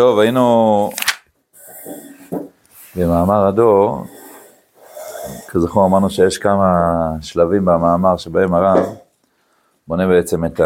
טוב, 0.00 0.18
היינו 0.18 0.90
במאמר 2.96 3.46
הדור, 3.46 4.04
כזכור 5.48 5.86
אמרנו 5.86 6.10
שיש 6.10 6.38
כמה 6.38 6.72
שלבים 7.20 7.64
במאמר 7.64 8.16
שבהם 8.16 8.54
הרב 8.54 8.78
בונה 9.88 10.06
בעצם 10.06 10.44
את 10.44 10.60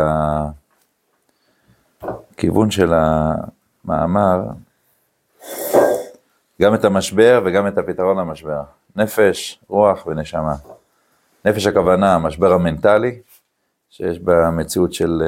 הכיוון 2.03 2.71
של 2.71 2.93
המאמר, 2.95 4.43
גם 6.63 6.75
את 6.75 6.85
המשבר 6.85 7.43
וגם 7.45 7.67
את 7.67 7.79
הפתרון 7.79 8.19
למשבר. 8.19 8.63
נפש, 8.97 9.61
רוח 9.69 10.07
ונשמה. 10.07 10.55
נפש 11.45 11.67
הכוונה, 11.67 12.15
המשבר 12.15 12.53
המנטלי, 12.53 13.21
שיש 13.91 14.19
במציאות 14.19 14.93
של, 14.93 15.23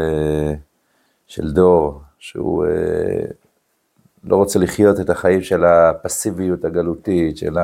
של 1.27 1.53
דור, 1.53 2.01
שהוא 2.19 2.67
לא 4.27 4.37
רוצה 4.37 4.59
לחיות 4.59 5.01
את 5.01 5.11
החיים 5.11 5.43
של 5.43 5.65
הפסיביות 5.65 6.65
הגלותית, 6.65 7.37
של 7.37 7.57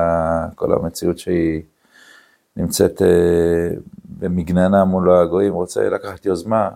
כל 0.55 0.73
המציאות 0.73 1.17
שהיא 1.17 1.61
נמצאת 2.57 3.01
אה, 3.01 3.69
במגננה 4.05 4.85
מול 4.85 5.11
הגויים, 5.11 5.53
רוצה 5.53 5.89
לקחת 5.89 6.25
יוזמה, 6.25 6.69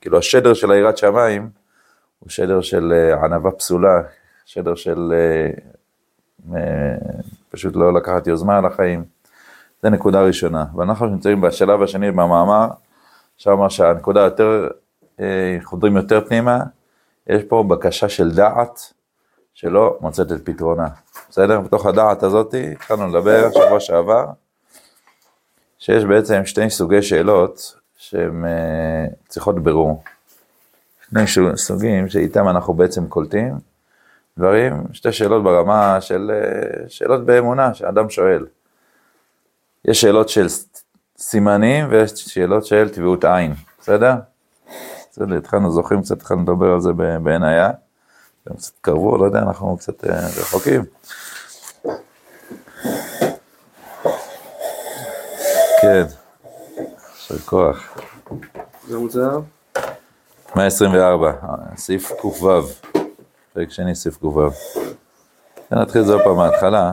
כאילו 0.00 0.18
השדר 0.18 0.54
של 0.54 0.70
היראת 0.70 0.98
שמיים 0.98 1.50
הוא 2.18 2.30
שדר 2.30 2.60
של 2.60 2.92
אה, 2.92 3.24
ענווה 3.24 3.50
פסולה, 3.50 4.02
שדר 4.44 4.74
של 4.74 5.12
אה, 6.54 6.94
פשוט 7.50 7.76
לא 7.76 7.94
לקחת 7.94 8.26
יוזמה 8.26 8.58
על 8.58 8.66
החיים. 8.66 9.04
זה 9.82 9.90
נקודה 9.90 10.22
ראשונה. 10.22 10.64
ואנחנו 10.76 11.06
נמצאים 11.06 11.40
בשלב 11.40 11.82
השני 11.82 12.10
במאמר, 12.10 12.68
לומר 13.46 13.68
שהנקודה 13.68 14.20
יותר, 14.20 14.68
חודרים 15.62 15.96
יותר 15.96 16.26
פנימה, 16.28 16.58
יש 17.26 17.42
פה 17.42 17.64
בקשה 17.68 18.08
של 18.08 18.30
דעת 18.30 18.93
שלא 19.54 19.98
מוצאת 20.00 20.32
את 20.32 20.44
פתרונה. 20.44 20.88
בסדר? 21.30 21.60
בתוך 21.60 21.86
הדעת 21.86 22.22
הזאת 22.22 22.54
התחלנו 22.72 23.08
לדבר 23.08 23.50
שבוע 23.50 23.80
שעבר, 23.80 24.26
שיש 25.78 26.04
בעצם 26.04 26.44
שני 26.44 26.70
סוגי 26.70 27.02
שאלות 27.02 27.76
שהן 27.96 28.44
אה, 28.44 29.06
צריכות 29.28 29.62
ברור. 29.62 30.02
שני 31.08 31.20
סוגים 31.56 32.08
שאיתם 32.08 32.48
אנחנו 32.48 32.74
בעצם 32.74 33.06
קולטים 33.06 33.54
דברים, 34.38 34.84
שתי 34.92 35.12
שאלות 35.12 35.44
ברמה 35.44 36.00
של 36.00 36.30
אה, 36.34 36.88
שאלות 36.88 37.26
באמונה 37.26 37.74
שאדם 37.74 38.10
שואל. 38.10 38.46
יש 39.84 40.00
שאלות 40.00 40.28
של 40.28 40.46
סימנים 41.18 41.86
ויש 41.90 42.10
שאלות 42.10 42.66
של 42.66 42.88
טביעות 42.88 43.24
עין, 43.24 43.54
בסדר? 43.80 44.14
בסדר, 45.10 45.36
התחלנו, 45.36 45.70
זוכרים 45.70 46.02
קצת, 46.02 46.16
התחלנו 46.16 46.42
לדבר 46.42 46.72
על 46.72 46.80
זה 46.80 46.92
בעין 47.22 47.42
היה. 47.42 47.70
הם 48.46 48.56
קצת 48.56 48.72
קרבו, 48.80 49.18
לא 49.18 49.24
יודע, 49.24 49.38
אנחנו 49.38 49.76
קצת 49.76 50.04
אה, 50.04 50.26
רחוקים. 50.26 50.84
כן, 55.82 56.04
יישר 57.14 57.38
כוח. 57.44 57.98
זה 58.88 58.98
מוצר? 58.98 59.40
124, 60.56 61.32
סעיף 61.76 62.12
ק"ו, 62.12 62.62
פרק 63.52 63.70
שני 63.70 63.94
סעיף 63.94 64.16
ק"ו. 64.16 64.48
נתחיל 65.70 66.00
את 66.00 66.06
זה 66.06 66.12
עוד 66.12 66.22
פעם 66.24 66.36
מההתחלה. 66.36 66.92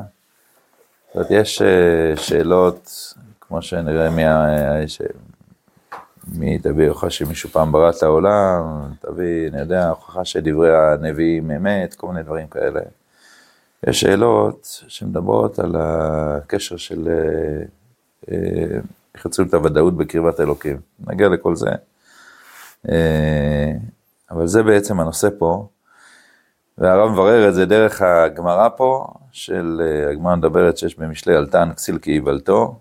זאת 1.07 1.15
אומרת, 1.15 1.27
יש 1.31 1.61
אה, 1.61 2.15
שאלות, 2.15 3.13
כמו 3.41 3.61
שנראה 3.61 4.09
מה... 4.09 4.47
מי 6.31 6.59
תביא 6.59 6.89
הוכחה 6.89 7.09
שמישהו 7.09 7.49
פעם 7.49 7.71
ברא 7.71 7.89
את 7.89 8.03
העולם, 8.03 8.63
תביא, 8.99 9.47
אני 9.47 9.59
יודע, 9.59 9.89
הוכחה 9.89 10.25
שדברי 10.25 10.77
הנביאים 10.77 11.51
אמת, 11.51 11.93
כל 11.93 12.07
מיני 12.07 12.23
דברים 12.23 12.47
כאלה. 12.47 12.79
יש 13.87 14.01
שאלות 14.01 14.83
שמדברות 14.87 15.59
על 15.59 15.75
הקשר 15.79 16.77
של 16.77 17.07
אה, 17.07 17.63
אה, 18.31 18.79
איך 19.15 19.25
יוצרים 19.25 19.47
את 19.47 19.53
הוודאות 19.53 19.97
בקרבת 19.97 20.39
אלוקים. 20.39 20.77
נגיע 21.07 21.29
לכל 21.29 21.55
זה. 21.55 21.69
אה, 22.89 23.71
אבל 24.31 24.47
זה 24.47 24.63
בעצם 24.63 24.99
הנושא 24.99 25.27
פה, 25.37 25.67
והרב 26.77 27.11
מברר 27.11 27.49
את 27.49 27.53
זה 27.53 27.65
דרך 27.65 28.01
הגמרא 28.01 28.69
פה, 28.77 29.07
של 29.31 29.81
הגמרא 30.11 30.35
מדברת 30.35 30.77
שיש 30.77 30.99
במשלי 30.99 31.37
אלתן 31.37 31.69
כסיל 31.75 31.97
כאיוולתו, 32.01 32.79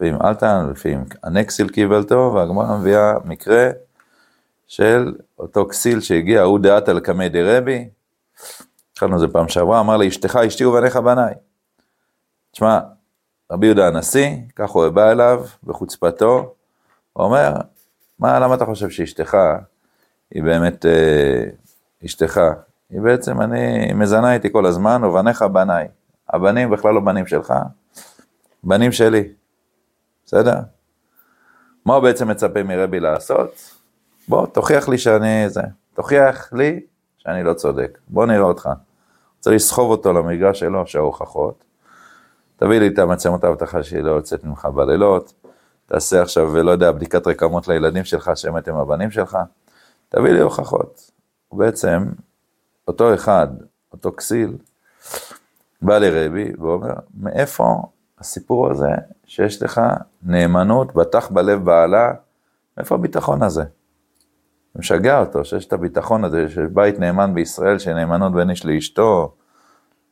לפעמים 0.00 0.22
אלתן, 0.24 0.68
לפעמים 0.70 1.04
הנקסיל 1.22 1.68
קיבלתו, 1.68 2.32
והגמרא 2.34 2.76
מביאה 2.76 3.14
מקרה 3.24 3.70
של 4.66 5.14
אותו 5.38 5.66
כסיל 5.68 6.00
שהגיע, 6.00 6.42
הוא 6.42 6.58
דעת 6.58 6.88
על 6.88 7.00
קמי 7.00 7.28
דרבי, 7.28 7.88
התחלנו 8.92 9.14
את 9.14 9.20
זה 9.20 9.28
פעם 9.28 9.48
שעברה, 9.48 9.80
אמר 9.80 9.96
לאשתך 9.96 10.36
אשתי 10.36 10.64
ובניך 10.64 10.96
בניי. 10.96 11.34
תשמע, 12.52 12.80
רבי 13.50 13.66
יהודה 13.66 13.86
הנשיא, 13.88 14.36
כך 14.56 14.70
הוא 14.70 14.88
בא 14.88 15.10
אליו 15.10 15.44
בחוצפתו, 15.64 16.54
הוא 17.12 17.24
אומר, 17.24 17.54
מה, 18.18 18.38
למה 18.38 18.54
אתה 18.54 18.64
חושב 18.64 18.90
שאשתך 18.90 19.36
היא 20.30 20.42
באמת 20.42 20.86
אה, 20.86 21.44
אשתך? 22.04 22.40
היא 22.90 23.00
בעצם, 23.00 23.40
אני 23.40 23.92
מזנה 23.94 24.34
איתי 24.34 24.52
כל 24.52 24.66
הזמן, 24.66 25.04
ובניך 25.04 25.42
בניי. 25.42 25.88
הבנים 26.28 26.70
בכלל 26.70 26.94
לא 26.94 27.00
בנים 27.00 27.26
שלך, 27.26 27.54
בנים 28.64 28.92
שלי. 28.92 29.39
בסדר? 30.30 30.54
מה 31.84 31.94
הוא 31.94 32.02
בעצם 32.02 32.28
מצפה 32.28 32.62
מרבי 32.62 33.00
לעשות? 33.00 33.74
בוא, 34.28 34.46
תוכיח 34.46 34.88
לי 34.88 34.98
שאני 34.98 35.48
זה. 35.48 35.62
תוכיח 35.94 36.52
לי 36.52 36.80
שאני 37.18 37.42
לא 37.42 37.54
צודק. 37.54 37.98
בוא 38.08 38.26
נראה 38.26 38.42
אותך. 38.42 38.68
צריך 39.40 39.56
לסחוב 39.56 39.90
אותו 39.90 40.12
למגרש 40.12 40.60
שלו, 40.60 40.86
שההוכחות. 40.86 41.64
תביא 42.56 42.78
לי 42.78 42.88
את 42.88 42.98
המצלמות 42.98 43.44
האבטחה 43.44 43.82
שהיא 43.82 44.00
לא 44.00 44.10
יוצאת 44.10 44.44
ממך 44.44 44.64
בלילות. 44.64 45.32
תעשה 45.86 46.22
עכשיו, 46.22 46.62
לא 46.62 46.70
יודע, 46.70 46.92
בדיקת 46.92 47.26
רקמות 47.26 47.68
לילדים 47.68 48.04
שלך, 48.04 48.30
שאמת 48.34 48.68
הם 48.68 48.76
הבנים 48.76 49.10
שלך. 49.10 49.38
תביא 50.08 50.32
לי 50.32 50.40
הוכחות. 50.40 51.10
ובעצם, 51.52 52.04
אותו 52.88 53.14
אחד, 53.14 53.48
אותו 53.92 54.12
כסיל, 54.16 54.56
בא 55.82 55.98
לרבי 55.98 56.52
ואומר, 56.58 56.94
מאיפה 57.14 57.82
הסיפור 58.20 58.70
הזה 58.70 58.88
שיש 59.24 59.62
לך 59.62 59.80
נאמנות, 60.22 60.94
בטח 60.94 61.30
בלב 61.30 61.64
בעלה, 61.64 62.12
מאיפה 62.76 62.94
הביטחון 62.94 63.42
הזה? 63.42 63.64
משגע 64.76 65.20
אותו 65.20 65.44
שיש 65.44 65.66
את 65.66 65.72
הביטחון 65.72 66.24
הזה, 66.24 66.48
שיש 66.48 66.68
בית 66.72 66.98
נאמן 66.98 67.34
בישראל, 67.34 67.78
שנאמנות 67.78 68.32
בין 68.32 68.50
איש 68.50 68.66
לאשתו, 68.66 69.34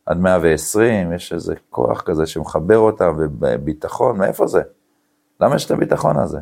עד 0.07 0.19
120, 0.19 1.13
יש 1.13 1.33
איזה 1.33 1.55
כוח 1.71 2.03
כזה 2.03 2.27
שמחבר 2.27 2.79
אותה, 2.79 3.11
וביטחון, 3.17 4.19
מאיפה 4.19 4.47
זה? 4.47 4.63
למה 5.41 5.57
יש 5.57 5.67
את 5.67 5.71
הביטחון 5.71 6.19
הזה? 6.19 6.41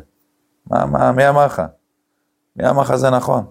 מה, 0.71 0.85
מה, 0.85 1.11
מי 1.11 1.29
אמר 1.29 1.45
לך? 1.45 1.61
מי 2.55 2.69
אמר 2.69 2.81
לך 2.81 2.95
זה 2.95 3.09
נכון? 3.09 3.45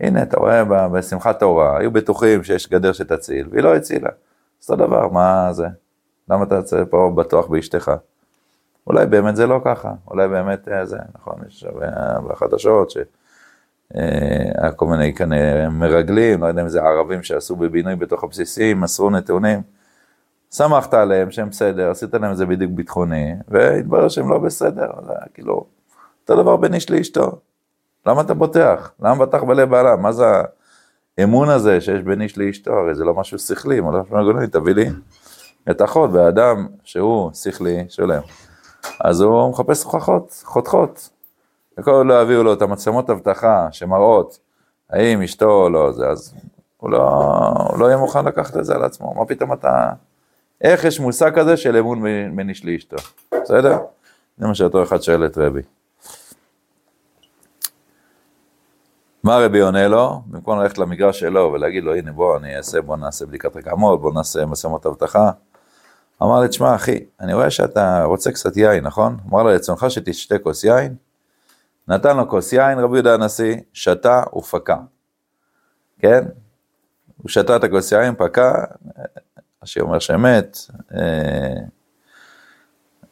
הנה, 0.00 0.22
אתה 0.22 0.36
רואה 0.38 0.88
בשמחת 0.88 1.40
תורה, 1.40 1.78
היו 1.78 1.90
בטוחים 1.90 2.44
שיש 2.44 2.70
גדר 2.70 2.92
שתציל, 2.92 3.48
והיא 3.50 3.62
לא 3.62 3.76
הצילה. 3.76 4.10
אז 4.62 4.70
אותו 4.70 4.86
דבר, 4.86 5.08
מה 5.08 5.48
זה? 5.52 5.66
למה 6.30 6.44
אתה 6.44 6.54
יוצא 6.54 6.84
פה 6.90 7.12
בטוח 7.16 7.46
באשתך? 7.46 7.92
אולי 8.86 9.06
באמת 9.06 9.36
זה 9.36 9.46
לא 9.46 9.60
ככה, 9.64 9.92
אולי 10.08 10.28
באמת 10.28 10.68
אה, 10.68 10.86
זה, 10.86 10.98
נכון, 11.14 11.34
יש 11.48 11.66
בחדשות 12.28 12.90
שהיה 12.90 13.04
אה, 14.62 14.72
כל 14.72 14.86
מיני 14.86 15.14
כנראה 15.14 15.68
מרגלים, 15.68 16.42
לא 16.42 16.46
יודע 16.46 16.62
אם 16.62 16.68
זה 16.68 16.82
ערבים 16.82 17.22
שעשו 17.22 17.56
בבינוי 17.56 17.96
בתוך 17.96 18.24
הבסיסים, 18.24 18.80
מסרו 18.80 19.10
נתונים. 19.10 19.62
שמחת 20.54 20.94
עליהם 20.94 21.30
שהם 21.30 21.50
בסדר, 21.50 21.90
עשית 21.90 22.14
להם 22.14 22.30
איזה 22.30 22.46
בדיוק 22.46 22.70
ביטחוני, 22.74 23.34
והתברר 23.48 24.08
שהם 24.08 24.30
לא 24.30 24.38
בסדר, 24.38 24.90
זה 25.06 25.12
כאילו, 25.34 25.66
אותו 26.22 26.42
דבר 26.42 26.56
בין 26.56 26.74
איש 26.74 26.90
לאשתו. 26.90 27.40
למה 28.06 28.20
אתה 28.20 28.34
בוטח? 28.34 28.92
למה 29.00 29.26
בטח 29.26 29.42
בלב 29.42 29.70
בעלה? 29.70 29.96
מה 29.96 30.12
זה 30.12 30.24
האמון 31.18 31.48
הזה 31.48 31.80
שיש 31.80 32.02
בין 32.02 32.22
איש 32.22 32.38
לאשתו? 32.38 32.72
הרי 32.72 32.94
זה 32.94 33.04
לא 33.04 33.14
משהו 33.14 33.38
שכלי, 33.38 33.80
מה 33.80 33.92
לא 33.92 34.02
משהו 34.02 34.16
מגוני, 34.16 34.46
תביא 34.46 34.74
לי 34.74 34.90
את 35.70 35.82
אחות, 35.82 36.10
ואדם 36.12 36.66
שהוא 36.84 37.30
שכלי 37.32 37.84
שלם. 37.88 38.22
אז 39.00 39.20
הוא 39.20 39.50
מחפש 39.50 39.84
הוכחות, 39.84 40.42
חותכות. 40.44 41.10
וכל 41.78 41.90
עוד 41.90 42.06
לא 42.06 42.22
יביאו 42.22 42.42
לו 42.42 42.52
את 42.52 42.62
המצלמות 42.62 43.10
אבטחה 43.10 43.68
שמראות 43.70 44.38
האם 44.90 45.22
אשתו 45.22 45.50
או 45.50 45.70
לא 45.70 45.92
זה, 45.92 46.08
אז 46.08 46.34
הוא 46.76 46.90
לא, 46.90 47.08
הוא 47.70 47.78
לא 47.78 47.86
יהיה 47.86 47.96
מוכן 47.96 48.24
לקחת 48.24 48.56
את 48.56 48.64
זה 48.64 48.74
על 48.74 48.84
עצמו. 48.84 49.14
מה 49.14 49.24
פתאום 49.24 49.52
אתה... 49.52 49.92
איך 50.60 50.84
יש 50.84 51.00
מושג 51.00 51.34
כזה 51.34 51.56
של 51.56 51.76
אמון 51.76 52.02
בין 52.36 52.48
איש 52.48 52.64
לאשתו? 52.64 52.96
בסדר? 53.42 53.78
זה 54.38 54.46
מה 54.46 54.54
שאותו 54.54 54.82
אחד 54.82 55.02
שואל 55.02 55.26
את 55.26 55.38
רבי. 55.38 55.62
מה 59.22 59.38
רבי 59.38 59.60
עונה 59.60 59.88
לו? 59.88 60.20
במקום 60.26 60.58
ללכת 60.58 60.78
למגרש 60.78 61.20
שלו 61.20 61.50
ולהגיד 61.52 61.84
לו, 61.84 61.94
הנה 61.94 62.12
בוא 62.12 62.36
אני 62.36 62.56
אעשה, 62.56 62.80
בוא 62.80 62.96
נעשה 62.96 63.26
בדיקת 63.26 63.56
רקמות, 63.56 64.00
בוא 64.00 64.12
נעשה 64.12 64.46
מצלמות 64.46 64.86
אבטחה. 64.86 65.30
אמר 66.22 66.40
לי, 66.40 66.48
תשמע 66.48 66.74
אחי, 66.74 67.04
אני 67.20 67.34
רואה 67.34 67.50
שאתה 67.50 68.04
רוצה 68.04 68.32
קצת 68.32 68.56
יין, 68.56 68.84
נכון? 68.84 69.16
אמר 69.30 69.42
לו, 69.42 69.50
רצונך 69.50 69.86
שתשתה 69.88 70.38
כוס 70.38 70.64
יין? 70.64 70.94
נתן 71.88 72.16
לו 72.16 72.28
כוס 72.28 72.52
יין, 72.52 72.78
רבי 72.78 72.96
יהודה 72.96 73.14
הנשיא, 73.14 73.56
שתה 73.72 74.22
ופקע. 74.36 74.76
כן? 75.98 76.24
הוא 77.16 77.28
שתה 77.28 77.56
את 77.56 77.64
הכוס 77.64 77.92
יין, 77.92 78.14
פקע, 78.18 78.64
השיר 79.62 79.82
אומר 79.82 79.98
שמת. 79.98 80.58
אה, 80.94 81.54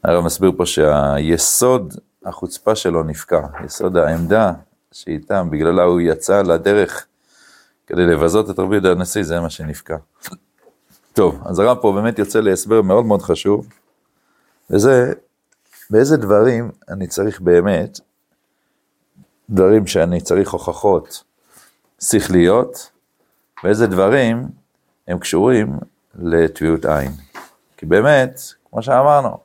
הרב 0.05 0.25
מסביר 0.25 0.53
פה 0.57 0.67
שהיסוד 0.67 1.95
החוצפה 2.25 2.75
שלו 2.75 3.03
נפקע, 3.03 3.41
יסוד 3.65 3.97
העמדה 3.97 4.53
שאיתם, 4.93 5.49
בגללה 5.51 5.83
הוא 5.83 6.01
יצא 6.01 6.43
לדרך 6.43 7.07
כדי 7.87 8.07
לבזות 8.07 8.51
את 8.51 8.59
רבי 8.59 8.75
יהודה 8.75 8.91
הנשיא, 8.91 9.23
זה 9.23 9.41
מה 9.41 9.51
שנפקע. 9.51 9.97
טוב, 11.15 11.43
אז 11.45 11.59
הרב 11.59 11.79
פה 11.81 11.93
באמת 11.93 12.19
יוצא 12.19 12.41
להסבר 12.41 12.83
מאוד 12.83 13.07
מאוד 13.07 13.23
חשוב, 13.23 13.67
וזה, 14.71 15.13
באיזה 15.91 16.17
דברים 16.17 16.71
אני 16.89 17.07
צריך 17.07 17.41
באמת, 17.41 18.01
דברים 19.51 19.87
שאני 19.87 20.21
צריך 20.21 20.51
הוכחות 20.51 21.25
שכליות, 22.03 22.91
ואיזה 23.65 23.87
דברים 23.87 24.49
הם 25.09 25.19
קשורים 25.19 25.79
לטביעות 26.15 26.85
עין. 26.85 27.11
כי 27.77 27.87
באמת, 27.87 28.41
כמו 28.71 28.83
שאמרנו, 28.83 29.39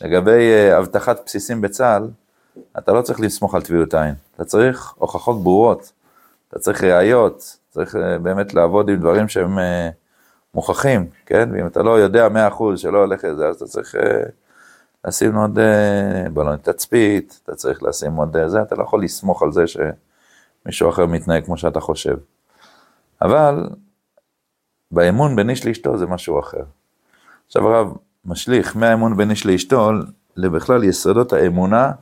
לגבי 0.00 0.50
אבטחת 0.78 1.22
בסיסים 1.26 1.60
בצה"ל, 1.60 2.08
אתה 2.78 2.92
לא 2.92 3.02
צריך 3.02 3.20
לסמוך 3.20 3.54
על 3.54 3.62
טביעות 3.62 3.94
עין, 3.94 4.14
אתה 4.34 4.44
צריך 4.44 4.94
הוכחות 4.98 5.42
ברורות, 5.42 5.92
אתה 6.48 6.58
צריך 6.58 6.84
ראיות, 6.84 7.56
צריך 7.70 7.94
uh, 7.94 7.98
באמת 8.22 8.54
לעבוד 8.54 8.88
עם 8.88 8.96
דברים 8.96 9.28
שהם 9.28 9.58
uh, 9.58 9.62
מוכחים, 10.54 11.06
כן? 11.26 11.48
ואם 11.52 11.66
אתה 11.66 11.82
לא 11.82 11.90
יודע 11.90 12.28
100% 12.28 12.76
שלא 12.76 12.98
הולך 12.98 13.24
לזה, 13.24 13.48
אז 13.48 13.56
אתה 13.56 13.64
צריך 13.64 13.94
uh, 13.94 13.98
לשים 15.04 15.34
עוד 15.34 15.58
uh, 15.58 16.30
בלון 16.30 16.56
תצפית, 16.56 17.40
אתה 17.44 17.54
צריך 17.54 17.82
לשים 17.82 18.12
עוד 18.12 18.36
uh, 18.36 18.48
זה, 18.48 18.62
אתה 18.62 18.74
לא 18.74 18.82
יכול 18.82 19.02
לסמוך 19.02 19.42
על 19.42 19.52
זה 19.52 19.64
שמישהו 19.66 20.90
אחר 20.90 21.06
מתנהג 21.06 21.44
כמו 21.44 21.56
שאתה 21.56 21.80
חושב. 21.80 22.16
אבל 23.22 23.68
באמון 24.90 25.36
בין 25.36 25.50
איש 25.50 25.66
לאשתו 25.66 25.98
זה 25.98 26.06
משהו 26.06 26.40
אחר. 26.40 26.62
עכשיו 27.46 27.68
הרב 27.68 27.92
משליך 28.24 28.76
מהאמון 28.76 29.16
בין 29.16 29.30
איש 29.30 29.46
לאשתו 29.46 29.90
לבכלל 30.36 30.84
יסודות 30.84 31.32
האמונה 31.32 31.92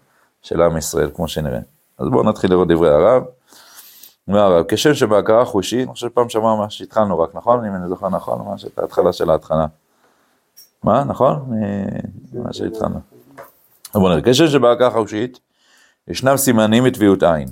של 0.43 0.62
עם 0.62 0.76
ישראל, 0.76 1.11
כמו 1.14 1.29
שנראה. 1.29 1.61
אז 1.99 2.08
בואו 2.08 2.23
נתחיל 2.23 2.50
לראות 2.50 2.69
דברי 2.69 2.91
הרב. 2.91 3.23
אומר 4.28 4.62
כשם 4.69 4.94
שבהכרה 4.94 5.44
חושית, 5.44 5.87
אני 5.87 5.94
חושב 5.94 6.08
שפעם 6.08 6.28
שמע 6.28 6.55
מה 6.55 6.70
שהתחלנו 6.70 7.19
רק, 7.19 7.34
נכון? 7.34 7.64
אם 7.64 7.75
אני 7.75 7.88
זוכר 7.88 8.08
נכון, 8.08 8.38
ממש 8.38 8.64
את 8.64 8.78
ההתחלה 8.78 9.12
של 9.12 9.31
ההתחלה. 9.31 9.67
מה, 10.82 11.05
נכון? 11.05 11.50
מה 12.32 12.52
שהתחלנו. 12.52 13.00
בואו 13.94 14.08
נראה, 14.08 14.22
כשם 14.22 14.46
שבהכרה 14.46 14.90
חושית, 14.90 15.40
ישנם 16.08 16.37
סימנים 16.37 16.84
מטביעות 16.84 17.22
עין. 17.22 17.49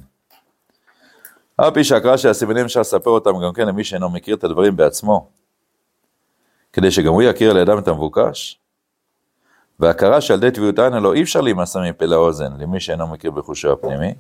אף 1.57 1.75
פי 1.75 1.85
שהקרא 1.85 2.17
שהסימנים 2.17 2.65
אפשר 2.65 2.81
לספר 2.81 3.11
אותם 3.11 3.31
גם 3.45 3.53
כן 3.53 3.69
למי 3.69 3.85
שאינו 3.85 4.11
מכיר 4.11 4.37
את 4.37 4.45
הדברים 4.45 4.77
בעצמו, 4.77 5.29
כדי 6.73 6.91
שגם 6.91 7.13
הוא 7.13 7.23
יכיר 7.23 7.53
לידם 7.53 7.79
את 7.79 7.89
המבוקש. 7.89 8.61
והכרה 9.81 10.21
שעל 10.21 10.39
ידי 10.39 10.51
טביעות 10.51 10.79
עין 10.79 10.95
הלא 10.95 11.15
אי 11.15 11.23
אפשר 11.23 11.41
להימסר 11.41 11.81
מפה 11.81 12.05
לאוזן 12.05 12.53
למי 12.59 12.81
שאינו 12.81 13.07
מכיר 13.07 13.31
בחושו 13.31 13.73
הפנימי. 13.73 14.15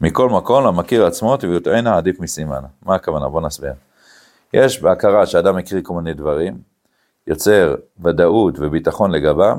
מכל 0.00 0.28
מקום, 0.28 0.64
למכיר 0.64 1.06
עצמו 1.06 1.36
טביעות 1.36 1.66
עין 1.66 1.86
העדיף 1.86 2.20
מסימן. 2.20 2.60
מה 2.82 2.94
הכוונה? 2.94 3.28
בוא 3.28 3.40
נסביר. 3.40 3.72
יש 4.54 4.82
בהכרה 4.82 5.26
שאדם 5.26 5.56
מכיר 5.56 5.80
כל 5.82 5.94
מיני 5.94 6.14
דברים, 6.14 6.58
יוצר 7.26 7.74
ודאות 8.04 8.54
וביטחון 8.58 9.10
לגבם, 9.10 9.58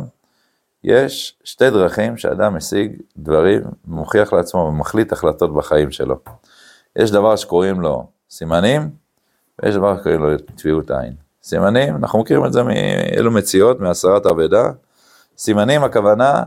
יש 0.84 1.38
שתי 1.44 1.70
דרכים 1.70 2.18
שאדם 2.18 2.56
משיג 2.56 3.02
דברים, 3.18 3.62
מוכיח 3.86 4.34
לעצמו 4.34 4.60
ומחליט 4.60 5.12
החלטות 5.12 5.54
בחיים 5.54 5.92
שלו. 5.92 6.16
יש 6.96 7.12
דבר 7.12 7.36
שקוראים 7.36 7.82
לו 7.82 8.08
סימנים, 8.30 8.90
ויש 9.64 9.76
דבר 9.76 9.98
שקוראים 9.98 10.22
לו 10.22 10.38
טביעות 10.38 10.92
עין. 10.92 11.14
סימנים, 11.44 11.96
אנחנו 11.96 12.20
מכירים 12.20 12.46
את 12.46 12.54
זה 12.54 12.64
מאלו 12.64 13.32
מציאות, 13.32 13.80
מהסרת 13.80 14.26
אבדה. 14.26 14.72
סימנים, 15.38 15.84
הכוונה 15.84 16.44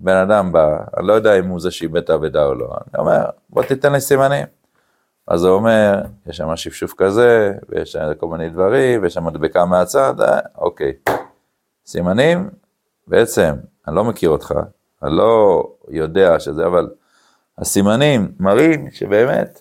שבן 0.00 0.16
אדם 0.16 0.52
בא, 0.52 0.78
אני 0.96 1.06
לא 1.06 1.12
יודע 1.12 1.38
אם 1.38 1.46
הוא 1.46 1.60
זה 1.60 1.70
שאיבד 1.70 2.02
את 2.02 2.10
האבדה 2.10 2.44
או 2.44 2.54
לא, 2.54 2.66
אני 2.66 3.00
אומר, 3.00 3.24
בוא 3.50 3.62
תיתן 3.62 3.92
לי 3.92 4.00
סימנים. 4.00 4.46
אז 5.28 5.44
הוא 5.44 5.54
אומר, 5.54 6.02
יש 6.26 6.36
שם 6.36 6.56
שפשוף 6.56 6.94
כזה, 6.96 7.52
ויש 7.68 7.92
שם 7.92 8.14
כל 8.18 8.26
מיני 8.28 8.50
דברים, 8.50 9.02
ויש 9.02 9.14
שם 9.14 9.24
מדבקה 9.24 9.64
מהצד, 9.64 10.20
אה, 10.20 10.38
אוקיי. 10.58 10.92
סימנים, 11.86 12.50
בעצם, 13.06 13.54
אני 13.88 13.96
לא 13.96 14.04
מכיר 14.04 14.30
אותך, 14.30 14.54
אני 15.02 15.16
לא 15.16 15.62
יודע 15.88 16.40
שזה, 16.40 16.66
אבל 16.66 16.90
הסימנים 17.58 18.32
מראים 18.40 18.90
שבאמת 18.90 19.60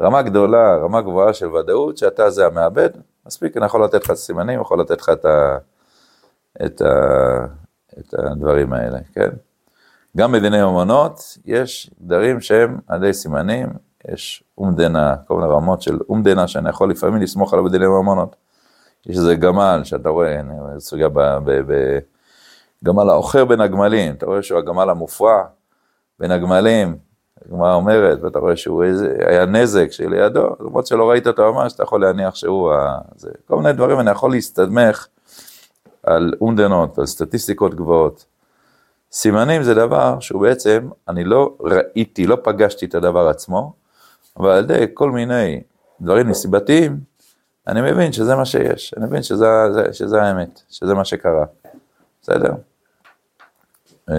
רמה 0.00 0.22
גדולה, 0.22 0.76
רמה 0.76 1.00
גבוהה 1.00 1.32
של 1.32 1.46
ודאות, 1.46 1.98
שאתה 1.98 2.30
זה 2.30 2.46
המעבד, 2.46 2.90
מספיק, 3.26 3.56
אני 3.56 3.66
יכול 3.66 3.84
לתת 3.84 4.04
לך 4.04 4.12
סימנים, 4.12 4.60
יכול 4.60 4.80
לתת 4.80 5.00
לך 5.00 5.08
את, 5.08 5.24
ה, 5.24 5.58
את, 6.66 6.82
ה, 6.82 7.46
את 7.98 8.14
הדברים 8.14 8.72
האלה, 8.72 8.98
כן? 9.14 9.28
גם 10.16 10.32
בדיני 10.32 10.62
ממונות 10.62 11.38
יש 11.44 11.90
דברים 12.00 12.40
שהם 12.40 12.78
עדי 12.88 13.12
סימנים, 13.12 13.68
יש 14.12 14.44
אומדנה, 14.58 15.16
כל 15.26 15.34
מיני 15.34 15.48
רמות 15.48 15.82
של 15.82 15.98
אומדנה 16.08 16.48
שאני 16.48 16.68
יכול 16.68 16.90
לפעמים 16.90 17.22
לסמוך 17.22 17.52
עליו 17.52 17.64
בדיני 17.64 17.86
ממונות. 17.86 18.36
יש 19.06 19.16
איזה 19.16 19.34
גמל 19.34 19.80
שאתה 19.84 20.08
רואה, 20.08 20.40
סוגיה 20.78 21.08
ב... 21.08 21.20
ב, 21.20 21.50
ב 21.72 21.98
גמל 22.84 23.10
העוכר 23.10 23.44
בין 23.44 23.60
הגמלים, 23.60 24.14
אתה 24.14 24.26
רואה 24.26 24.42
שהוא 24.42 24.58
הגמל 24.58 24.90
המופרע 24.90 25.44
בין 26.18 26.30
הגמלים, 26.30 26.96
הגמרא 27.46 27.74
אומרת, 27.74 28.22
ואתה 28.22 28.38
רואה 28.38 28.56
שהוא 28.56 28.84
איזה, 28.84 29.16
היה 29.26 29.46
נזק 29.46 29.92
שלידו, 29.92 30.56
למרות 30.60 30.86
שלא 30.86 31.10
ראית 31.10 31.26
אותו 31.26 31.52
ממש, 31.52 31.72
אתה 31.72 31.82
יכול 31.82 32.00
להניח 32.00 32.34
שהוא 32.34 32.72
ה... 32.72 32.98
זה, 33.16 33.30
כל 33.46 33.56
מיני 33.56 33.72
דברים, 33.72 34.00
אני 34.00 34.10
יכול 34.10 34.30
להסתמך 34.30 35.06
על 36.02 36.32
אומדנות, 36.40 36.98
על 36.98 37.06
סטטיסטיקות 37.06 37.74
גבוהות. 37.74 38.31
סימנים 39.12 39.62
זה 39.62 39.74
דבר 39.74 40.20
שהוא 40.20 40.42
בעצם, 40.42 40.88
אני 41.08 41.24
לא 41.24 41.56
ראיתי, 41.60 42.26
לא 42.26 42.38
פגשתי 42.44 42.86
את 42.86 42.94
הדבר 42.94 43.28
עצמו, 43.28 43.72
אבל 44.36 44.50
על 44.50 44.64
ידי 44.64 44.86
כל 44.94 45.10
מיני 45.10 45.60
דברים 46.00 46.28
נסיבתיים, 46.28 47.00
אני 47.68 47.92
מבין 47.92 48.12
שזה 48.12 48.36
מה 48.36 48.44
שיש, 48.44 48.94
אני 48.96 49.06
מבין 49.06 49.22
שזה, 49.22 49.46
שזה 49.92 50.22
האמת, 50.22 50.62
שזה 50.68 50.94
מה 50.94 51.04
שקרה. 51.04 51.44
בסדר? 52.22 52.52
אמ, 54.10 54.14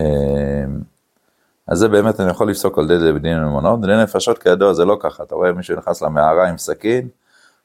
אז 1.68 1.78
זה 1.78 1.88
באמת 1.88 2.20
אני 2.20 2.30
יכול 2.30 2.50
לפסוק 2.50 2.78
על 2.80 2.92
ידי 2.92 3.14
בדין 3.14 3.44
וממונות, 3.44 3.82
דיני 3.82 4.04
נפשות 4.04 4.38
כידוע 4.38 4.74
זה 4.74 4.86
לא 4.86 4.98
ככה, 5.00 5.24
אתה 5.24 5.36
רואה 5.36 5.52
מישהו 5.52 5.78
נכנס 5.78 6.02
למערה 6.02 6.50
עם 6.50 6.58
סכין, 6.58 7.08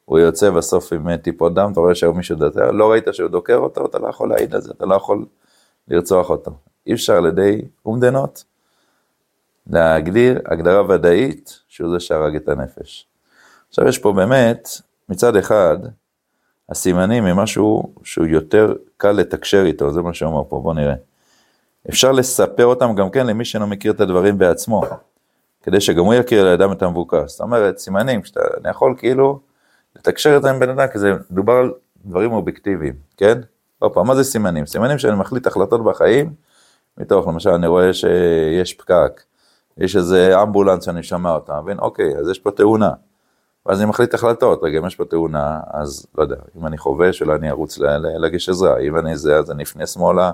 הוא 0.04 0.18
יוצא 0.18 0.50
בסוף 0.50 0.92
עם 0.92 1.16
טיפות 1.16 1.54
דם, 1.54 1.73
אתה 1.73 1.80
רואה 1.80 1.94
שהיום 1.94 2.16
מישהו 2.16 2.37
דוקר, 2.37 2.70
לא 2.70 2.90
ראית 2.90 3.04
שהוא 3.12 3.30
דוקר 3.30 3.56
אותו, 3.56 3.87
אתה 3.87 3.99
לא 3.99 4.08
יכול 4.08 4.28
להעיד 4.28 4.54
על 4.54 4.61
זה, 4.61 4.73
אתה 4.76 4.87
לא 4.87 4.94
יכול 4.94 5.25
לרצוח 5.88 6.30
אותו. 6.30 6.67
אי 6.88 6.95
אפשר 6.95 7.16
על 7.16 7.26
ידי 7.26 7.62
אומדנות 7.87 8.45
להגדיר 9.71 10.40
הגדרה 10.47 10.83
ודאית 10.88 11.61
שהוא 11.68 11.90
זה 11.90 12.00
שהרג 12.00 12.37
את 12.37 12.49
הנפש. 12.49 13.07
עכשיו 13.68 13.88
יש 13.88 13.99
פה 13.99 14.12
באמת, 14.12 14.68
מצד 15.09 15.37
אחד, 15.37 15.76
הסימנים 16.68 17.25
הם 17.25 17.37
משהו 17.37 17.92
שהוא 18.02 18.26
יותר 18.26 18.75
קל 18.97 19.12
לתקשר 19.12 19.64
איתו, 19.66 19.92
זה 19.92 20.02
מה 20.02 20.14
שאומר 20.14 20.42
פה, 20.49 20.61
בוא 20.61 20.75
נראה. 20.75 20.95
אפשר 21.88 22.12
לספר 22.12 22.66
אותם 22.66 22.95
גם 22.95 23.11
כן 23.11 23.26
למי 23.26 23.45
שאינו 23.45 23.66
מכיר 23.66 23.92
את 23.92 24.00
הדברים 24.00 24.38
בעצמו, 24.38 24.83
כדי 25.62 25.80
שגם 25.80 26.04
הוא 26.04 26.14
יכיר 26.14 26.45
לאדם 26.45 26.73
את 26.73 26.83
המבוקש. 26.83 27.30
זאת 27.30 27.40
אומרת, 27.40 27.78
סימנים, 27.78 28.25
שאתה, 28.25 28.40
אני 28.61 28.71
יכול 28.71 28.95
כאילו 28.99 29.40
לתקשר 29.97 30.37
את 30.37 30.42
זה 30.42 30.50
עם 30.50 30.61
בן 30.61 30.68
אדם, 30.68 30.87
כי 30.92 30.99
זה 30.99 31.12
מדובר 31.30 31.52
על 31.52 31.73
דברים 32.04 32.33
אובייקטיביים, 32.33 32.95
כן? 33.16 33.40
עוד 33.78 33.92
פעם, 33.92 34.07
מה 34.07 34.14
זה 34.14 34.25
סימנים? 34.25 34.66
סימנים 34.66 34.99
שאני 34.99 35.16
מחליט 35.16 35.47
החלטות 35.47 35.85
בחיים, 35.85 36.33
מתוך, 36.98 37.26
למשל, 37.26 37.50
אני 37.50 37.66
רואה 37.66 37.92
שיש 37.92 38.74
פקק, 38.74 39.22
יש 39.76 39.96
איזה 39.96 40.42
אמבולנס 40.42 40.84
שאני 40.84 41.02
שומע 41.02 41.30
אותה, 41.30 41.60
מבין? 41.60 41.78
אוקיי, 41.78 42.16
אז 42.18 42.28
יש 42.28 42.38
פה 42.38 42.50
תאונה. 42.50 42.90
ואז 43.66 43.80
אני 43.80 43.88
מחליט 43.88 44.14
החלטות, 44.14 44.60
רגע, 44.62 44.78
אם 44.78 44.86
יש 44.86 44.96
פה 44.96 45.04
תאונה, 45.04 45.60
אז 45.70 46.06
לא 46.18 46.22
יודע, 46.22 46.36
אם 46.58 46.66
אני 46.66 46.78
חובש, 46.78 47.22
אולי 47.22 47.34
אני 47.34 47.50
ארוץ 47.50 47.78
להגיש 48.18 48.48
עזרה, 48.48 48.78
אם 48.78 48.98
אני 48.98 49.16
זה, 49.16 49.36
אז 49.36 49.50
אני 49.50 49.62
אפנה 49.62 49.86
שמאלה, 49.86 50.30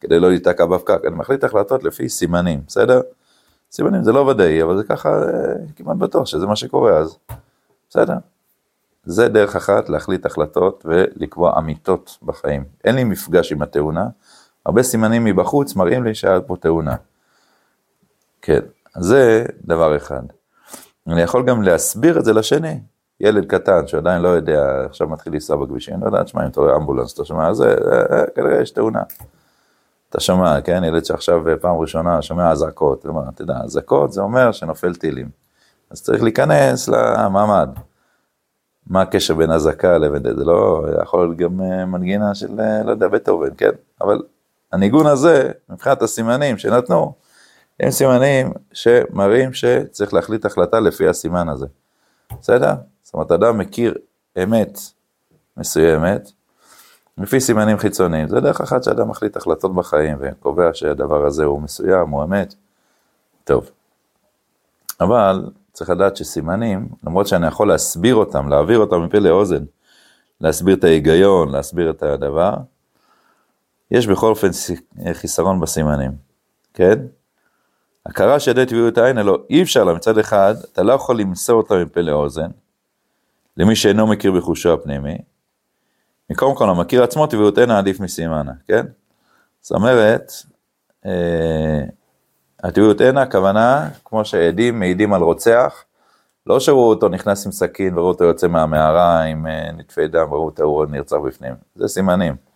כדי 0.00 0.20
לא 0.20 0.28
להיתקע 0.28 0.66
בפקק, 0.66 1.00
אני 1.06 1.14
מחליט 1.16 1.44
החלטות 1.44 1.84
לפי 1.84 2.08
סימנים, 2.08 2.60
בסדר? 2.66 3.00
סימנים 3.72 4.02
זה 4.02 4.12
לא 4.12 4.20
ודאי, 4.20 4.62
אבל 4.62 4.76
זה 4.76 4.84
ככה 4.84 5.08
אה, 5.08 5.54
כמעט 5.76 5.96
בטוח 5.96 6.26
שזה 6.26 6.46
מה 6.46 6.56
שקורה 6.56 6.98
אז, 6.98 7.18
בסדר? 7.90 8.14
זה 9.04 9.28
דרך 9.28 9.56
אחת 9.56 9.88
להחליט 9.88 10.26
החלטות 10.26 10.86
ולקבוע 10.86 11.58
אמיתות 11.58 12.18
בחיים. 12.22 12.64
אין 12.84 12.94
לי 12.94 13.04
מפגש 13.04 13.52
עם 13.52 13.62
התאונה, 13.62 14.06
הרבה 14.68 14.82
סימנים 14.82 15.24
מבחוץ 15.24 15.76
מראים 15.76 16.04
לי 16.04 16.14
שהיה 16.14 16.40
פה 16.40 16.56
תאונה. 16.60 16.96
כן, 18.42 18.60
זה 18.98 19.44
דבר 19.64 19.96
אחד. 19.96 20.22
אני 21.06 21.22
יכול 21.22 21.44
גם 21.46 21.62
להסביר 21.62 22.18
את 22.18 22.24
זה 22.24 22.32
לשני. 22.32 22.80
ילד 23.20 23.46
קטן 23.46 23.86
שעדיין 23.86 24.22
לא 24.22 24.28
יודע, 24.28 24.84
עכשיו 24.86 25.08
מתחיל 25.08 25.32
לנסוע 25.32 25.56
בכבישים, 25.56 26.00
לא 26.00 26.06
יודע, 26.06 26.22
תשמע, 26.22 26.44
אם 26.44 26.48
אתה 26.50 26.60
רואה 26.60 26.76
אמבולנס, 26.76 27.14
אתה 27.14 27.24
שומע, 27.24 27.52
זה, 27.52 27.76
אה, 28.10 28.24
כנראה 28.34 28.60
יש 28.60 28.70
תאונה. 28.70 29.02
אתה 30.10 30.20
שומע, 30.20 30.60
כן, 30.60 30.84
ילד 30.84 31.04
שעכשיו 31.04 31.48
אה, 31.48 31.56
פעם 31.56 31.76
ראשונה 31.76 32.22
שומע 32.22 32.50
אזעקות, 32.50 33.06
אתה 33.28 33.42
יודע, 33.42 33.56
אזעקות 33.64 34.12
זה 34.12 34.20
אומר 34.20 34.52
שנופל 34.52 34.94
טילים. 34.94 35.28
אז 35.90 36.02
צריך 36.02 36.22
להיכנס 36.22 36.88
לממ"ד. 36.88 37.68
מה 38.86 39.02
הקשר 39.02 39.34
בין 39.34 39.50
אזעקה 39.50 39.98
לבין 39.98 40.22
זה, 40.22 40.34
זה 40.36 40.44
לא 40.44 40.86
יכול 41.02 41.26
להיות 41.26 41.36
גם 41.36 41.60
אה, 41.60 41.86
מנגינה 41.86 42.34
של, 42.34 42.60
אה, 42.60 42.82
לא 42.84 42.90
יודע, 42.90 43.08
בטהובן, 43.08 43.50
כן? 43.56 43.70
אבל 44.00 44.22
הניגון 44.72 45.06
הזה, 45.06 45.50
מבחינת 45.68 46.02
הסימנים 46.02 46.58
שנתנו, 46.58 47.14
הם 47.80 47.90
סימנים 47.90 48.52
שמראים 48.72 49.52
שצריך 49.52 50.14
להחליט 50.14 50.44
החלטה 50.44 50.80
לפי 50.80 51.08
הסימן 51.08 51.48
הזה. 51.48 51.66
בסדר? 52.40 52.72
זאת 53.02 53.14
אומרת, 53.14 53.32
אדם 53.32 53.58
מכיר 53.58 53.94
אמת 54.42 54.78
מסוימת, 55.56 56.30
לפי 57.18 57.40
סימנים 57.40 57.78
חיצוניים. 57.78 58.28
זה 58.28 58.40
דרך 58.40 58.60
אחת 58.60 58.82
שאדם 58.82 59.08
מחליט 59.08 59.36
החלטות 59.36 59.74
בחיים 59.74 60.18
וקובע 60.20 60.70
שהדבר 60.72 61.26
הזה 61.26 61.44
הוא 61.44 61.62
מסוים, 61.62 62.10
הוא 62.10 62.24
אמת. 62.24 62.54
טוב. 63.44 63.70
אבל 65.00 65.50
צריך 65.72 65.90
לדעת 65.90 66.16
שסימנים, 66.16 66.88
למרות 67.04 67.26
שאני 67.26 67.46
יכול 67.46 67.68
להסביר 67.68 68.14
אותם, 68.14 68.48
להעביר 68.48 68.78
אותם 68.78 69.02
מפה 69.02 69.18
לאוזן, 69.18 69.64
להסביר 70.40 70.76
את 70.76 70.84
ההיגיון, 70.84 71.48
להסביר 71.48 71.90
את 71.90 72.02
הדבר, 72.02 72.54
יש 73.90 74.06
בכל 74.06 74.26
אופן 74.26 74.48
חיסרון 75.12 75.60
בסימנים, 75.60 76.10
כן? 76.74 76.98
הכרה 78.06 78.40
שידי 78.40 78.66
טביעות 78.66 78.98
עין, 78.98 79.18
הלא 79.18 79.38
אי 79.50 79.62
אפשר 79.62 79.84
לה 79.84 79.94
מצד 79.94 80.18
אחד, 80.18 80.54
אתה 80.72 80.82
לא 80.82 80.92
יכול 80.92 81.20
למסור 81.20 81.56
אותה 81.56 81.74
מפה 81.74 82.00
לאוזן, 82.00 82.48
למי 83.56 83.76
שאינו 83.76 84.06
מכיר 84.06 84.32
בחושו 84.32 84.72
הפנימי, 84.72 85.18
מקום 86.30 86.54
כל 86.54 86.70
המכיר 86.70 87.02
עצמו 87.02 87.26
טביעות 87.26 87.58
עין 87.58 87.70
עדיף 87.70 88.00
מסימנה, 88.00 88.52
כן? 88.66 88.86
זאת 89.60 89.72
אומרת, 89.72 90.32
אה, 91.06 91.82
הטביעות 92.62 93.00
עין 93.00 93.16
הכוונה, 93.16 93.88
כמו 94.04 94.24
שעדים 94.24 94.78
מעידים 94.78 95.14
על 95.14 95.22
רוצח, 95.22 95.84
לא 96.46 96.60
שראו 96.60 96.88
אותו 96.88 97.08
נכנס 97.08 97.46
עם 97.46 97.52
סכין 97.52 97.98
וראו 97.98 98.08
אותו 98.08 98.24
יוצא 98.24 98.48
מהמערה 98.48 99.22
עם 99.22 99.46
אה, 99.46 99.72
נטפי 99.72 100.08
דם 100.08 100.32
וראו 100.32 100.44
אותו 100.44 100.84
נרצח 100.90 101.16
בפנים, 101.16 101.54
זה 101.74 101.88
סימנים. 101.88 102.47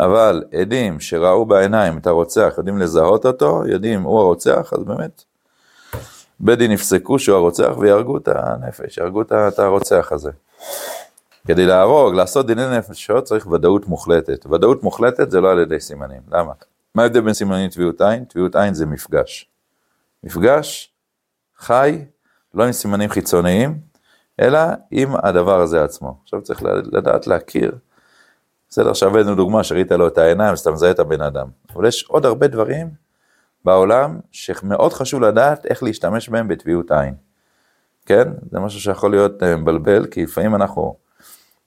אבל 0.00 0.44
עדים 0.60 1.00
שראו 1.00 1.46
בעיניים 1.46 1.98
את 1.98 2.06
הרוצח, 2.06 2.54
יודעים 2.58 2.78
לזהות 2.78 3.26
אותו, 3.26 3.62
יודעים 3.66 4.02
הוא 4.02 4.20
הרוצח, 4.20 4.72
אז 4.72 4.84
באמת, 4.84 5.24
בית 6.40 6.58
דין 6.58 6.70
יפסקו 6.70 7.18
שהוא 7.18 7.36
הרוצח 7.36 7.72
ויהרגו 7.78 8.16
את 8.16 8.28
הנפש, 8.28 8.98
יהרגו 8.98 9.22
את 9.22 9.58
הרוצח 9.58 10.12
הזה. 10.12 10.30
כדי 11.46 11.66
להרוג, 11.66 12.14
לעשות 12.14 12.46
דיני 12.46 12.78
נפשות 12.78 13.24
צריך 13.24 13.46
ודאות 13.46 13.88
מוחלטת. 13.88 14.46
ודאות 14.46 14.82
מוחלטת 14.82 15.30
זה 15.30 15.40
לא 15.40 15.50
על 15.50 15.58
ידי 15.58 15.80
סימנים. 15.80 16.20
למה? 16.32 16.52
מה 16.94 17.02
ההבדל 17.02 17.20
בין 17.20 17.34
סימנים 17.34 17.66
לטביעות 17.66 18.00
עין? 18.00 18.24
טביעות 18.24 18.56
עין 18.56 18.74
זה 18.74 18.86
מפגש. 18.86 19.48
מפגש 20.24 20.92
חי, 21.58 22.04
לא 22.54 22.64
עם 22.64 22.72
סימנים 22.72 23.10
חיצוניים, 23.10 23.78
אלא 24.40 24.58
עם 24.90 25.14
הדבר 25.22 25.60
הזה 25.60 25.84
עצמו. 25.84 26.18
עכשיו 26.22 26.42
צריך 26.42 26.62
לדעת 26.92 27.26
להכיר. 27.26 27.72
בסדר, 28.76 28.90
עכשיו 28.90 29.10
הבאנו 29.10 29.34
דוגמה 29.34 29.64
שראית 29.64 29.92
לו 29.92 30.06
את 30.06 30.18
העיניים, 30.18 30.52
אז 30.52 30.60
אתה 30.60 30.70
מזהה 30.70 30.90
את 30.90 30.98
הבן 30.98 31.20
אדם. 31.20 31.46
אבל 31.74 31.86
יש 31.86 32.04
עוד 32.08 32.26
הרבה 32.26 32.46
דברים 32.46 32.90
בעולם 33.64 34.20
שמאוד 34.32 34.92
חשוב 34.92 35.20
לדעת 35.22 35.66
איך 35.66 35.82
להשתמש 35.82 36.28
בהם 36.28 36.48
בטביעות 36.48 36.90
עין. 36.90 37.14
כן? 38.06 38.28
זה 38.50 38.60
משהו 38.60 38.80
שיכול 38.80 39.10
להיות 39.10 39.42
אה, 39.42 39.56
מבלבל, 39.56 40.06
כי 40.06 40.22
לפעמים 40.22 40.54
אנחנו 40.54 40.96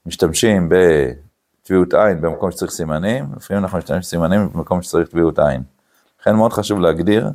משתמשים 0.05 0.69
בטביעות 0.69 1.93
עין 1.93 2.21
במקום 2.21 2.51
שצריך 2.51 2.71
סימנים, 2.71 3.25
לפעמים 3.37 3.63
אנחנו 3.63 3.77
משתמשים 3.77 3.99
בסימנים 3.99 4.49
במקום 4.53 4.81
שצריך 4.81 5.09
טביעות 5.09 5.39
עין. 5.39 5.63
לכן 6.21 6.35
מאוד 6.35 6.53
חשוב 6.53 6.79
להגדיר 6.79 7.29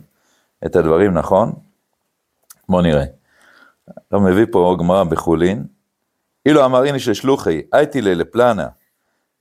את 0.66 0.76
הדברים 0.76 1.14
נכון. 1.14 1.52
בואו 2.68 2.82
נראה. 2.82 3.04
אתה 4.08 4.18
מביא 4.18 4.46
פה 4.50 4.76
גמרא 4.78 5.04
בחולין. 5.04 5.66
אילו 6.46 6.64
אמר 6.64 6.82
הנה 6.82 6.98
של 6.98 7.14
שלוחי, 7.14 7.62
הייתי 7.72 8.02
לפלנה, 8.02 8.66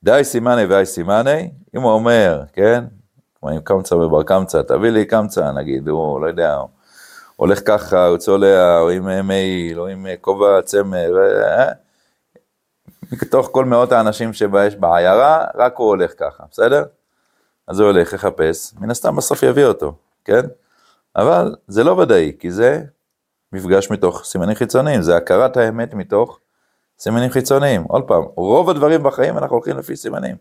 די 0.04 0.24
סימני 0.24 0.66
ואי 0.66 0.86
סימני, 0.86 1.52
אם 1.76 1.82
הוא 1.82 1.92
אומר, 1.92 2.44
כן, 2.54 2.84
כמו 3.40 3.50
עם 3.50 3.60
קמצא 3.60 3.96
ובר 3.96 4.24
קמצא, 4.24 4.62
תביא 4.62 4.90
לי 4.90 5.06
קמצא, 5.06 5.52
נגיד, 5.52 5.88
הוא 5.88 6.22
לא 6.22 6.28
יודע, 6.28 6.56
הוא 6.56 6.68
הולך 7.36 7.60
ככה, 7.66 8.08
הוא 8.08 8.18
צולע, 8.18 8.80
או 8.80 8.90
עם 8.90 9.28
מעיל, 9.28 9.80
או 9.80 9.88
עם 9.88 10.08
כובע 10.22 10.62
צמר, 10.62 11.12
אה? 11.44 11.72
מתוך 13.12 13.50
כל 13.52 13.66
מאות 13.66 13.92
האנשים 13.92 14.34
שיש 14.34 14.76
בעיירה, 14.76 15.46
רק 15.56 15.78
הוא 15.78 15.88
הולך 15.88 16.12
ככה, 16.20 16.44
בסדר? 16.52 16.84
אז 17.68 17.80
הוא 17.80 17.88
הולך 17.88 18.14
לחפש, 18.14 18.74
מן 18.80 18.90
הסתם 18.90 19.16
בסוף 19.16 19.44
יביא 19.44 19.66
אותו, 19.66 19.94
כן? 20.26 20.42
אבל 21.16 21.56
זה 21.68 21.84
לא 21.84 21.92
ודאי, 21.92 22.32
כי 22.40 22.52
זה 22.52 22.82
מפגש 23.52 23.92
מתוך 23.92 24.24
סימנים 24.26 24.56
חיצוניים, 24.56 25.02
זה 25.02 25.16
הכרת 25.16 25.58
האמת 25.58 25.94
מתוך 25.94 26.40
סימנים 27.04 27.30
חיצוניים. 27.30 27.84
עוד 27.84 28.04
פעם, 28.08 28.24
רוב 28.36 28.70
הדברים 28.70 29.04
בחיים 29.04 29.38
אנחנו 29.38 29.56
הולכים 29.56 29.78
לפי 29.78 29.96
סימנים. 29.96 30.36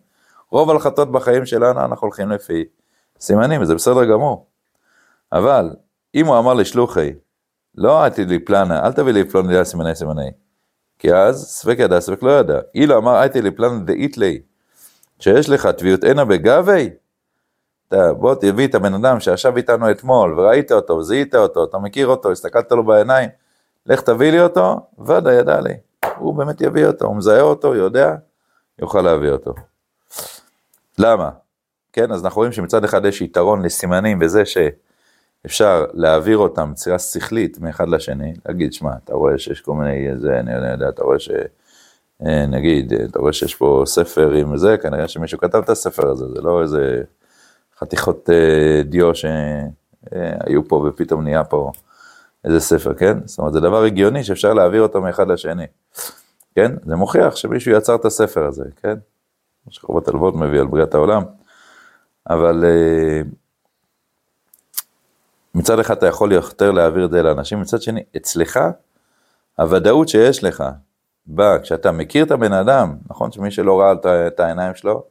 רוב 0.51 0.71
ההלכתות 0.71 1.13
בחיים 1.13 1.47
שלנו 1.47 1.81
אנחנו 1.81 2.07
הולכים 2.07 2.31
לפי 2.31 2.65
סימנים, 3.21 3.63
וזה 3.63 3.75
בסדר 3.75 4.05
גמור. 4.05 4.47
אבל 5.33 5.71
אם 6.15 6.27
הוא 6.27 6.39
אמר 6.39 6.55
לשלוחי, 6.55 7.13
לא 7.75 8.05
אל 8.05 8.11
תביא 8.11 8.27
לי 8.27 8.39
פלנה, 8.39 8.87
אל 8.87 8.93
תביא 8.93 9.13
לי 9.13 9.25
פלונה 9.25 9.65
סימני 9.65 9.95
סימני. 9.95 10.31
כי 10.99 11.15
אז 11.15 11.47
ספק 11.47 11.77
ידע, 11.79 12.01
ספק 12.01 12.23
לא 12.23 12.31
ידע. 12.31 12.59
אילו 12.75 12.99
אמר 12.99 13.15
הייתי 13.15 13.43
לפלן 13.43 13.85
דאית 13.85 14.19
לי, 14.19 14.41
שיש 15.19 15.49
לך 15.49 15.67
תביעות 15.67 16.05
הנה 16.05 16.25
בגבי, 16.25 16.91
אתה 17.89 18.13
בוא 18.13 18.35
תביא 18.35 18.67
את 18.67 18.75
הבן 18.75 18.95
אדם 18.95 19.21
שישב 19.21 19.53
איתנו 19.57 19.91
אתמול 19.91 20.41
וראית 20.41 20.73
אותו 20.73 20.93
וזיהית 20.93 21.35
אותו, 21.35 21.65
אתה 21.65 21.79
מכיר 21.79 22.07
אותו, 22.07 22.33
הסתכלת 22.33 22.73
לו 22.73 22.85
בעיניים, 22.85 23.29
לך 23.87 24.01
תביא 24.01 24.31
לי 24.31 24.41
אותו, 24.41 24.87
ודאי 25.07 25.35
ידע 25.35 25.61
לי. 25.61 25.92
הוא 26.17 26.35
באמת 26.35 26.61
יביא 26.61 26.87
אותו, 26.87 27.07
הוא 27.07 27.17
מזהה 27.17 27.41
אותו, 27.41 27.75
יודע, 27.75 28.15
יוכל 28.79 29.01
להביא 29.01 29.31
אותו. 29.31 29.55
למה? 30.99 31.31
כן, 31.93 32.13
אז 32.13 32.25
אנחנו 32.25 32.39
רואים 32.39 32.53
שמצד 32.53 32.85
אחד 32.85 33.05
יש 33.05 33.21
יתרון 33.21 33.63
לסימנים 33.63 34.19
בזה 34.19 34.45
ש... 34.45 34.57
אפשר 35.47 35.85
להעביר 35.93 36.39
אותם 36.39 36.73
בצורה 36.73 36.99
שכלית 36.99 37.59
מאחד 37.59 37.89
לשני, 37.89 38.35
להגיד, 38.47 38.73
שמע, 38.73 38.91
אתה 39.05 39.15
רואה 39.15 39.39
שיש 39.39 39.61
כל 39.61 39.75
מיני, 39.75 40.17
זה, 40.17 40.41
אני 40.41 40.73
יודע, 40.73 40.89
אתה 40.89 41.05
רואה 41.05 41.19
ש... 41.19 41.31
אה, 42.27 42.47
נגיד, 42.47 42.93
אתה 42.93 43.19
רואה 43.19 43.33
שיש 43.33 43.55
פה 43.55 43.83
ספר 43.87 44.33
עם 44.33 44.57
זה, 44.57 44.77
כנראה 44.77 45.09
שמישהו 45.09 45.39
כתב 45.39 45.59
את 45.59 45.69
הספר 45.69 46.11
הזה, 46.11 46.25
זה 46.29 46.43
לא 46.43 46.63
איזה 46.63 47.03
חתיכות 47.79 48.31
אה, 48.31 48.83
דיו 48.83 49.11
שהיו 49.15 50.69
פה 50.69 50.77
ופתאום 50.89 51.23
נהיה 51.23 51.45
פה 51.45 51.73
איזה 52.45 52.61
ספר, 52.61 52.95
כן? 52.95 53.19
זאת 53.25 53.39
אומרת, 53.39 53.53
זה 53.53 53.61
דבר 53.61 53.83
הגיוני 53.83 54.25
שאפשר 54.25 54.55
להעביר 54.55 54.83
אותו 54.83 55.01
מאחד 55.01 55.29
לשני, 55.29 55.67
כן? 56.55 56.73
זה 56.87 56.97
מוכיח 56.97 57.37
שמישהו 57.37 57.73
יצר 57.73 57.95
את 57.95 58.05
הספר 58.05 58.45
הזה, 58.45 58.65
כן? 58.83 58.95
מה 59.67 59.73
שחובות 59.73 60.09
הלוות 60.09 60.35
מביא 60.35 60.61
על 60.61 60.67
בריאת 60.67 60.95
העולם, 60.95 61.23
אבל... 62.31 62.65
אה, 62.65 63.23
מצד 65.55 65.79
אחד 65.79 65.97
אתה 65.97 66.07
יכול 66.07 66.33
יותר 66.33 66.71
להעביר 66.71 67.05
את 67.05 67.11
זה 67.11 67.23
לאנשים, 67.23 67.61
מצד 67.61 67.83
שני, 67.83 68.03
אצלך, 68.17 68.61
הוודאות 69.59 70.09
שיש 70.09 70.45
לך, 70.45 70.65
בא, 71.27 71.59
כשאתה 71.59 71.93
מכיר 71.93 72.25
את 72.25 72.31
הבן 72.31 72.53
אדם, 72.53 72.97
נכון 73.11 73.33
שמי 73.33 73.51
שלא 73.51 73.81
ראה 73.81 73.93
את 74.27 74.41
העיניים 74.41 74.75
שלו, 74.75 75.05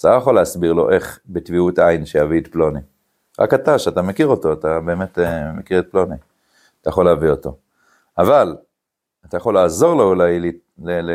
אתה 0.00 0.08
יכול 0.08 0.34
להסביר 0.34 0.72
לו 0.72 0.90
איך 0.90 1.18
בטביעות 1.26 1.78
עין 1.78 2.06
שיביא 2.06 2.40
את 2.40 2.46
פלוני. 2.46 2.80
רק 3.38 3.54
אתה, 3.54 3.78
שאתה 3.78 4.02
מכיר 4.02 4.26
אותו, 4.26 4.52
אתה 4.52 4.80
באמת 4.80 5.18
אה, 5.18 5.52
מכיר 5.52 5.78
את 5.78 5.86
פלוני, 5.90 6.16
אתה 6.80 6.90
יכול 6.90 7.04
להביא 7.04 7.30
אותו. 7.30 7.56
אבל, 8.18 8.56
אתה 9.26 9.36
יכול 9.36 9.54
לעזור 9.54 9.94
לו 9.94 10.04
אולי 10.04 10.40
ל, 10.40 10.44
ל, 10.78 10.90
ל, 11.00 11.10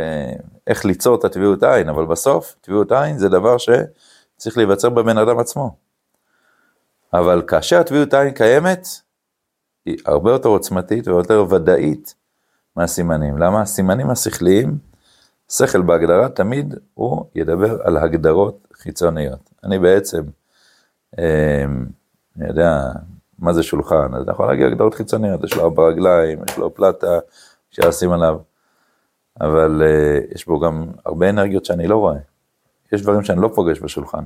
איך 0.67 0.85
ליצור 0.85 1.15
את 1.15 1.23
הטביעות 1.23 1.63
עין, 1.63 1.89
אבל 1.89 2.05
בסוף, 2.05 2.55
טביעות 2.61 2.91
עין 2.91 3.17
זה 3.17 3.29
דבר 3.29 3.57
שצריך 3.57 4.57
להיווצר 4.57 4.89
בבן 4.89 5.17
אדם 5.17 5.39
עצמו. 5.39 5.75
אבל 7.13 7.41
כאשר 7.47 7.79
הטביעות 7.79 8.13
עין 8.13 8.33
קיימת, 8.33 8.87
היא 9.85 9.97
הרבה 10.05 10.31
יותר 10.31 10.49
עוצמתית 10.49 11.07
ויותר 11.07 11.45
ודאית 11.49 12.15
מהסימנים. 12.75 13.37
למה? 13.37 13.61
הסימנים 13.61 14.09
השכליים, 14.09 14.77
שכל 15.51 15.81
בהגדרה 15.81 16.29
תמיד 16.29 16.75
הוא 16.93 17.25
ידבר 17.35 17.81
על 17.83 17.97
הגדרות 17.97 18.67
חיצוניות. 18.73 19.49
אני 19.63 19.79
בעצם, 19.79 20.23
אה, 21.19 21.65
אני 22.37 22.47
יודע, 22.47 22.91
מה 23.43 23.53
זה 23.53 23.63
שולחן, 23.63 24.13
אז 24.13 24.23
אני 24.23 24.31
יכול 24.31 24.47
להגיד 24.47 24.65
הגדרות 24.65 24.93
חיצוניות, 24.93 25.43
יש 25.43 25.53
לו 25.53 25.63
ארבע 25.63 25.87
רגליים, 25.87 26.39
יש 26.49 26.57
לו 26.57 26.73
פלטה, 26.73 27.19
אפשר 27.69 27.87
לשים 27.87 28.11
עליו, 28.11 28.37
אבל 29.41 29.81
אה, 29.85 30.19
יש 30.35 30.45
בו 30.45 30.59
גם 30.59 30.85
הרבה 31.05 31.29
אנרגיות 31.29 31.65
שאני 31.65 31.87
לא 31.87 31.97
רואה. 31.97 32.17
יש 32.91 33.01
דברים 33.01 33.23
שאני 33.23 33.41
לא 33.41 33.51
פוגש 33.55 33.79
בשולחן. 33.79 34.23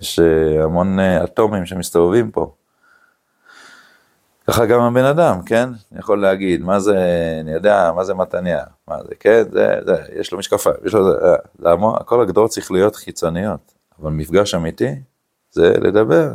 יש 0.00 0.18
אה, 0.20 0.64
המון 0.64 1.00
אה, 1.00 1.24
אטומים 1.24 1.66
שמסתובבים 1.66 2.30
פה. 2.30 2.54
ככה 4.46 4.66
גם 4.66 4.80
הבן 4.80 5.04
אדם, 5.04 5.42
כן? 5.46 5.68
אני 5.92 5.98
יכול 5.98 6.22
להגיד, 6.22 6.62
מה 6.62 6.80
זה, 6.80 6.98
אני 7.40 7.52
יודע, 7.52 7.92
מה 7.96 8.04
זה 8.04 8.14
מתניה, 8.14 8.64
מה 8.88 8.96
זה, 9.04 9.14
כן? 9.20 9.42
זה, 9.52 9.78
זה, 9.86 9.96
יש 10.12 10.32
לו 10.32 10.38
משקפיים, 10.38 10.76
יש 10.84 10.94
לו, 10.94 11.12
זה, 11.12 11.18
זה 11.58 11.70
המון, 11.70 11.94
הכל 12.00 12.22
הגדרות 12.22 12.50
צריך 12.50 12.70
להיות 12.70 12.96
חיצוניות, 12.96 13.74
אבל 14.00 14.10
מפגש 14.10 14.54
אמיתי 14.54 14.94
זה 15.50 15.72
לדבר, 15.80 16.32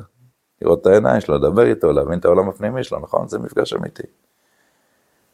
לראות 0.63 0.81
את 0.81 0.85
העיניים 0.85 1.21
שלו, 1.21 1.35
לדבר 1.35 1.65
איתו, 1.65 1.91
להבין 1.91 2.19
את 2.19 2.25
העולם 2.25 2.49
הפנימי 2.49 2.83
שלו, 2.83 2.99
נכון? 2.99 3.27
זה 3.27 3.39
מפגש 3.39 3.73
אמיתי. 3.73 4.03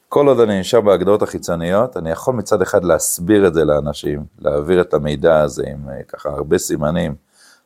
כל 0.10 0.28
עוד 0.28 0.40
אני 0.40 0.60
נשאר 0.60 0.82
בהגדרות 0.82 1.22
החיצוניות, 1.22 1.98
אני 1.98 2.12
יכול 2.12 2.34
מצד 2.34 2.62
אחד 2.62 2.84
להסביר 2.84 3.48
את 3.48 3.54
זה 3.54 3.66
לאנשים, 3.66 4.26
להעביר 4.40 4.82
את 4.82 4.94
המידע 4.94 5.42
הזה 5.42 5.64
עם 5.68 5.90
אה, 5.90 6.04
ככה 6.04 6.30
הרבה 6.30 6.58
סימנים 6.58 7.16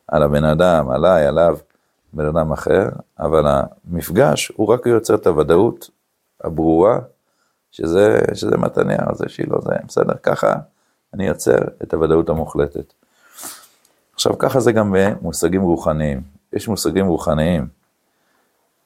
על 0.08 0.22
הבן 0.22 0.44
אדם, 0.44 0.90
עליי, 0.90 1.26
עליו, 1.26 1.56
בן 2.12 2.26
אדם 2.26 2.52
אחר, 2.52 2.88
אבל 3.18 3.44
המפגש 3.46 4.52
הוא 4.56 4.68
רק 4.68 4.86
יוצר 4.86 5.14
את 5.14 5.26
הוודאות 5.26 5.90
הברורה, 6.44 6.98
שזה, 7.70 8.18
שזה 8.34 8.56
מתניהו, 8.56 9.14
זה 9.14 9.28
שילה, 9.28 9.60
זה 9.60 9.70
בסדר, 9.86 10.14
ככה 10.22 10.54
אני 11.14 11.26
יוצר 11.26 11.58
את 11.82 11.94
הוודאות 11.94 12.28
המוחלטת. 12.28 12.92
עכשיו, 14.14 14.38
ככה 14.38 14.60
זה 14.60 14.72
גם 14.72 14.94
במושגים 14.96 15.62
רוחניים. 15.62 16.33
יש 16.54 16.68
מושגים 16.68 17.06
רוחניים, 17.06 17.68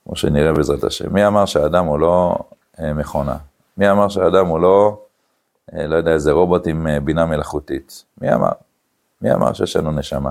כמו 0.05 0.17
שנראה 0.17 0.53
בעזרת 0.53 0.85
השם. 0.85 1.13
מי 1.13 1.27
אמר 1.27 1.47
שהאדם 1.47 1.85
הוא 1.85 1.99
לא 1.99 2.39
אה, 2.81 2.93
מכונה? 2.93 3.37
מי 3.77 3.91
אמר 3.91 4.09
שהאדם 4.09 4.47
הוא 4.47 4.61
לא, 4.61 5.01
אה, 5.75 5.87
לא 5.87 5.97
יודע, 5.97 6.13
איזה 6.13 6.33
רובוט 6.33 6.67
עם 6.67 6.87
אה, 6.87 7.01
בינה 7.01 7.27
מלאכותית? 7.27 8.05
מי 8.21 8.35
אמר? 8.35 8.53
מי 9.23 9.33
אמר 9.33 9.53
שיש 9.53 9.77
לנו 9.77 9.91
נשמה? 9.91 10.31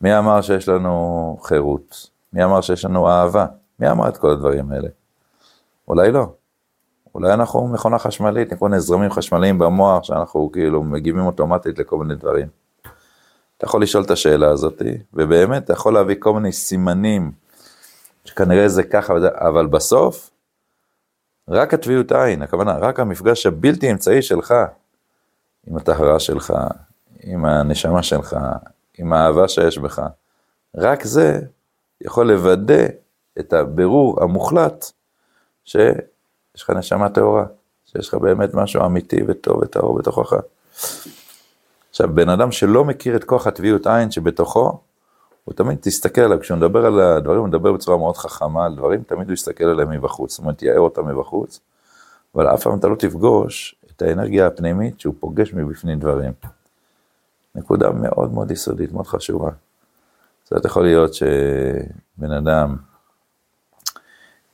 מי 0.00 0.18
אמר 0.18 0.40
שיש 0.40 0.68
לנו 0.68 1.38
חירות? 1.42 2.10
מי 2.32 2.44
אמר 2.44 2.60
שיש 2.60 2.84
לנו 2.84 3.08
אהבה? 3.08 3.46
מי 3.78 3.90
אמר 3.90 4.08
את 4.08 4.16
כל 4.16 4.30
הדברים 4.30 4.72
האלה? 4.72 4.88
אולי 5.88 6.12
לא. 6.12 6.26
אולי 7.14 7.32
אנחנו 7.32 7.68
מכונה 7.68 7.98
חשמלית, 7.98 8.54
כל 8.54 8.68
מיני 8.68 8.80
זרמים 8.80 9.10
חשמליים 9.10 9.58
במוח, 9.58 10.04
שאנחנו 10.04 10.50
כאילו 10.52 10.82
מגיבים 10.82 11.26
אוטומטית 11.26 11.78
לכל 11.78 11.98
מיני 11.98 12.14
דברים. 12.14 12.48
אתה 13.58 13.66
יכול 13.66 13.82
לשאול 13.82 14.04
את 14.04 14.10
השאלה 14.10 14.50
הזאת, 14.50 14.82
ובאמת 15.14 15.64
אתה 15.64 15.72
יכול 15.72 15.94
להביא 15.94 16.16
כל 16.18 16.32
מיני 16.32 16.52
סימנים, 16.52 17.32
שכנראה 18.24 18.68
זה 18.68 18.82
ככה, 18.82 19.14
אבל 19.34 19.66
בסוף, 19.66 20.30
רק 21.48 21.74
הטביעות 21.74 22.12
עין, 22.12 22.42
הכוונה, 22.42 22.76
רק 22.76 23.00
המפגש 23.00 23.46
הבלתי 23.46 23.90
אמצעי 23.90 24.22
שלך, 24.22 24.54
עם 25.66 25.76
הטהרה 25.76 26.20
שלך, 26.20 26.54
עם 27.20 27.44
הנשמה 27.44 28.02
שלך, 28.02 28.36
עם 28.98 29.12
האהבה 29.12 29.48
שיש 29.48 29.78
בך, 29.78 30.02
רק 30.76 31.04
זה 31.04 31.40
יכול 32.00 32.32
לוודא 32.32 32.86
את 33.38 33.52
הבירור 33.52 34.22
המוחלט 34.22 34.84
שיש 35.64 35.92
לך 36.56 36.70
נשמה 36.70 37.08
טהורה, 37.08 37.44
שיש 37.86 38.08
לך 38.08 38.14
באמת 38.14 38.54
משהו 38.54 38.86
אמיתי 38.86 39.20
וטוב 39.26 39.62
וטהור 39.62 39.98
בתוכך. 39.98 40.32
עכשיו, 41.90 42.14
בן 42.14 42.28
אדם 42.28 42.52
שלא 42.52 42.84
מכיר 42.84 43.16
את 43.16 43.24
כוח 43.24 43.46
הטביעות 43.46 43.86
עין 43.86 44.10
שבתוכו, 44.10 44.78
הוא 45.44 45.54
תמיד 45.54 45.78
תסתכל 45.80 46.20
עליו, 46.20 46.40
כשהוא 46.40 46.58
מדבר 46.58 46.86
על 46.86 47.00
הדברים, 47.00 47.38
הוא 47.38 47.48
מדבר 47.48 47.72
בצורה 47.72 47.96
מאוד 47.96 48.16
חכמה 48.16 48.66
על 48.66 48.74
דברים, 48.76 49.02
תמיד 49.02 49.26
הוא 49.26 49.34
יסתכל 49.34 49.64
עליהם 49.64 49.90
מבחוץ, 49.90 50.30
זאת 50.30 50.38
אומרת, 50.38 50.62
יאר 50.62 50.78
אותם 50.78 51.08
מבחוץ, 51.08 51.60
אבל 52.34 52.54
אף 52.54 52.62
פעם 52.62 52.78
אתה 52.78 52.88
לא 52.88 52.94
תפגוש 52.94 53.74
את 53.96 54.02
האנרגיה 54.02 54.46
הפנימית 54.46 55.00
שהוא 55.00 55.14
פוגש 55.20 55.54
מבפנים 55.54 55.98
דברים. 55.98 56.32
נקודה 57.54 57.90
מאוד 57.90 58.32
מאוד 58.32 58.50
יסודית, 58.50 58.92
מאוד 58.92 59.06
חשובה. 59.06 59.50
זאת 60.44 60.64
יכול 60.64 60.84
להיות 60.84 61.14
שבן 61.14 62.32
אדם 62.32 62.76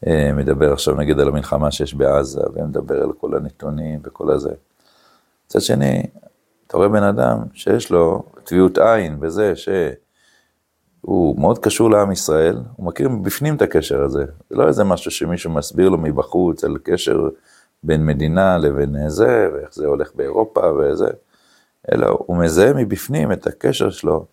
אה, 0.06 0.30
מדבר 0.32 0.72
עכשיו 0.72 0.94
נגיד 0.94 1.20
על 1.20 1.28
המלחמה 1.28 1.70
שיש 1.70 1.94
בעזה, 1.94 2.40
ומדבר 2.54 3.02
על 3.02 3.12
כל 3.12 3.36
הנתונים 3.36 4.00
וכל 4.04 4.30
הזה. 4.30 4.52
מצד 5.46 5.60
שני, 5.60 6.02
אתה 6.74 6.78
רואה 6.78 6.88
בן 6.88 7.02
אדם 7.02 7.38
שיש 7.52 7.90
לו 7.90 8.22
טביעות 8.44 8.78
עין 8.78 9.20
בזה 9.20 9.52
שהוא 9.56 11.40
מאוד 11.40 11.58
קשור 11.58 11.90
לעם 11.90 12.12
ישראל, 12.12 12.58
הוא 12.76 12.86
מכיר 12.86 13.08
מבפנים 13.08 13.56
את 13.56 13.62
הקשר 13.62 14.02
הזה. 14.02 14.24
זה 14.50 14.56
לא 14.56 14.68
איזה 14.68 14.84
משהו 14.84 15.10
שמישהו 15.10 15.50
מסביר 15.50 15.88
לו 15.88 15.98
מבחוץ 15.98 16.64
על 16.64 16.76
קשר 16.82 17.28
בין 17.82 18.06
מדינה 18.06 18.58
לבין 18.58 19.08
זה, 19.08 19.48
ואיך 19.52 19.74
זה 19.74 19.86
הולך 19.86 20.14
באירופה 20.14 20.60
וזה, 20.72 21.08
אלא 21.92 22.06
הוא 22.26 22.36
מזהה 22.36 22.72
מבפנים 22.72 23.32
את 23.32 23.46
הקשר 23.46 23.90
שלו 23.90 24.26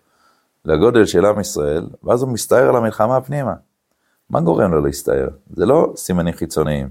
לגודל 0.64 1.04
של 1.04 1.24
עם 1.24 1.40
ישראל, 1.40 1.86
ואז 2.04 2.22
הוא 2.22 2.30
מסתער 2.30 2.68
על 2.68 2.76
המלחמה 2.76 3.16
הפנימה. 3.16 3.54
מה 4.30 4.40
גורם 4.40 4.70
לו 4.72 4.80
להסתער? 4.80 5.28
זה 5.56 5.66
לא 5.66 5.92
סימנים 5.96 6.34
חיצוניים, 6.34 6.88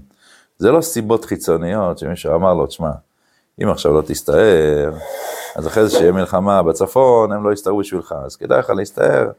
זה 0.58 0.72
לא 0.72 0.80
סיבות 0.80 1.24
חיצוניות 1.24 1.98
שמישהו 1.98 2.34
אמר 2.34 2.54
לו, 2.54 2.66
תשמע, 2.66 2.90
אם 3.62 3.68
עכשיו 3.68 3.92
לא 3.92 4.02
תסתער, 4.06 4.92
אז 5.56 5.66
אחרי 5.66 5.88
זה 5.88 5.90
שיהיה 5.90 6.12
מלחמה 6.12 6.62
בצפון, 6.62 7.32
הם 7.32 7.44
לא 7.44 7.52
יסתערו 7.52 7.78
בשבילך, 7.78 8.14
אז 8.24 8.36
כדאי 8.36 8.58
לך 8.58 8.70
להסתער, 8.70 9.30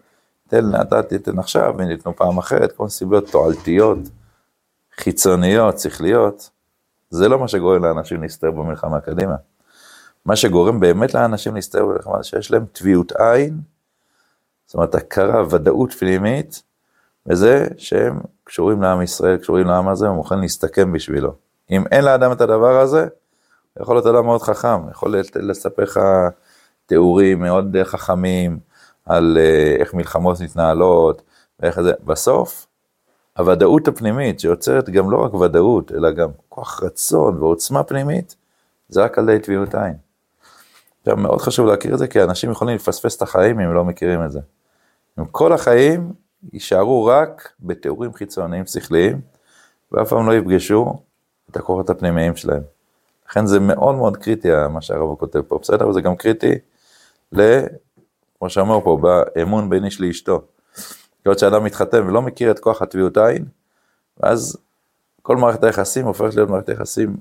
תן, 0.47 0.65
נתתי, 0.65 1.19
תן 1.19 1.39
עכשיו, 1.39 1.73
וניתנו 1.78 2.15
פעם 2.15 2.38
אחרת, 2.38 2.71
כל 2.71 2.88
סיבות 2.88 3.30
תועלתיות, 3.32 3.97
חיצוניות, 4.97 5.80
שכליות, 5.80 6.49
זה 7.10 7.30
לא 7.30 7.39
מה 7.39 7.47
שגורם 7.47 7.86
לאנשים 7.86 8.21
להסתער 8.21 8.52
במלחמה 8.52 8.99
קדימה. 8.99 9.36
מה 10.26 10.36
שגורם 10.36 10.80
באמת 10.80 11.13
לאנשים 11.13 11.56
להסתער 11.56 11.86
במלחמה, 11.86 12.17
זה 12.17 12.23
שיש 12.23 12.52
להם 12.52 12.65
טביעות 12.71 13.12
עין, 13.12 13.58
זאת 14.65 14.76
אומרת, 14.76 14.95
הכרה, 14.95 15.43
ודאות 15.49 15.93
פנימית, 15.93 16.63
וזה 17.26 17.67
שהם 17.78 18.19
קשורים 18.43 18.82
לעם 18.82 19.02
ישראל, 19.02 19.38
קשורים 19.38 19.67
לעם 19.67 19.88
הזה, 19.88 20.08
הם 20.08 20.15
להסתכם 20.41 20.93
בשבילו. 20.93 21.34
אם 21.71 21.84
אין 21.91 22.06
לאדם 22.06 22.32
את 22.32 22.41
הדבר 22.41 22.80
הזה, 22.80 23.08
יכול 23.81 23.95
להיות 23.95 24.05
אדם 24.05 24.25
מאוד 24.25 24.41
חכם, 24.41 24.89
יכול 24.89 25.15
לספר 25.36 25.83
לך 25.83 25.99
תיאורים 26.86 27.39
מאוד 27.39 27.75
חכמים 27.83 28.59
על 29.05 29.38
אה, 29.39 29.75
איך 29.79 29.93
מלחמות 29.93 30.41
מתנהלות, 30.41 31.21
ואיך 31.59 31.81
זה, 31.81 31.93
בסוף, 32.03 32.67
הוודאות 33.38 33.88
הפנימית 33.88 34.39
שיוצרת 34.39 34.89
גם 34.89 35.12
לא 35.12 35.23
רק 35.23 35.33
ודאות, 35.33 35.91
אלא 35.91 36.12
גם 36.12 36.29
כוח 36.49 36.83
רצון 36.83 37.38
ועוצמה 37.38 37.83
פנימית, 37.83 38.36
זה 38.89 39.03
רק 39.03 39.17
על 39.17 39.29
ידי 39.29 39.39
טביעות 39.43 39.75
עין. 39.75 39.93
עכשיו, 40.99 41.17
מאוד 41.17 41.41
חשוב 41.41 41.67
להכיר 41.67 41.93
את 41.93 41.99
זה, 41.99 42.07
כי 42.07 42.23
אנשים 42.23 42.51
יכולים 42.51 42.75
לפספס 42.75 43.17
את 43.17 43.21
החיים 43.21 43.59
אם 43.59 43.73
לא 43.73 43.86
מכירים 43.86 44.25
את 44.25 44.31
זה. 44.31 44.39
אם 45.19 45.25
כל 45.25 45.53
החיים 45.53 46.13
יישארו 46.53 47.05
רק 47.05 47.51
בתיאורים 47.59 48.13
חיצוניים 48.13 48.65
שכליים, 48.65 49.21
ואף 49.91 50.09
פעם 50.09 50.27
לא 50.27 50.33
יפגשו 50.36 50.93
את 51.51 51.57
הכוחות 51.57 51.89
הפנימיים 51.89 52.36
שלהם. 52.36 52.72
לכן 53.29 53.45
זה 53.45 53.59
מאוד 53.59 53.95
מאוד 53.95 54.17
קריטי 54.17 54.49
מה 54.69 54.81
שהרב 54.81 55.15
כותב 55.15 55.41
פה, 55.41 55.59
בסדר? 55.62 55.88
וזה 55.88 56.01
גם 56.01 56.15
קריטי 56.15 56.53
ל... 57.31 57.59
כמו 58.39 58.49
שאמר 58.49 58.79
פה, 58.83 58.97
באמון 59.01 59.69
בין 59.69 59.86
איש 59.86 60.01
לאשתו. 60.01 60.41
להיות 61.25 61.39
שאדם 61.39 61.63
מתחתן 61.63 62.07
ולא 62.07 62.21
מכיר 62.21 62.51
את 62.51 62.59
כוח 62.59 62.81
הטביעות 62.81 63.17
עין, 63.17 63.45
ואז 64.17 64.57
כל 65.21 65.38
מערכת 65.38 65.63
היחסים 65.63 66.05
הופכת 66.05 66.36
להיות 66.36 66.49
מערכת 66.49 66.69
יחסים 66.69 67.17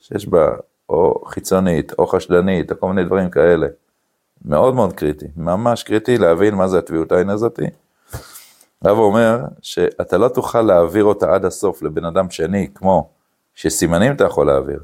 שיש 0.00 0.28
בה 0.28 0.48
או 0.88 1.24
חיצונית, 1.26 1.92
או 1.98 2.06
חשדנית, 2.06 2.70
או 2.70 2.80
כל 2.80 2.88
מיני 2.88 3.04
דברים 3.04 3.30
כאלה. 3.30 3.66
מאוד 4.44 4.74
מאוד 4.74 4.92
קריטי, 4.92 5.26
ממש 5.36 5.82
קריטי 5.82 6.18
להבין 6.18 6.54
מה 6.54 6.68
זה 6.68 6.78
הטביעות 6.78 7.12
עין 7.12 7.30
הזאתי. 7.30 7.66
הרב 8.84 8.98
אומר 8.98 9.40
שאתה 9.62 10.18
לא 10.18 10.28
תוכל 10.28 10.62
להעביר 10.62 11.04
אותה 11.04 11.34
עד 11.34 11.44
הסוף 11.44 11.82
לבן 11.82 12.04
אדם 12.04 12.30
שני, 12.30 12.68
כמו 12.74 13.10
שסימנים 13.54 14.12
אתה 14.12 14.24
יכול 14.24 14.46
להעביר, 14.46 14.80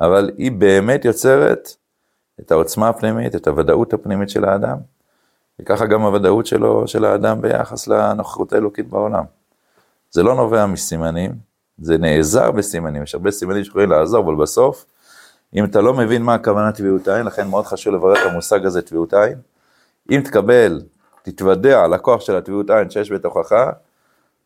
אבל 0.00 0.30
היא 0.38 0.52
באמת 0.52 1.04
יוצרת 1.04 1.68
את 2.40 2.52
העוצמה 2.52 2.88
הפנימית, 2.88 3.34
את 3.34 3.48
הוודאות 3.48 3.92
הפנימית 3.92 4.30
של 4.30 4.44
האדם, 4.44 4.76
וככה 5.60 5.86
גם 5.86 6.02
הוודאות 6.02 6.46
שלו, 6.46 6.88
של 6.88 7.04
האדם 7.04 7.40
ביחס 7.40 7.88
לנוכחות 7.88 8.52
האלוקית 8.52 8.88
בעולם. 8.88 9.24
זה 10.10 10.22
לא 10.22 10.34
נובע 10.34 10.66
מסימנים, 10.66 11.32
זה 11.78 11.98
נעזר 11.98 12.50
בסימנים, 12.50 13.02
יש 13.02 13.14
הרבה 13.14 13.30
סימנים 13.30 13.64
שיכולים 13.64 13.90
לעזור, 13.90 14.24
אבל 14.24 14.34
בסוף, 14.34 14.86
אם 15.54 15.64
אתה 15.64 15.80
לא 15.80 15.94
מבין 15.94 16.22
מה 16.22 16.34
הכוונה 16.34 16.72
טביעות 16.72 17.08
עין, 17.08 17.26
לכן 17.26 17.48
מאוד 17.48 17.66
חשוב 17.66 17.94
לברר 17.94 18.12
את 18.12 18.30
המושג 18.30 18.66
הזה 18.66 18.82
טביעות 18.82 19.14
עין. 19.14 19.38
אם 20.10 20.20
תקבל, 20.24 20.82
תתוודע 21.22 21.84
על 21.84 21.94
הכוח 21.94 22.20
של 22.20 22.36
הטביעות 22.36 22.70
עין 22.70 22.90
שיש 22.90 23.12
בתוכך, 23.12 23.52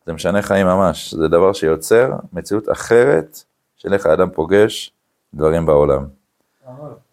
זה 0.05 0.13
משנה 0.13 0.41
חיים 0.41 0.67
ממש, 0.67 1.13
זה 1.13 1.27
דבר 1.27 1.53
שיוצר 1.53 2.11
מציאות 2.33 2.71
אחרת 2.71 3.39
של 3.77 3.93
איך 3.93 4.05
האדם 4.05 4.29
פוגש 4.29 4.94
דברים 5.35 5.65
בעולם. 5.65 6.05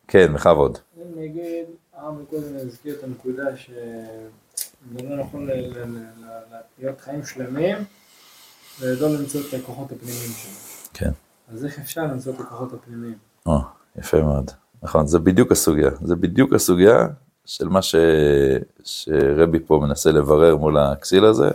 כן, 0.08 0.32
בכבוד. 0.34 0.78
נגיד, 1.16 1.64
הרב 1.92 2.14
קודם 2.30 2.56
הזכיר 2.66 2.94
את 2.98 3.04
הנקודה 3.04 3.56
שזה 3.56 5.08
לא 5.08 5.16
נכון 5.16 5.48
להיות 6.78 7.00
חיים 7.00 7.24
שלמים 7.24 7.76
ולא 8.80 9.08
למצוא 9.08 9.40
את 9.40 9.54
הכוחות 9.54 9.92
הפנימיים 9.92 10.30
שלו. 10.30 10.52
כן. 10.94 11.10
אז 11.52 11.64
איך 11.64 11.78
אפשר 11.78 12.02
למצוא 12.02 12.32
את 12.34 12.40
הכוחות 12.40 12.72
הפנימיים? 12.72 13.18
או, 13.46 13.58
יפה 13.96 14.20
מאוד. 14.22 14.50
נכון, 14.82 15.06
זה 15.06 15.18
בדיוק 15.18 15.52
הסוגיה. 15.52 15.90
זה 16.02 16.16
בדיוק 16.16 16.52
הסוגיה 16.52 17.06
של 17.44 17.68
מה 17.68 17.82
ש... 17.82 17.94
שרבי 18.84 19.60
פה 19.60 19.80
מנסה 19.82 20.12
לברר 20.12 20.56
מול 20.56 20.78
הכסיל 20.78 21.24
הזה. 21.24 21.50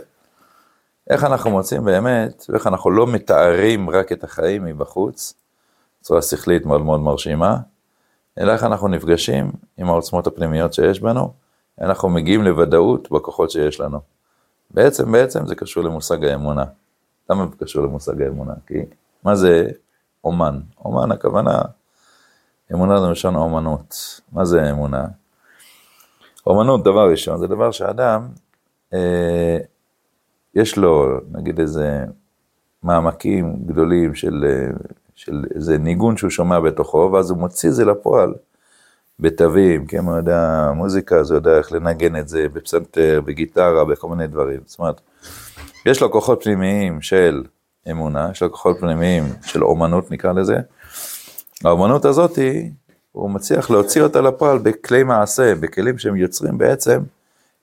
איך 1.10 1.24
אנחנו 1.24 1.50
מוצאים 1.50 1.84
באמת, 1.84 2.46
ואיך 2.48 2.66
אנחנו 2.66 2.90
לא 2.90 3.06
מתארים 3.06 3.90
רק 3.90 4.12
את 4.12 4.24
החיים 4.24 4.64
מבחוץ, 4.64 5.34
בצורה 6.00 6.22
שכלית 6.22 6.66
מאוד 6.66 6.80
מאוד 6.80 7.00
מרשימה, 7.00 7.56
אלא 8.38 8.52
איך 8.52 8.64
אנחנו 8.64 8.88
נפגשים 8.88 9.52
עם 9.76 9.88
העוצמות 9.88 10.26
הפנימיות 10.26 10.74
שיש 10.74 11.00
בנו, 11.00 11.32
אנחנו 11.80 12.08
מגיעים 12.08 12.42
לוודאות 12.42 13.10
בכוחות 13.10 13.50
שיש 13.50 13.80
לנו. 13.80 13.98
בעצם, 14.70 15.12
בעצם 15.12 15.46
זה 15.46 15.54
קשור 15.54 15.84
למושג 15.84 16.24
האמונה. 16.24 16.64
למה 17.30 17.46
זה 17.50 17.56
קשור 17.64 17.82
למושג 17.84 18.22
האמונה? 18.22 18.54
כי 18.66 18.74
מה 19.24 19.34
זה 19.34 19.68
אומן. 20.24 20.60
אומן 20.84 21.12
הכוונה, 21.12 21.60
אמונה 22.72 23.00
זה 23.00 23.06
מלשון 23.06 23.36
אומנות. 23.36 24.20
מה 24.32 24.44
זה 24.44 24.70
אמונה? 24.70 25.06
אומנות, 26.46 26.84
דבר 26.84 27.10
ראשון, 27.10 27.38
זה 27.38 27.46
דבר 27.46 27.70
שאדם, 27.70 28.28
אה, 28.94 29.58
יש 30.54 30.78
לו, 30.78 31.20
נגיד 31.32 31.60
איזה 31.60 32.04
מעמקים 32.82 33.56
גדולים 33.66 34.14
של, 34.14 34.44
אה, 34.48 34.68
של 35.18 35.44
איזה 35.54 35.78
ניגון 35.78 36.16
שהוא 36.16 36.30
שומע 36.30 36.60
בתוכו, 36.60 37.10
ואז 37.12 37.30
הוא 37.30 37.38
מוציא 37.38 37.68
את 37.68 37.74
זה 37.74 37.84
לפועל 37.84 38.34
בתווים, 39.20 39.86
כי 39.86 39.98
הוא 39.98 40.16
יודע 40.16 40.70
מוזיקה, 40.74 41.16
אז 41.16 41.30
הוא 41.30 41.36
יודע 41.38 41.58
איך 41.58 41.72
לנגן 41.72 42.16
את 42.16 42.28
זה 42.28 42.46
בפסנתר, 42.52 43.20
בגיטרה, 43.24 43.84
בכל 43.84 44.08
מיני 44.08 44.26
דברים. 44.26 44.60
זאת 44.64 44.78
אומרת, 44.78 45.00
יש 45.86 46.02
לו 46.02 46.10
כוחות 46.12 46.42
פנימיים 46.42 47.02
של 47.02 47.44
אמונה, 47.90 48.28
יש 48.32 48.42
לו 48.42 48.52
כוחות 48.52 48.76
פנימיים 48.80 49.24
של 49.44 49.64
אומנות 49.64 50.10
נקרא 50.10 50.32
לזה. 50.32 50.56
האומנות 51.64 52.04
הזאתי, 52.04 52.70
הוא 53.12 53.30
מצליח 53.30 53.70
להוציא 53.70 54.02
אותה 54.02 54.20
לפועל 54.20 54.58
בכלי 54.58 55.02
מעשה, 55.02 55.54
בכלים 55.54 55.98
שהם 55.98 56.16
יוצרים 56.16 56.58
בעצם 56.58 57.00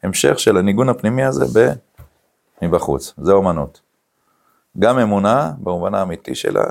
המשך 0.04 0.40
של 0.40 0.58
הניגון 0.58 0.90
הפנימי 0.90 1.24
הזה 1.24 1.46
ב... 1.60 1.72
מבחוץ, 2.62 3.14
זה 3.18 3.32
אומנות. 3.32 3.82
גם 4.80 5.00
אמונה, 5.00 5.52
במובן 5.60 5.96
האמיתי 5.96 6.36
שלה, 6.36 6.64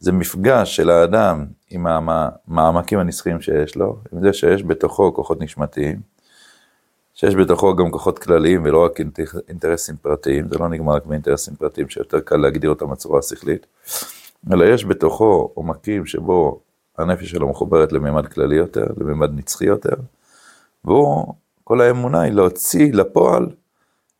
זה 0.00 0.12
מפגש 0.12 0.76
של 0.76 0.90
האדם 0.90 1.46
עם 1.70 1.86
המעמקים 1.86 2.98
הנצחיים 2.98 3.40
שיש 3.40 3.76
לו, 3.76 3.98
עם 4.12 4.20
זה 4.20 4.32
שיש 4.32 4.64
בתוכו 4.64 5.14
כוחות 5.14 5.40
נשמתיים, 5.40 6.00
שיש 7.14 7.34
בתוכו 7.34 7.76
גם 7.76 7.90
כוחות 7.90 8.18
כלליים 8.18 8.64
ולא 8.64 8.84
רק 8.84 9.00
אינטרסים 9.48 9.96
פרטיים, 9.96 10.48
זה 10.48 10.58
לא 10.58 10.68
נגמר 10.68 10.94
רק 10.94 11.06
באינטרסים 11.06 11.54
פרטיים 11.54 11.88
שיותר 11.88 12.20
קל 12.20 12.36
להגדיר 12.36 12.70
אותם 12.70 12.90
בצורה 12.90 13.18
השכלית, 13.18 13.66
אלא 14.52 14.64
יש 14.64 14.84
בתוכו 14.84 15.50
עומקים 15.54 16.06
שבו 16.06 16.60
הנפש 16.98 17.30
שלו 17.30 17.48
מחוברת 17.48 17.92
לממד 17.92 18.26
כללי 18.26 18.56
יותר, 18.56 18.86
לממד 18.96 19.30
נצחי 19.34 19.64
יותר, 19.64 19.94
והוא, 20.84 21.34
כל 21.64 21.80
האמונה 21.80 22.20
היא 22.20 22.32
להוציא 22.32 22.92
לפועל 22.92 23.46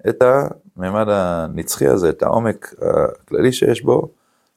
את 0.09 0.23
הממד 0.23 1.07
הנצחי 1.09 1.87
הזה, 1.87 2.09
את 2.09 2.23
העומק 2.23 2.75
הכללי 2.81 3.53
שיש 3.53 3.83
בו, 3.83 4.09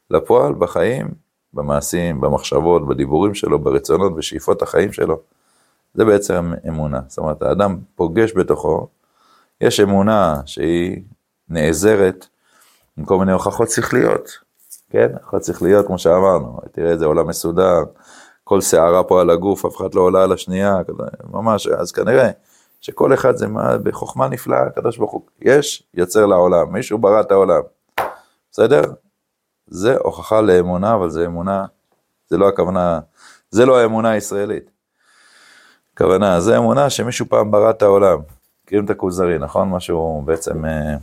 לפועל 0.09 0.53
בחיים, 0.53 1.07
במעשים, 1.53 2.21
במחשבות, 2.21 2.87
בדיבורים 2.87 3.33
שלו, 3.33 3.59
ברצונות, 3.59 4.15
בשאיפות 4.15 4.61
החיים 4.61 4.91
שלו. 4.91 5.19
זה 5.93 6.05
בעצם 6.05 6.53
אמונה. 6.67 6.99
זאת 7.07 7.17
אומרת, 7.17 7.41
האדם 7.41 7.77
פוגש 7.95 8.33
בתוכו, 8.35 8.87
יש 9.61 9.79
אמונה 9.79 10.41
שהיא 10.45 11.01
נעזרת 11.49 12.27
עם 12.97 13.05
כל 13.05 13.17
מיני 13.17 13.31
הוכחות 13.31 13.69
שכליות, 13.69 14.29
כן? 14.89 15.07
הוכחות 15.13 15.43
שכליות, 15.43 15.87
כמו 15.87 15.97
שאמרנו, 15.97 16.59
תראה 16.71 16.91
איזה 16.91 17.05
עולם 17.05 17.27
מסודר, 17.27 17.83
כל 18.43 18.61
שערה 18.61 19.03
פה 19.03 19.21
על 19.21 19.29
הגוף, 19.29 19.65
אף 19.65 19.77
אחד 19.77 19.95
לא 19.95 20.01
עולה 20.01 20.23
על 20.23 20.31
השנייה, 20.31 20.77
ממש, 21.31 21.67
אז 21.67 21.91
כנראה 21.91 22.29
שכל 22.81 23.13
אחד 23.13 23.35
זה 23.35 23.47
מה, 23.47 23.77
בחוכמה 23.77 24.27
נפלאה, 24.27 24.63
הקדוש 24.63 24.97
ברוך 24.97 25.11
הוא, 25.11 25.21
יש, 25.41 25.83
יוצר 25.93 26.25
לעולם, 26.25 26.73
מישהו 26.73 26.97
ברא 26.97 27.21
את 27.21 27.31
העולם, 27.31 27.61
בסדר? 28.51 28.81
זה 29.67 29.95
הוכחה 29.97 30.41
לאמונה, 30.41 30.95
אבל 30.95 31.09
זה 31.09 31.25
אמונה, 31.25 31.65
זה 32.27 32.37
לא 32.37 32.49
הכוונה, 32.49 32.99
זה 33.49 33.65
לא 33.65 33.77
האמונה 33.77 34.09
הישראלית. 34.09 34.71
הכוונה, 35.93 36.41
זה 36.41 36.57
אמונה 36.57 36.89
שמישהו 36.89 37.25
פעם 37.29 37.51
ברא 37.51 37.69
את 37.69 37.81
העולם. 37.81 38.19
מכירים 38.63 38.85
את 38.85 38.89
הכוזרי, 38.89 39.37
נכון? 39.39 39.69
משהו 39.69 40.21
בעצם 40.25 40.65
אה, 40.65 40.95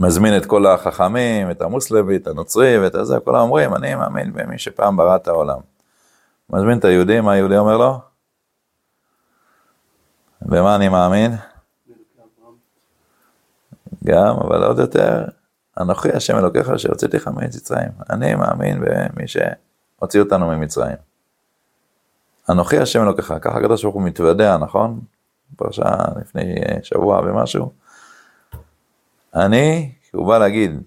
מזמין 0.00 0.36
את 0.36 0.46
כל 0.46 0.66
החכמים, 0.66 1.50
את 1.50 1.62
המוסלמי, 1.62 2.16
את 2.16 2.26
הנוצרי 2.26 2.78
ואת 2.78 2.94
הזה, 2.94 3.20
כולם 3.24 3.40
אומרים, 3.40 3.74
אני 3.74 3.94
מאמין 3.94 4.32
במי 4.32 4.58
שפעם 4.58 4.96
ברא 4.96 5.16
את 5.16 5.28
העולם. 5.28 5.58
מזמין 6.50 6.78
את 6.78 6.84
היהודי, 6.84 7.20
מה 7.20 7.32
היהודי 7.32 7.56
אומר 7.56 7.76
לו? 7.76 7.98
במה 10.42 10.76
אני 10.76 10.88
מאמין? 10.88 11.32
גם, 14.04 14.36
אבל 14.36 14.64
עוד 14.64 14.78
יותר, 14.78 15.24
אנוכי 15.80 16.12
השם 16.12 16.38
אלוקיך 16.38 16.70
אשר 16.70 16.88
הוצאתי 16.88 17.16
לך 17.16 17.28
מארץ 17.28 17.56
מצרים. 17.56 17.88
אני 18.10 18.34
מאמין 18.34 18.80
במי 18.80 19.24
שהוציא 19.26 20.20
אותנו 20.20 20.46
ממצרים. 20.46 20.96
אנוכי 22.50 22.78
השם 22.78 23.02
אלוקיך, 23.02 23.34
ככה 23.40 23.58
הקדוש 23.58 23.82
ברוך 23.82 23.94
הוא 23.94 24.02
מתוודע, 24.02 24.56
נכון? 24.56 25.00
פרשה 25.56 25.94
לפני 26.20 26.54
שבוע 26.82 27.20
ומשהו. 27.20 27.72
אני, 29.34 29.92
הוא 30.12 30.26
בא 30.26 30.38
להגיד, 30.38 30.82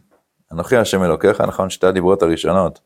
אנוכי 0.51 0.77
השם 0.77 1.03
אלוקיך, 1.03 1.41
נכון? 1.41 1.69
שתי 1.69 1.87
הדיברות 1.87 2.23
הראשונות. 2.23 2.79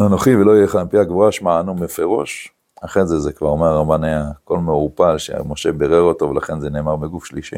אנוכי 0.00 0.36
ולא 0.36 0.52
יהיה 0.52 0.64
לך 0.64 0.74
מפי 0.74 0.98
הגבוהה 0.98 1.32
שמענו 1.32 1.74
מפרוש. 1.74 2.52
אחרי 2.80 3.06
זה 3.06 3.18
זה 3.18 3.32
כבר 3.32 3.48
אומר 3.48 3.76
רבן 3.76 4.04
היה 4.04 4.24
הכל 4.30 4.58
מעורפל 4.58 5.18
שמשה 5.18 5.72
בירר 5.72 6.02
אותו 6.02 6.30
ולכן 6.30 6.60
זה 6.60 6.70
נאמר 6.70 6.96
בגוף 6.96 7.24
שלישי. 7.24 7.56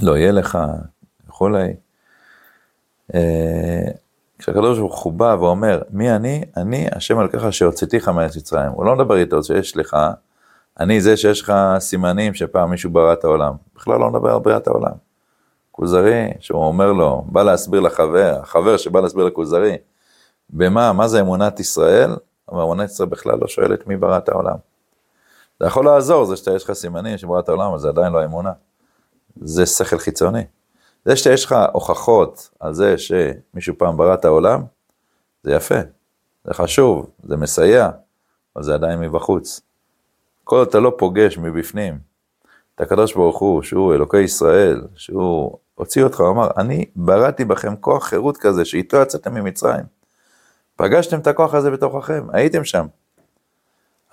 לא 0.00 0.16
יהיה 0.16 0.32
לך 0.32 0.58
וכולי. 1.28 1.74
אה, 3.14 3.90
כשהקדוש 4.38 4.78
ברוך 4.78 5.02
הוא 5.02 5.12
בא 5.12 5.36
ואומר, 5.40 5.82
מי 5.90 6.10
אני? 6.10 6.44
אני 6.56 6.86
השם 6.92 7.18
על 7.18 7.28
ככה 7.28 7.52
שהוצאתיך 7.52 8.08
מארץ 8.08 8.36
מצרים. 8.36 8.72
הוא 8.72 8.84
לא 8.84 8.94
מדבר 8.96 9.16
איתו 9.16 9.42
שיש 9.42 9.76
לך, 9.76 9.96
אני 10.80 11.00
זה 11.00 11.16
שיש 11.16 11.40
לך 11.40 11.52
סימנים 11.78 12.34
שפעם 12.34 12.70
מישהו 12.70 12.90
ברא 12.90 13.12
את 13.12 13.24
העולם. 13.24 13.54
בכלל 13.76 14.00
לא 14.00 14.10
מדבר 14.10 14.34
על 14.34 14.38
בריאת 14.38 14.66
העולם. 14.66 14.92
כוזרי, 15.70 16.30
שהוא 16.40 16.64
אומר 16.64 16.92
לו, 16.92 17.24
בא 17.26 17.42
להסביר 17.42 17.80
לחבר, 17.80 18.38
החבר 18.42 18.76
שבא 18.76 19.00
להסביר 19.00 19.24
לכוזרי, 19.24 19.76
במה, 20.50 20.92
מה 20.92 21.08
זה 21.08 21.20
אמונת 21.20 21.60
ישראל? 21.60 22.16
אבל 22.52 22.62
אמונת 22.62 22.90
ישראל 22.90 23.08
בכלל 23.08 23.38
לא 23.40 23.48
שואלת 23.48 23.86
מי 23.86 23.96
ברא 23.96 24.18
את 24.18 24.28
העולם. 24.28 24.56
זה 25.60 25.66
יכול 25.66 25.84
לעזור, 25.84 26.24
זה 26.24 26.36
שאתה 26.36 26.50
יש 26.50 26.64
לך 26.64 26.72
סימנים 26.72 27.18
שברא 27.18 27.40
את 27.40 27.48
העולם, 27.48 27.70
אבל 27.70 27.78
זה 27.78 27.88
עדיין 27.88 28.12
לא 28.12 28.24
אמונה. 28.24 28.52
זה 29.40 29.66
שכל 29.66 29.98
חיצוני. 29.98 30.44
זה 31.04 31.16
שיש 31.16 31.44
לך 31.44 31.56
הוכחות 31.72 32.50
על 32.60 32.74
זה 32.74 32.94
שמישהו 32.98 33.74
פעם 33.78 33.96
ברא 33.96 34.14
את 34.14 34.24
העולם, 34.24 34.62
זה 35.42 35.52
יפה, 35.52 35.78
זה 36.44 36.54
חשוב, 36.54 37.10
זה 37.22 37.36
מסייע, 37.36 37.90
אבל 38.56 38.64
זה 38.64 38.74
עדיין 38.74 39.00
מבחוץ. 39.00 39.60
כל 40.44 40.62
אתה 40.62 40.80
לא 40.80 40.94
פוגש 40.98 41.38
מבפנים 41.38 41.98
את 42.74 42.80
הקדוש 42.80 43.14
ברוך 43.14 43.38
הוא, 43.38 43.62
שהוא 43.62 43.94
אלוקי 43.94 44.20
ישראל, 44.20 44.82
שהוא 44.94 45.58
הוציא 45.74 46.04
אותך, 46.04 46.20
הוא 46.20 46.30
אמר, 46.30 46.48
אני 46.56 46.84
בראתי 46.96 47.44
בכם 47.44 47.76
כוח 47.76 48.06
חירות 48.06 48.36
כזה, 48.36 48.64
שאיתו 48.64 48.96
יצאתם 48.96 49.34
ממצרים. 49.34 49.84
פגשתם 50.76 51.18
את 51.18 51.26
הכוח 51.26 51.54
הזה 51.54 51.70
בתוככם, 51.70 52.26
הייתם 52.32 52.64
שם. 52.64 52.86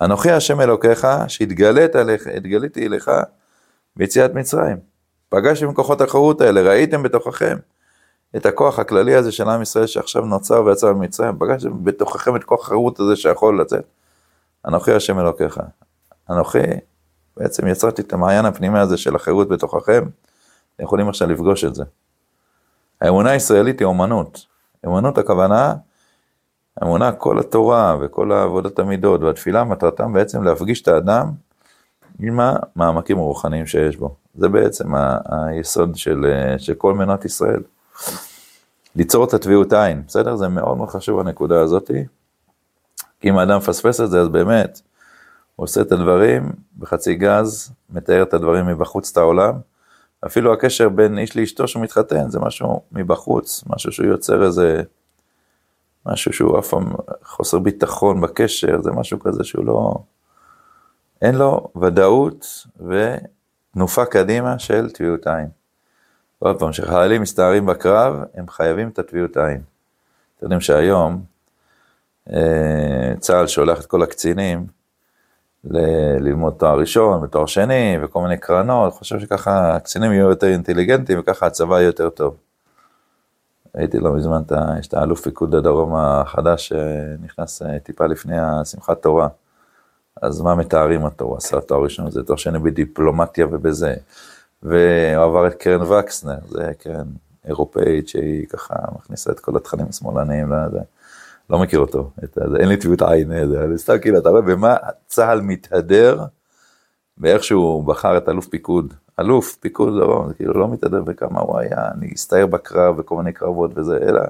אנוכי 0.00 0.30
השם 0.30 0.60
אלוקיך, 0.60 1.06
שהתגליתי 1.28 2.86
אליך 2.86 3.10
ביציאת 3.96 4.34
מצרים. 4.34 4.91
פגשתם 5.32 5.66
עם 5.66 5.74
כוחות 5.74 6.00
החירות 6.00 6.40
האלה, 6.40 6.60
ראיתם 6.60 7.02
בתוככם 7.02 7.56
את 8.36 8.46
הכוח 8.46 8.78
הכללי 8.78 9.14
הזה 9.14 9.32
של 9.32 9.48
עם 9.48 9.62
ישראל 9.62 9.86
שעכשיו 9.86 10.24
נוצר 10.24 10.64
ויצא 10.64 10.92
במצרים, 10.92 11.38
פגשתם 11.38 11.84
בתוככם 11.84 12.36
את 12.36 12.44
כוח 12.44 12.66
החירות 12.66 13.00
הזה 13.00 13.16
שיכול 13.16 13.60
לצאת. 13.60 13.84
אנוכי 14.68 14.92
השם 14.92 15.18
אלוקיך. 15.20 15.60
אנוכי, 16.30 16.58
בעצם 17.36 17.66
יצרתי 17.66 18.02
את 18.02 18.12
המעיין 18.12 18.46
הפנימי 18.46 18.78
הזה 18.78 18.96
של 18.96 19.16
החירות 19.16 19.48
בתוככם, 19.48 20.04
אתם 20.74 20.84
יכולים 20.84 21.08
עכשיו 21.08 21.28
לפגוש 21.28 21.64
את 21.64 21.74
זה. 21.74 21.84
האמונה 23.00 23.30
הישראלית 23.30 23.80
היא 23.80 23.86
אומנות. 23.86 24.46
אמנות 24.86 25.18
הכוונה, 25.18 25.74
אמונה, 26.82 27.12
כל 27.12 27.38
התורה 27.38 27.96
וכל 28.00 28.32
עבודת 28.32 28.78
המידות 28.78 29.20
והתפילה, 29.20 29.64
מטרתם 29.64 30.12
בעצם 30.12 30.42
להפגיש 30.42 30.82
את 30.82 30.88
האדם 30.88 31.30
עם 32.20 32.40
המעמקים 32.40 33.18
הרוחניים 33.18 33.66
שיש 33.66 33.96
בו. 33.96 34.14
זה 34.34 34.48
בעצם 34.48 34.92
היסוד 35.24 35.96
של, 35.96 36.24
של 36.58 36.74
כל 36.74 36.94
מנת 36.94 37.24
ישראל. 37.24 37.62
ליצור 38.96 39.24
את 39.24 39.34
הטביעות 39.34 39.72
עין, 39.72 40.02
בסדר? 40.06 40.36
זה 40.36 40.48
מאוד 40.48 40.76
מאוד 40.76 40.88
חשוב 40.88 41.20
הנקודה 41.20 41.60
הזאתי. 41.60 42.04
כי 43.20 43.28
אם 43.28 43.38
האדם 43.38 43.56
מפספס 43.56 44.00
את 44.00 44.10
זה, 44.10 44.20
אז 44.20 44.28
באמת, 44.28 44.80
הוא 45.56 45.64
עושה 45.64 45.80
את 45.80 45.92
הדברים 45.92 46.52
בחצי 46.78 47.14
גז, 47.14 47.72
מתאר 47.90 48.22
את 48.22 48.34
הדברים 48.34 48.66
מבחוץ 48.66 49.10
את 49.10 49.16
העולם. 49.16 49.54
אפילו 50.26 50.52
הקשר 50.52 50.88
בין 50.88 51.18
איש 51.18 51.36
לאשתו 51.36 51.68
שהוא 51.68 51.82
מתחתן, 51.82 52.30
זה 52.30 52.40
משהו 52.40 52.80
מבחוץ, 52.92 53.64
משהו 53.66 53.92
שהוא 53.92 54.06
יוצר 54.06 54.44
איזה, 54.44 54.82
משהו 56.06 56.32
שהוא 56.32 56.58
אף 56.58 56.68
פעם 56.68 56.92
חוסר 57.24 57.58
ביטחון 57.58 58.20
בקשר, 58.20 58.82
זה 58.82 58.90
משהו 58.92 59.20
כזה 59.20 59.44
שהוא 59.44 59.64
לא, 59.64 59.94
אין 61.22 61.34
לו 61.34 61.68
ודאות 61.80 62.66
ותנופה 62.76 64.04
קדימה 64.04 64.58
של 64.58 64.90
טביעות 64.90 65.26
עין. 65.26 65.48
עוד 66.38 66.58
פעם, 66.58 66.70
כשחיילים 66.70 67.22
מסתערים 67.22 67.66
בקרב, 67.66 68.14
הם 68.34 68.48
חייבים 68.48 68.88
את 68.88 68.98
הטביעות 68.98 69.36
עין. 69.36 69.60
אתם 70.36 70.46
יודעים 70.46 70.60
שהיום 70.60 71.22
אה, 72.32 73.12
צה"ל 73.18 73.46
שולח 73.46 73.80
את 73.80 73.86
כל 73.86 74.02
הקצינים 74.02 74.66
ללמוד 75.64 76.54
תואר 76.58 76.78
ראשון 76.78 77.22
ותואר 77.22 77.46
שני 77.46 77.98
וכל 78.02 78.22
מיני 78.22 78.38
קרנות, 78.38 78.92
חושב 78.92 79.20
שככה 79.20 79.76
הקצינים 79.76 80.12
יהיו 80.12 80.30
יותר 80.30 80.46
אינטליגנטים 80.46 81.18
וככה 81.18 81.46
הצבא 81.46 81.74
יהיה 81.74 81.86
יותר 81.86 82.08
טוב. 82.08 82.36
ראיתי 83.74 83.98
לא 83.98 84.12
מזמן, 84.12 84.42
יש 84.78 84.86
את 84.86 84.94
האלוף 84.94 85.20
פיקוד 85.20 85.54
הדרום 85.54 85.94
החדש 85.94 86.68
שנכנס 86.68 87.62
טיפה 87.82 88.06
לפני 88.06 88.38
השמחת 88.40 89.02
תורה. 89.02 89.28
אז 90.22 90.40
מה 90.40 90.54
מתארים 90.54 91.02
אותו? 91.02 91.24
הוא 91.24 91.36
עשה 91.36 91.60
תואר 91.60 91.82
ראשון, 91.82 92.10
זה 92.10 92.22
תואר 92.22 92.36
שני 92.36 92.58
בדיפלומטיה 92.58 93.46
ובזה. 93.46 93.94
והוא 94.62 95.24
עבר 95.24 95.46
את 95.46 95.54
קרן 95.54 95.82
וקסנר, 95.82 96.38
זה 96.48 96.72
קרן 96.78 97.06
אירופאית 97.44 98.08
שהיא 98.08 98.46
ככה 98.46 98.74
מכניסה 98.98 99.32
את 99.32 99.40
כל 99.40 99.56
התכנים 99.56 99.86
השמאלניים 99.88 100.52
לזה. 100.52 100.80
לא 101.50 101.58
מכיר 101.58 101.78
אותו, 101.78 102.10
את, 102.24 102.38
אין 102.60 102.68
לי 102.68 102.76
טביעות 102.76 103.02
עין, 103.02 103.46
זה 103.48 103.78
סתם 103.78 103.98
כאילו, 103.98 104.18
אתה 104.18 104.28
רואה 104.28 104.42
במה 104.42 104.76
צה"ל 105.06 105.40
מתהדר, 105.40 106.24
באיך 107.18 107.44
שהוא 107.44 107.84
בחר 107.84 108.16
את 108.16 108.28
אלוף 108.28 108.46
פיקוד. 108.46 108.94
אלוף 109.20 109.56
פיקוד, 109.56 109.92
לא, 109.92 110.26
כאילו 110.36 110.52
לא 110.52 110.68
מתהדר 110.68 111.02
בכמה 111.02 111.40
הוא 111.40 111.58
היה, 111.58 111.88
אני 111.94 112.12
אסתער 112.14 112.46
בקרב 112.46 112.94
וכל 112.98 113.16
מיני 113.16 113.32
קרבות 113.32 113.70
וזה, 113.74 113.96
אלא... 113.96 114.20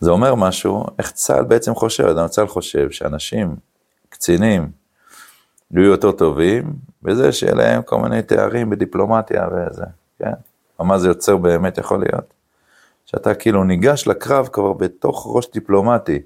זה 0.00 0.10
אומר 0.10 0.34
משהו, 0.34 0.84
איך 0.98 1.10
צה"ל 1.10 1.44
בעצם 1.44 1.74
חושב, 1.74 2.04
אדם 2.04 2.28
צה"ל 2.28 2.46
חושב 2.46 2.90
שאנשים, 2.90 3.56
קצינים, 4.26 4.68
יהיו 5.70 5.84
יותר 5.84 6.12
טובים, 6.12 6.72
בזה 7.02 7.32
שיהיה 7.32 7.54
להם 7.54 7.82
כל 7.82 7.98
מיני 7.98 8.22
תארים 8.22 8.70
בדיפלומטיה 8.70 9.48
וזה, 9.52 9.84
כן? 10.18 10.32
ומה 10.80 10.98
זה 10.98 11.08
יוצר 11.08 11.36
באמת 11.36 11.78
יכול 11.78 12.00
להיות? 12.00 12.34
שאתה 13.04 13.34
כאילו 13.34 13.64
ניגש 13.64 14.06
לקרב 14.06 14.48
כבר 14.52 14.72
בתוך 14.72 15.26
ראש 15.30 15.50
דיפלומטי. 15.52 16.22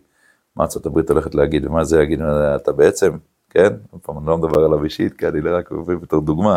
מה 0.57 0.65
ארה"ב 0.65 1.11
הולכת 1.11 1.35
להגיד 1.35 1.67
ומה 1.67 1.85
זה 1.85 2.03
יגיד, 2.03 2.21
אתה 2.57 2.73
בעצם, 2.73 3.11
כן? 3.51 3.73
פעם 4.03 4.19
אני 4.19 4.27
לא 4.27 4.39
מדבר 4.39 4.65
עליו 4.65 4.85
אישית, 4.85 5.13
כי 5.13 5.29
אני 5.29 5.41
רק 5.41 5.73
מביא 5.73 5.97
בתור 5.97 6.21
דוגמה, 6.21 6.57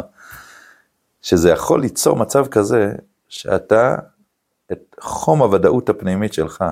שזה 1.22 1.50
יכול 1.50 1.82
ליצור 1.82 2.18
מצב 2.18 2.48
כזה, 2.48 2.94
שאתה, 3.30 3.96
את 4.72 4.96
חום 5.00 5.42
הוודאות 5.42 5.90
הפנימית 5.90 6.34
שלך, 6.34 6.66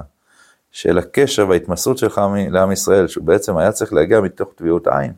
של 0.72 0.98
הקשר 0.98 1.50
וההתמסרות 1.50 1.98
שלך 1.98 2.22
לעם 2.50 2.72
ישראל, 2.72 3.08
שהוא 3.08 3.26
בעצם 3.26 3.58
היה 3.58 3.72
צריך 3.72 3.94
להגיע 3.94 4.22
מתוך 4.22 4.50
טביעות 4.56 4.88
עין. 4.88 5.14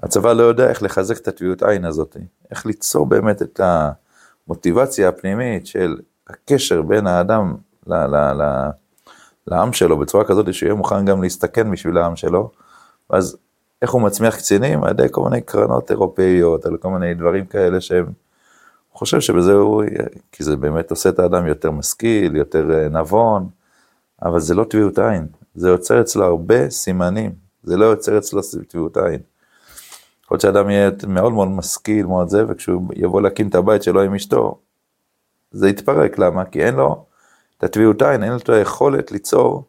הצבא 0.00 0.32
לא 0.32 0.42
יודע 0.42 0.68
איך 0.68 0.82
לחזק 0.82 1.18
את 1.18 1.28
הטביעות 1.28 1.62
עין 1.62 1.84
הזאת, 1.84 2.16
איך 2.50 2.66
ליצור 2.66 3.06
באמת 3.06 3.42
את 3.42 3.60
המוטיבציה 4.48 5.08
הפנימית 5.08 5.66
של 5.66 5.96
הקשר 6.28 6.82
בין 6.82 7.06
האדם 7.06 7.54
ל, 7.86 7.94
ל, 7.94 8.42
ל, 8.42 8.70
לעם 9.46 9.72
שלו 9.72 9.98
בצורה 9.98 10.24
כזאת 10.24 10.54
שיהיה 10.54 10.74
מוכן 10.74 11.04
גם 11.04 11.22
להסתכן 11.22 11.70
בשביל 11.70 11.98
העם 11.98 12.16
שלו, 12.16 12.50
אז 13.10 13.36
איך 13.82 13.90
הוא 13.90 14.02
מצמיח 14.02 14.36
קצינים? 14.36 14.84
על 14.84 14.90
ידי 14.90 15.06
כל 15.10 15.24
מיני 15.24 15.40
קרנות 15.40 15.90
אירופאיות, 15.90 16.66
על 16.66 16.76
כל 16.76 16.88
מיני 16.88 17.14
דברים 17.14 17.46
כאלה 17.46 17.80
שהם, 17.80 18.04
הוא 18.04 18.98
חושב 18.98 19.20
שבזה 19.20 19.52
הוא, 19.52 19.84
כי 20.32 20.44
זה 20.44 20.56
באמת 20.56 20.90
עושה 20.90 21.08
את 21.08 21.18
האדם 21.18 21.46
יותר 21.46 21.70
משכיל, 21.70 22.36
יותר 22.36 22.70
אה, 22.72 22.88
נבון, 22.88 23.48
אבל 24.22 24.40
זה 24.40 24.54
לא 24.54 24.64
טביעות 24.64 24.98
עין, 24.98 25.26
זה 25.54 25.68
יוצר 25.68 26.00
אצלו 26.00 26.24
הרבה 26.24 26.70
סימנים, 26.70 27.32
זה 27.62 27.76
לא 27.76 27.84
יוצר 27.84 28.18
אצלו 28.18 28.40
טביעות 28.68 28.96
עין. 28.96 29.20
יכול 30.24 30.34
להיות 30.34 30.40
שאדם 30.40 30.70
יהיה 30.70 30.90
מאוד 31.08 31.32
מאוד 31.32 31.48
משכיל, 31.48 32.06
מאוד 32.06 32.28
זה, 32.28 32.44
וכשהוא 32.48 32.82
יבוא 32.96 33.22
להקים 33.22 33.48
את 33.48 33.54
הבית 33.54 33.82
שלו 33.82 34.02
עם 34.02 34.14
אשתו, 34.14 34.58
זה 35.52 35.68
יתפרק, 35.68 36.18
למה? 36.18 36.44
כי 36.44 36.64
אין 36.64 36.74
לו 36.74 37.04
את 37.58 37.64
הטביעות 37.64 38.02
עין, 38.02 38.22
אין 38.22 38.32
לו 38.32 38.38
את 38.38 38.48
היכולת 38.48 39.12
ליצור 39.12 39.64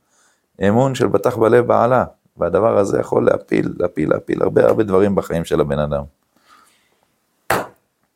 אמון 0.67 0.95
של 0.95 1.07
בטח 1.07 1.37
בלב 1.37 1.67
בעלה, 1.67 2.05
והדבר 2.37 2.77
הזה 2.77 2.99
יכול 2.99 3.25
להפיל, 3.25 3.73
להפיל, 3.77 4.09
להפיל 4.09 4.41
הרבה 4.41 4.65
הרבה 4.65 4.83
דברים 4.83 5.15
בחיים 5.15 5.45
של 5.45 5.59
הבן 5.61 5.79
אדם. 5.79 6.03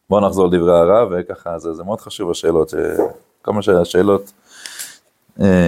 בואו 0.10 0.28
נחזור 0.28 0.48
לדברי 0.48 0.78
הרב, 0.78 1.10
וככה, 1.12 1.60
זה, 1.60 1.74
זה 1.74 1.84
מאוד 1.84 2.02
חשוב 2.02 2.32
השאלות, 2.32 2.74
כמה 3.44 3.62
שהשאלות 3.62 4.32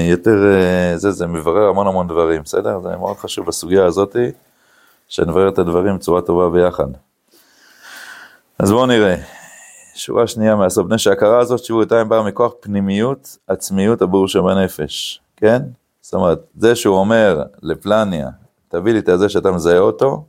יותר, 0.10 0.46
אה, 0.46 0.98
זה, 0.98 1.12
זה 1.12 1.28
מברר 1.28 1.70
המון 1.70 1.88
המון 1.88 2.08
דברים, 2.08 2.42
בסדר? 2.44 2.80
זה 2.80 2.98
מאוד 2.98 3.18
חשוב 3.18 3.46
בסוגיה 3.46 3.86
הזאתי, 3.86 4.32
שנברר 5.08 5.50
את 5.50 5.60
הדברים 5.60 5.96
בצורה 5.96 6.22
טובה 6.22 6.50
ביחד. 6.50 6.88
אז 8.60 8.72
בואו 8.72 8.86
נראה. 8.86 9.16
שורה 9.96 10.28
שנייה 10.28 10.56
מהסוף, 10.56 10.88
בני 10.88 10.98
שההכרה 10.98 11.40
הזאת 11.40 11.60
שבועתיים 11.64 12.10
באה 12.10 12.24
מכוח 12.24 12.54
פנימיות, 12.60 13.38
עצמיות 13.48 14.02
הבור 14.02 14.28
שבנפש, 14.28 15.22
כן? 15.38 15.62
זאת 16.02 16.14
אומרת, 16.14 16.40
זה 16.56 16.76
שהוא 16.76 16.98
אומר 16.98 17.44
לפלניה, 17.62 18.30
תביא 18.68 18.94
לי 18.94 19.00
את 19.00 19.10
זה 19.20 19.30
שאתה 19.30 19.52
מזהה 19.52 19.80
אותו, 19.80 20.26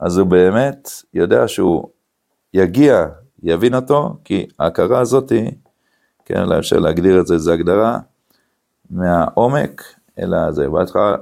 אז 0.00 0.18
הוא 0.18 0.26
באמת 0.26 0.90
יודע 1.14 1.48
שהוא 1.48 1.88
יגיע, 2.54 3.06
יבין 3.42 3.74
אותו, 3.74 4.16
כי 4.24 4.46
ההכרה 4.58 5.00
הזאתי, 5.00 5.50
כן, 6.24 6.52
אפשר 6.52 6.78
להגדיר 6.78 7.20
את 7.20 7.26
זה, 7.26 7.38
זה 7.38 7.52
הגדרה 7.52 7.98
מהעומק 8.90 9.82
אל 10.18 10.34
זה, 10.50 10.68
בהתחלה 10.68 11.16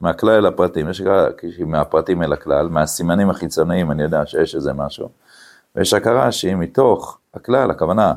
מהכלל 0.00 0.30
אל 0.30 0.46
הפרטים, 0.46 0.88
יש 0.88 1.00
הכרה 1.00 1.28
מהפרטים 1.66 2.22
אל 2.22 2.32
הכלל, 2.32 2.68
מהסימנים 2.68 3.30
החיצוניים 3.30 3.90
אני 3.90 4.02
יודע 4.02 4.26
שיש 4.26 4.54
איזה 4.54 4.72
משהו. 4.72 5.08
ויש 5.74 5.94
הכרה 5.94 6.32
שהיא 6.32 6.56
מתוך 6.56 7.18
הכלל, 7.34 7.70
הכוונה, 7.70 8.14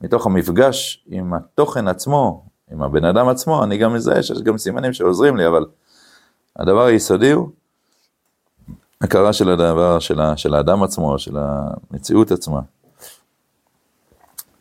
מתוך 0.00 0.26
המפגש 0.26 1.04
עם 1.06 1.34
התוכן 1.34 1.88
עצמו, 1.88 2.44
עם 2.72 2.82
הבן 2.82 3.04
אדם 3.04 3.28
עצמו, 3.28 3.64
אני 3.64 3.78
גם 3.78 3.94
מזהה 3.94 4.22
שיש 4.22 4.42
גם 4.42 4.58
סימנים 4.58 4.92
שעוזרים 4.92 5.36
לי, 5.36 5.46
אבל 5.46 5.66
הדבר 6.56 6.84
היסודי 6.84 7.30
הוא 7.30 7.48
הכרה 9.00 9.32
של 9.32 9.48
הדבר, 9.48 9.98
של, 9.98 10.20
ה, 10.20 10.36
של 10.36 10.54
האדם 10.54 10.82
עצמו, 10.82 11.18
של 11.18 11.36
המציאות 11.38 12.30
עצמה. 12.30 12.60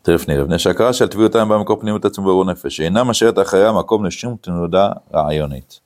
תכף 0.01 0.27
נראה, 0.27 0.43
מפני 0.43 0.59
שהכרה 0.59 0.93
של 0.93 1.07
טביעות 1.07 1.35
העם 1.35 1.49
במקום 1.49 1.79
פנימות 1.79 2.05
עצמו 2.05 2.25
ברור 2.25 2.45
נפש, 2.45 2.77
שאינה 2.77 3.03
משארת 3.03 3.39
אחריה 3.39 3.71
מקום 3.71 4.05
לשום 4.05 4.35
תנודה 4.41 4.89
רעיונית. 5.13 5.79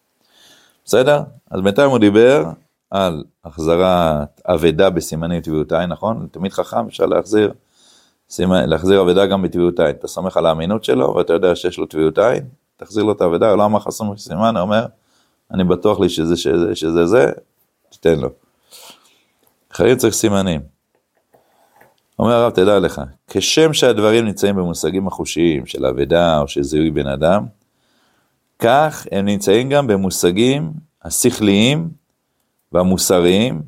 בסדר? 0.86 1.22
אז 1.52 1.62
בינתיים 1.62 1.90
הוא 1.90 2.00
דיבר 2.00 2.46
על 2.92 3.24
החזרת 3.46 4.42
אבדה 4.46 4.90
בסימני 4.90 5.42
טביעות 5.42 5.72
עין, 5.72 5.90
נכון? 5.90 6.28
תמיד 6.32 6.54
חכם 6.54 6.88
אפשר 6.88 7.06
להחזיר. 7.06 7.54
להחזיר 8.40 9.02
אבדה 9.02 9.26
גם 9.26 9.42
בטביעות 9.42 9.80
עין. 9.80 9.96
אתה 9.96 10.08
סומך 10.08 10.38
על 10.38 10.46
האמינות 10.46 10.84
שלו 10.84 11.16
ואתה 11.16 11.34
יודע 11.34 11.56
שיש 11.56 11.78
לו 11.78 11.86
טביעות 11.86 12.18
עין, 12.18 12.44
תחזיר 12.78 13.04
לו 13.04 13.12
את 13.12 13.22
האבדה, 13.22 13.56
לא 13.56 13.66
אמר 13.66 13.80
לך 13.80 13.90
סומך 13.90 14.20
סימן, 14.20 14.56
הוא 14.56 14.62
אומר, 14.62 14.86
אני 15.52 15.64
בטוח 15.64 16.00
לי 16.00 16.10
שזה 16.10 16.38
שזה, 16.38 16.76
שזה 16.76 17.06
זה, 17.06 17.32
תיתן 17.90 18.20
לו. 18.20 18.30
חיים 19.74 19.98
צריך 19.98 20.14
סימנים. 20.14 20.75
אומר 22.20 22.34
הרב, 22.34 22.52
תדע 22.52 22.80
לך, 22.80 23.02
כשם 23.28 23.74
שהדברים 23.74 24.26
נמצאים 24.26 24.56
במושגים 24.56 25.08
החושיים 25.08 25.66
של 25.66 25.86
אבדה 25.86 26.40
או 26.40 26.48
של 26.48 26.64
זיהוי 26.64 26.92
בן 26.92 27.08
אדם, 27.08 27.46
כך 28.60 29.08
הם 29.12 29.26
נמצאים 29.26 29.70
גם 29.70 29.88
במושגים 29.88 30.74
השכליים 31.04 31.90
והמוסריים, 32.72 33.62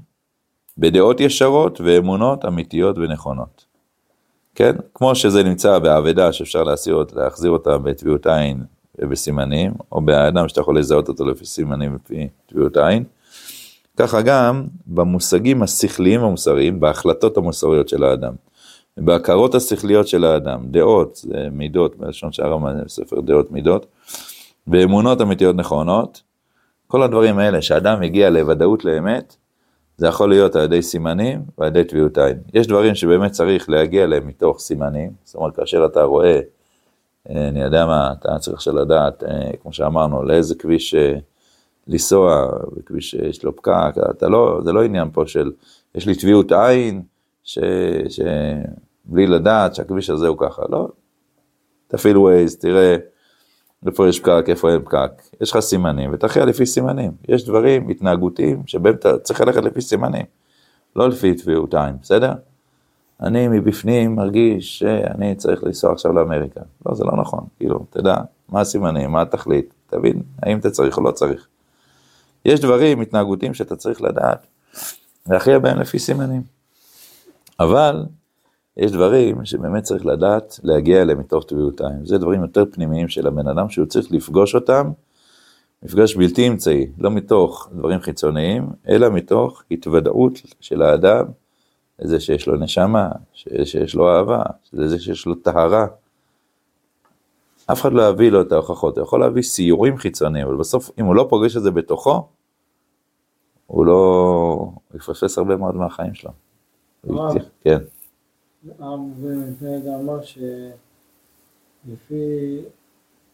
בדעות 0.77 1.19
ישרות 1.19 1.81
ואמונות 1.81 2.45
אמיתיות 2.45 2.97
ונכונות. 2.97 3.65
כן? 4.55 4.75
כמו 4.93 5.15
שזה 5.15 5.43
נמצא 5.43 5.79
באבדה 5.79 6.33
שאפשר 6.33 6.63
להחזיר, 6.63 7.05
להחזיר 7.13 7.51
אותה 7.51 7.77
בטביעות 7.77 8.27
עין 8.27 8.63
ובסימנים, 8.99 9.73
או 9.91 10.01
באדם 10.01 10.47
שאתה 10.47 10.61
יכול 10.61 10.79
לזהות 10.79 11.07
אותו 11.07 11.25
לפי 11.25 11.45
סימנים 11.45 11.91
ולפי 11.91 12.27
טביעות 12.45 12.77
עין, 12.77 13.03
ככה 13.97 14.21
גם 14.21 14.63
במושגים 14.87 15.63
השכליים 15.63 16.21
והמוסריים, 16.23 16.79
בהחלטות 16.79 17.37
המוסריות 17.37 17.89
של 17.89 18.03
האדם, 18.03 18.33
בהכרות 18.97 19.55
השכליות 19.55 20.07
של 20.07 20.25
האדם, 20.25 20.59
דעות, 20.71 21.25
מידות, 21.51 21.95
בלשון 21.95 22.31
שער 22.31 22.57
ספר 22.87 23.21
דעות 23.21 23.51
מידות, 23.51 23.85
ואמונות 24.67 25.21
אמיתיות 25.21 25.55
נכונות, 25.55 26.21
כל 26.87 27.03
הדברים 27.03 27.39
האלה, 27.39 27.61
שאדם 27.61 27.99
מגיע 27.99 28.29
לוודאות 28.29 28.85
לאמת, 28.85 29.35
זה 29.97 30.07
יכול 30.07 30.29
להיות 30.29 30.55
על 30.55 30.63
ידי 30.63 30.81
סימנים 30.81 31.41
ועל 31.57 31.67
ידי 31.67 31.83
טביעות 31.83 32.17
עין. 32.17 32.37
יש 32.53 32.67
דברים 32.67 32.95
שבאמת 32.95 33.31
צריך 33.31 33.69
להגיע 33.69 34.03
אליהם 34.03 34.27
מתוך 34.27 34.59
סימנים, 34.59 35.11
זאת 35.23 35.35
אומרת, 35.35 35.55
כאשר 35.55 35.85
אתה 35.85 36.03
רואה, 36.03 36.39
אה, 37.29 37.47
אני 37.47 37.61
יודע 37.61 37.85
מה, 37.85 38.13
אתה 38.19 38.39
צריך 38.39 38.55
עכשיו 38.55 38.75
לדעת, 38.75 39.23
אה, 39.23 39.51
כמו 39.61 39.73
שאמרנו, 39.73 40.23
לאיזה 40.23 40.55
כביש 40.55 40.95
אה, 40.95 41.13
לנסוע, 41.87 42.47
בכביש 42.77 43.11
שיש 43.11 43.43
לו 43.43 43.55
פקק, 43.55 43.93
אתה 44.09 44.27
לא, 44.27 44.59
זה 44.63 44.71
לא 44.71 44.83
עניין 44.83 45.09
פה 45.13 45.27
של, 45.27 45.51
יש 45.95 46.07
לי 46.07 46.15
טביעות 46.15 46.51
עין, 46.51 47.01
ש, 47.43 47.59
שבלי 48.09 49.27
לדעת 49.27 49.75
שהכביש 49.75 50.09
הזה 50.09 50.27
הוא 50.27 50.37
ככה, 50.39 50.61
לא. 50.69 50.87
תפעיל 51.87 52.17
ווייז, 52.17 52.57
תראה. 52.57 52.95
איפה 53.85 54.07
יש 54.07 54.19
פקק, 54.19 54.45
איפה 54.47 54.69
אין 54.69 54.81
פקק. 54.81 55.11
יש 55.41 55.51
לך 55.51 55.59
סימנים, 55.59 56.09
ותכריע 56.13 56.45
לפי 56.45 56.65
סימנים. 56.65 57.11
יש 57.27 57.45
דברים 57.45 57.89
התנהגותיים 57.89 58.63
שבהם 58.65 58.93
אתה 58.93 59.17
צריך 59.17 59.41
ללכת 59.41 59.63
לפי 59.63 59.81
סימנים, 59.81 60.25
לא 60.95 61.09
לפי 61.09 61.35
טביעות 61.35 61.73
עין, 61.73 61.95
בסדר? 62.01 62.31
אני 63.21 63.47
מבפנים 63.47 64.15
מרגיש 64.15 64.79
שאני 64.79 65.35
צריך 65.35 65.63
לנסוע 65.63 65.91
עכשיו 65.91 66.13
לאמריקה. 66.13 66.61
לא, 66.85 66.95
זה 66.95 67.03
לא 67.03 67.11
נכון, 67.17 67.45
כאילו, 67.57 67.85
תדע, 67.89 68.15
מה 68.49 68.61
הסימנים, 68.61 69.11
מה 69.11 69.21
התכלית, 69.21 69.73
תבין 69.87 70.21
האם 70.43 70.59
אתה 70.59 70.69
צריך 70.69 70.97
או 70.97 71.03
לא 71.03 71.11
צריך. 71.11 71.47
יש 72.47 72.59
דברים 72.59 73.01
התנהגותיים 73.01 73.53
שאתה 73.53 73.75
צריך 73.75 74.01
לדעת, 74.01 74.47
להכריע 75.29 75.59
בהם 75.59 75.79
לפי 75.79 75.99
סימנים. 75.99 76.41
אבל 77.59 78.05
יש 78.77 78.91
דברים 78.91 79.45
שבאמת 79.45 79.83
צריך 79.83 80.05
לדעת 80.05 80.59
להגיע 80.63 81.01
אליהם 81.01 81.19
מתוך 81.19 81.45
טביעות 81.47 81.81
עין. 81.81 82.05
זה 82.05 82.17
דברים 82.17 82.41
יותר 82.41 82.63
פנימיים 82.71 83.07
של 83.07 83.27
הבן 83.27 83.47
אדם 83.47 83.69
שהוא 83.69 83.85
צריך 83.85 84.11
לפגוש 84.11 84.55
אותם, 84.55 84.91
מפגש 85.83 86.15
בלתי 86.15 86.47
אמצעי, 86.47 86.87
לא 86.97 87.11
מתוך 87.11 87.69
דברים 87.73 87.99
חיצוניים, 87.99 88.69
אלא 88.89 89.09
מתוך 89.09 89.63
התוודעות 89.71 90.41
של 90.59 90.81
האדם 90.81 91.25
לזה 91.99 92.19
שיש 92.19 92.47
לו 92.47 92.55
נשמה, 92.55 93.09
שיש 93.63 93.95
לו 93.95 94.09
אהבה, 94.09 94.41
לזה 94.73 94.99
שיש 94.99 95.25
לו 95.25 95.35
טהרה. 95.35 95.87
אף 97.71 97.81
אחד 97.81 97.93
לא 97.93 98.09
יביא 98.09 98.31
לו 98.31 98.41
את 98.41 98.51
ההוכחות, 98.51 98.97
הוא 98.97 99.03
יכול 99.03 99.19
להביא 99.19 99.41
סיורים 99.41 99.97
חיצוניים, 99.97 100.47
אבל 100.47 100.55
בסוף 100.55 100.91
אם 100.99 101.05
הוא 101.05 101.15
לא 101.15 101.27
פוגש 101.29 101.57
את 101.57 101.63
זה 101.63 101.71
בתוכו, 101.71 102.27
הוא 103.67 103.85
לא, 103.85 103.93
הוא 104.91 104.95
יפספס 104.95 105.37
הרבה 105.37 105.55
מאוד 105.55 105.75
מהחיים 105.75 106.13
שלו. 106.13 106.31
כן. 107.61 107.77
הרב 108.79 108.99
רגע 109.61 109.99
אמר 109.99 110.19
שלפי 110.21 110.55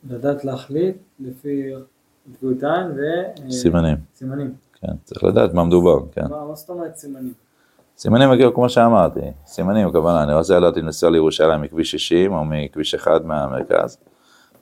לדעת 0.09 0.45
להחליט, 0.45 0.95
לפי 1.19 1.73
עין 2.41 2.91
ו... 2.95 2.99
סימנים. 3.51 3.97
סימנים. 4.15 4.53
כן, 4.81 4.93
צריך 5.03 5.23
לדעת 5.23 5.53
מה 5.53 5.63
מדובר, 5.63 5.99
כן. 6.11 6.27
מה 6.29 6.55
זאת 6.55 6.69
אומרת 6.69 6.95
סימנים? 6.95 7.33
סימנים 7.97 8.31
הגיעו 8.31 8.53
כמו 8.53 8.69
שאמרתי, 8.69 9.19
סימנים 9.45 9.87
הכוונה, 9.87 10.23
אני 10.23 10.33
רוצה 10.33 10.59
לדעת 10.59 10.77
אם 10.77 10.85
לנסוע 10.85 11.09
לירושלים 11.09 11.61
מכביש 11.61 11.91
60 11.91 12.33
או 12.33 12.45
מכביש 12.45 12.95
1 12.95 13.23
מהמרכז. 13.23 13.97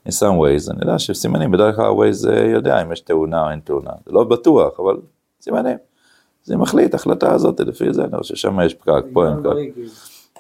אני 0.06 0.12
שם 0.12 0.38
ווייז, 0.38 0.70
אני 0.70 0.80
יודע 0.82 1.00
שסימנים, 1.00 1.52
בדרך 1.52 1.76
כלל 1.76 1.92
ווייז 1.92 2.26
יודע 2.26 2.82
אם 2.82 2.92
יש 2.92 3.00
תאונה 3.00 3.46
או 3.46 3.52
אין 3.52 3.60
תאונה, 3.60 3.92
זה 4.06 4.12
לא 4.12 4.24
בטוח, 4.24 4.80
אבל 4.80 4.98
סימנים. 5.42 5.78
זה 6.44 6.58
מחליט, 6.58 6.94
החלטה 6.94 7.34
הזאת, 7.34 7.60
לפי 7.60 7.94
זה, 7.94 8.04
אני 8.04 8.18
חושב 8.18 8.36
ששם 8.36 8.60
יש 8.62 8.74
פקק, 8.74 9.04
פה 9.14 9.28
אין 9.28 9.44
פקק. 9.44 9.82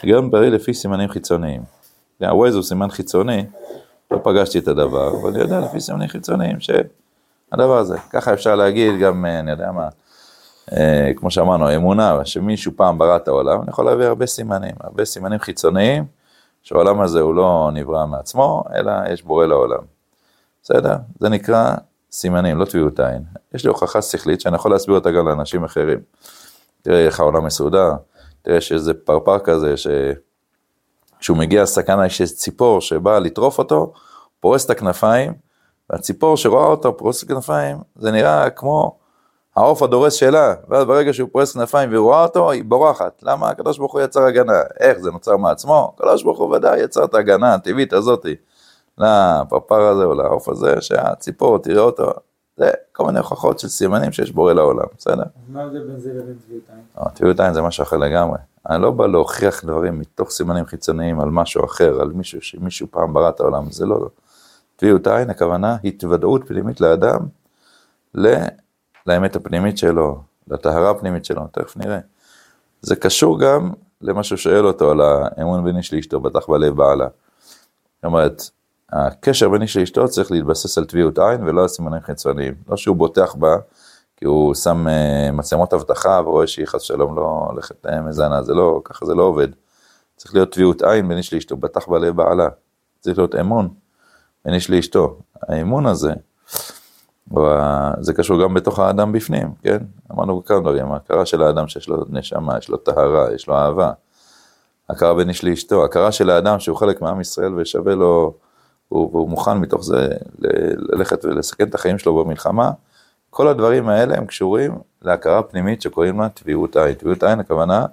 היגיון 0.01 0.31
בריא 0.31 0.49
לפי 0.49 0.73
סימנים 0.73 1.09
חיצוניים. 1.09 1.61
הווייז 2.21 2.55
הוא 2.55 2.63
סימן 2.63 2.89
חיצוני, 2.89 3.45
לא 4.11 4.19
פגשתי 4.23 4.59
את 4.59 4.67
הדבר, 4.67 5.21
אבל 5.21 5.29
אני 5.29 5.39
יודע 5.39 5.59
לפי 5.59 5.79
סימנים 5.79 6.07
חיצוניים 6.07 6.57
שהדבר 6.59 7.77
הזה, 7.77 7.97
ככה 8.09 8.33
אפשר 8.33 8.55
להגיד 8.55 8.99
גם, 8.99 9.25
אה, 9.25 9.39
אני 9.39 9.51
יודע 9.51 9.71
מה, 9.71 9.89
אה, 10.71 11.11
כמו 11.15 11.31
שאמרנו, 11.31 11.75
אמונה, 11.75 12.25
שמישהו 12.25 12.71
פעם 12.75 12.97
ברא 12.97 13.15
את 13.15 13.27
העולם, 13.27 13.61
אני 13.61 13.69
יכול 13.69 13.85
להביא 13.85 14.05
הרבה 14.05 14.25
סימנים, 14.25 14.75
הרבה 14.79 15.05
סימנים 15.05 15.39
חיצוניים, 15.39 16.05
שהעולם 16.63 17.01
הזה 17.01 17.21
הוא 17.21 17.35
לא 17.35 17.69
נברא 17.73 18.05
מעצמו, 18.05 18.63
אלא 18.75 18.91
יש 19.09 19.23
בורא 19.23 19.45
לעולם. 19.45 19.81
בסדר? 20.63 20.95
זה 21.19 21.29
נקרא 21.29 21.75
סימנים, 22.13 22.57
לא 22.57 22.65
טביעות 22.65 22.99
עין. 22.99 23.23
יש 23.53 23.63
לי 23.63 23.69
הוכחה 23.69 24.01
שכלית 24.01 24.41
שאני 24.41 24.55
יכול 24.55 24.71
להסביר 24.71 24.95
אותה 24.95 25.11
גם 25.11 25.27
לאנשים 25.27 25.63
אחרים. 25.63 25.99
תראה 26.81 27.05
איך 27.05 27.19
העולם 27.19 27.45
מסודר, 27.45 27.91
תראה 28.41 28.61
שאיזה 28.61 28.93
פרפר 28.93 29.39
כזה, 29.39 29.75
שכשהוא 29.77 31.37
מגיע 31.37 31.63
לסכנה 31.63 32.05
יש 32.05 32.21
ציפור 32.21 32.81
שבאה 32.81 33.19
לטרוף 33.19 33.57
אותו, 33.57 33.93
פורס 34.39 34.65
את 34.65 34.69
הכנפיים, 34.69 35.33
והציפור 35.89 36.37
שרואה 36.37 36.65
אותו 36.65 36.97
פורס 36.97 37.23
את 37.23 37.29
הכנפיים, 37.29 37.77
זה 37.95 38.11
נראה 38.11 38.49
כמו 38.49 38.97
העוף 39.55 39.83
הדורס 39.83 40.13
שלה, 40.13 40.53
ואז 40.69 40.85
ברגע 40.85 41.13
שהוא 41.13 41.29
פורס 41.31 41.53
כנפיים 41.53 41.89
והיא 41.89 41.99
רואה 41.99 42.23
אותו, 42.23 42.51
היא 42.51 42.63
בורחת. 42.65 43.19
למה? 43.23 43.49
הקדוש 43.49 43.77
ברוך 43.77 43.93
הוא 43.93 44.01
יצר 44.01 44.23
הגנה. 44.23 44.61
איך 44.79 44.97
זה 44.97 45.11
נוצר 45.11 45.37
מעצמו? 45.37 45.93
הקדוש 45.95 46.23
ברוך 46.23 46.39
הוא 46.39 46.55
ודאי 46.55 46.79
יצר 46.79 47.03
את 47.03 47.13
ההגנה 47.13 47.53
הטבעית 47.53 47.93
הזאתי. 47.93 48.35
לפרפר 49.01 49.81
הזה 49.81 50.03
או 50.03 50.13
לעוף 50.13 50.49
הזה, 50.49 50.81
שהציפור 50.81 51.57
תראה 51.59 51.81
אותו. 51.81 52.11
זה 52.57 52.71
כל 52.91 53.05
מיני 53.05 53.19
הוכחות 53.19 53.59
של 53.59 53.67
סימנים 53.67 54.11
שיש 54.11 54.31
בורא 54.31 54.53
לעולם, 54.53 54.85
בסדר? 54.97 55.23
מה 55.49 55.61
ההבדל 55.61 55.83
בין 55.87 55.99
זה 55.99 56.09
לבין 56.09 56.35
טביעות 56.45 56.63
עין? 56.69 57.09
טביעות 57.13 57.39
עין 57.39 57.53
זה 57.53 57.61
משהו 57.61 57.83
אחר 57.83 57.97
לגמרי. 57.97 58.37
אני 58.69 58.81
לא 58.81 58.91
בא 58.91 59.07
להוכיח 59.07 59.65
דברים 59.65 59.99
מתוך 59.99 60.29
סימנים 60.29 60.65
חיצוניים 60.65 61.19
על 61.19 61.29
משהו 61.29 61.65
אחר, 61.65 62.01
על 62.01 62.07
מישהו 62.07 62.41
שמישהו 62.41 62.87
פעם 62.91 63.13
ברא 63.13 63.29
את 63.29 63.39
העולם, 63.39 63.71
זה 63.71 63.85
לא. 63.85 64.09
טביעות 64.75 65.07
עין, 65.07 65.29
הכוונה 65.29 65.77
התוודעות 65.83 66.47
פנימית 66.47 66.81
לאדם 66.81 67.19
לאמת 69.05 69.35
הפנימית 69.35 69.77
שלו, 69.77 70.21
לטהרה 70.47 70.89
הפנימית 70.89 71.25
שלו, 71.25 71.41
תכף 71.51 71.77
נראה. 71.77 71.99
זה 72.81 72.95
קשור 72.95 73.39
גם 73.39 73.71
למה 74.01 74.23
שהוא 74.23 74.37
שואל 74.37 74.65
אותו 74.65 74.91
על 74.91 75.01
האמון 75.01 75.63
בין 75.63 75.77
איש 75.77 75.93
לאשתו, 75.93 76.19
בטח 76.19 76.49
בלב 76.49 76.75
בעלה. 76.75 77.07
זאת 77.95 78.05
אומרת, 78.05 78.49
הקשר 78.91 79.49
בין 79.49 79.61
איש 79.61 79.77
לאשתו 79.77 80.07
צריך 80.07 80.31
להתבסס 80.31 80.77
על 80.77 80.85
טביעות 80.85 81.19
עין 81.19 81.43
ולא 81.43 81.61
על 81.61 81.67
סימנים 81.67 82.01
חיצוניים. 82.01 82.53
לא 82.69 82.77
שהוא 82.77 82.95
בוטח 82.95 83.35
בה, 83.35 83.55
כי 84.17 84.25
הוא 84.25 84.55
שם 84.55 84.87
uh, 84.87 85.31
מצלמות 85.31 85.73
אבטחה 85.73 86.21
ורואה 86.25 86.47
שהיא 86.47 86.65
חס 86.65 86.81
שלום 86.81 87.15
לא 87.15 87.45
הולכת 87.49 87.85
uh, 87.85 88.01
מזנה, 88.01 88.43
זה 88.43 88.53
לא, 88.53 88.81
ככה 88.83 89.05
זה 89.05 89.15
לא 89.15 89.23
עובד. 89.23 89.47
צריך 90.17 90.33
להיות 90.33 90.51
טביעות 90.51 90.81
עין 90.81 91.07
בין 91.07 91.17
איש 91.17 91.33
לאשתו, 91.33 91.57
בטח 91.57 91.87
בלב 91.87 92.15
בעלה. 92.15 92.47
צריך 92.99 93.17
להיות 93.17 93.35
אמון 93.35 93.69
בין 94.45 94.53
איש 94.53 94.69
לאשתו. 94.69 95.17
האמון 95.49 95.85
הזה, 95.85 96.13
זה 97.99 98.13
קשור 98.13 98.43
גם 98.43 98.53
בתוך 98.53 98.79
האדם 98.79 99.11
בפנים, 99.11 99.53
כן? 99.63 99.77
אמרנו 100.11 100.45
כמה 100.45 100.59
דברים, 100.59 100.91
ההכרה 100.91 101.25
של 101.25 101.43
האדם 101.43 101.67
שיש 101.67 101.89
לו 101.89 102.05
נשמה, 102.09 102.57
יש 102.57 102.69
לו 102.69 102.77
טהרה, 102.77 103.33
יש 103.33 103.47
לו 103.47 103.55
אהבה. 103.55 103.91
הכרה 104.89 105.13
בין 105.13 105.29
איש 105.29 105.43
לאשתו, 105.43 105.85
הכרה 105.85 106.11
של 106.11 106.29
האדם 106.29 106.59
שהוא 106.59 106.77
חלק 106.77 107.01
מעם 107.01 107.21
ישראל 107.21 107.53
ושווה 107.55 107.95
לו, 107.95 108.33
והוא, 108.91 109.09
והוא 109.11 109.29
מוכן 109.29 109.57
מתוך 109.57 109.83
זה 109.83 110.07
ללכת 110.39 111.25
ולסכן 111.25 111.67
את 111.67 111.75
החיים 111.75 111.97
שלו 111.97 112.23
במלחמה. 112.23 112.71
כל 113.29 113.47
הדברים 113.47 113.89
האלה 113.89 114.17
הם 114.17 114.25
קשורים 114.25 114.71
להכרה 115.01 115.43
פנימית 115.43 115.81
שקוראים 115.81 116.19
לה 116.19 116.29
טביעות 116.29 116.77
עין. 116.77 116.93
טביעות 116.93 117.23
עין 117.23 117.39
הכוונה 117.39 117.85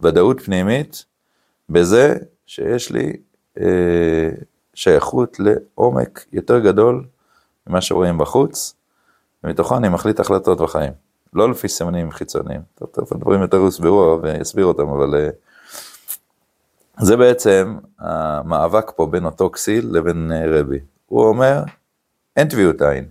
ודאות 0.00 0.40
פנימית 0.40 1.04
בזה 1.68 2.14
שיש 2.46 2.90
לי 2.90 3.12
אה, 3.60 4.28
שייכות 4.74 5.36
לעומק 5.40 6.24
יותר 6.32 6.58
גדול 6.58 7.04
ממה 7.66 7.80
שרואים 7.80 8.18
בחוץ, 8.18 8.74
ומתוכו 9.44 9.76
אני 9.76 9.88
מחליט 9.88 10.20
החלטות 10.20 10.60
בחיים. 10.60 10.92
לא 11.32 11.50
לפי 11.50 11.68
סימנים 11.68 12.10
חיצוניים. 12.10 12.60
טוב, 12.74 12.88
טוב, 12.92 13.08
הדברים 13.10 13.42
יותר 13.42 13.56
יוסברו 13.56 14.18
ויסביר 14.22 14.64
אותם, 14.64 14.88
אבל 14.88 15.14
אה, 15.14 15.28
זה 17.00 17.16
בעצם 17.16 17.78
המאבק 17.98 18.92
פה 18.96 19.06
בין 19.06 19.24
אותו 19.24 19.50
כסיל 19.50 19.88
לבין 19.92 20.32
אה, 20.32 20.60
רבי. 20.60 20.78
הוא 21.06 21.28
אומר, 21.28 21.62
אין 22.36 22.48
טביעות 22.48 22.82
עין. 22.82 23.08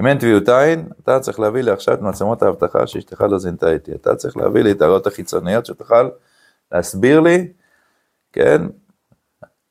אם 0.00 0.06
אין 0.06 0.18
טביעות 0.18 0.48
עין, 0.48 0.88
אתה 1.02 1.20
צריך 1.20 1.40
להביא 1.40 1.62
לי 1.62 1.70
עכשיו 1.70 1.94
את 1.94 2.00
מצלמות 2.00 2.42
האבטחה 2.42 2.86
שאשתך 2.86 3.20
לא 3.20 3.38
זינתה 3.38 3.72
איתי. 3.72 3.94
אתה 3.94 4.16
צריך 4.16 4.36
להביא 4.36 4.62
לי 4.62 4.70
את 4.70 4.82
הראיות 4.82 5.06
החיצוניות 5.06 5.66
שתוכל 5.66 6.08
להסביר 6.72 7.20
לי, 7.20 7.52
כן, 8.32 8.62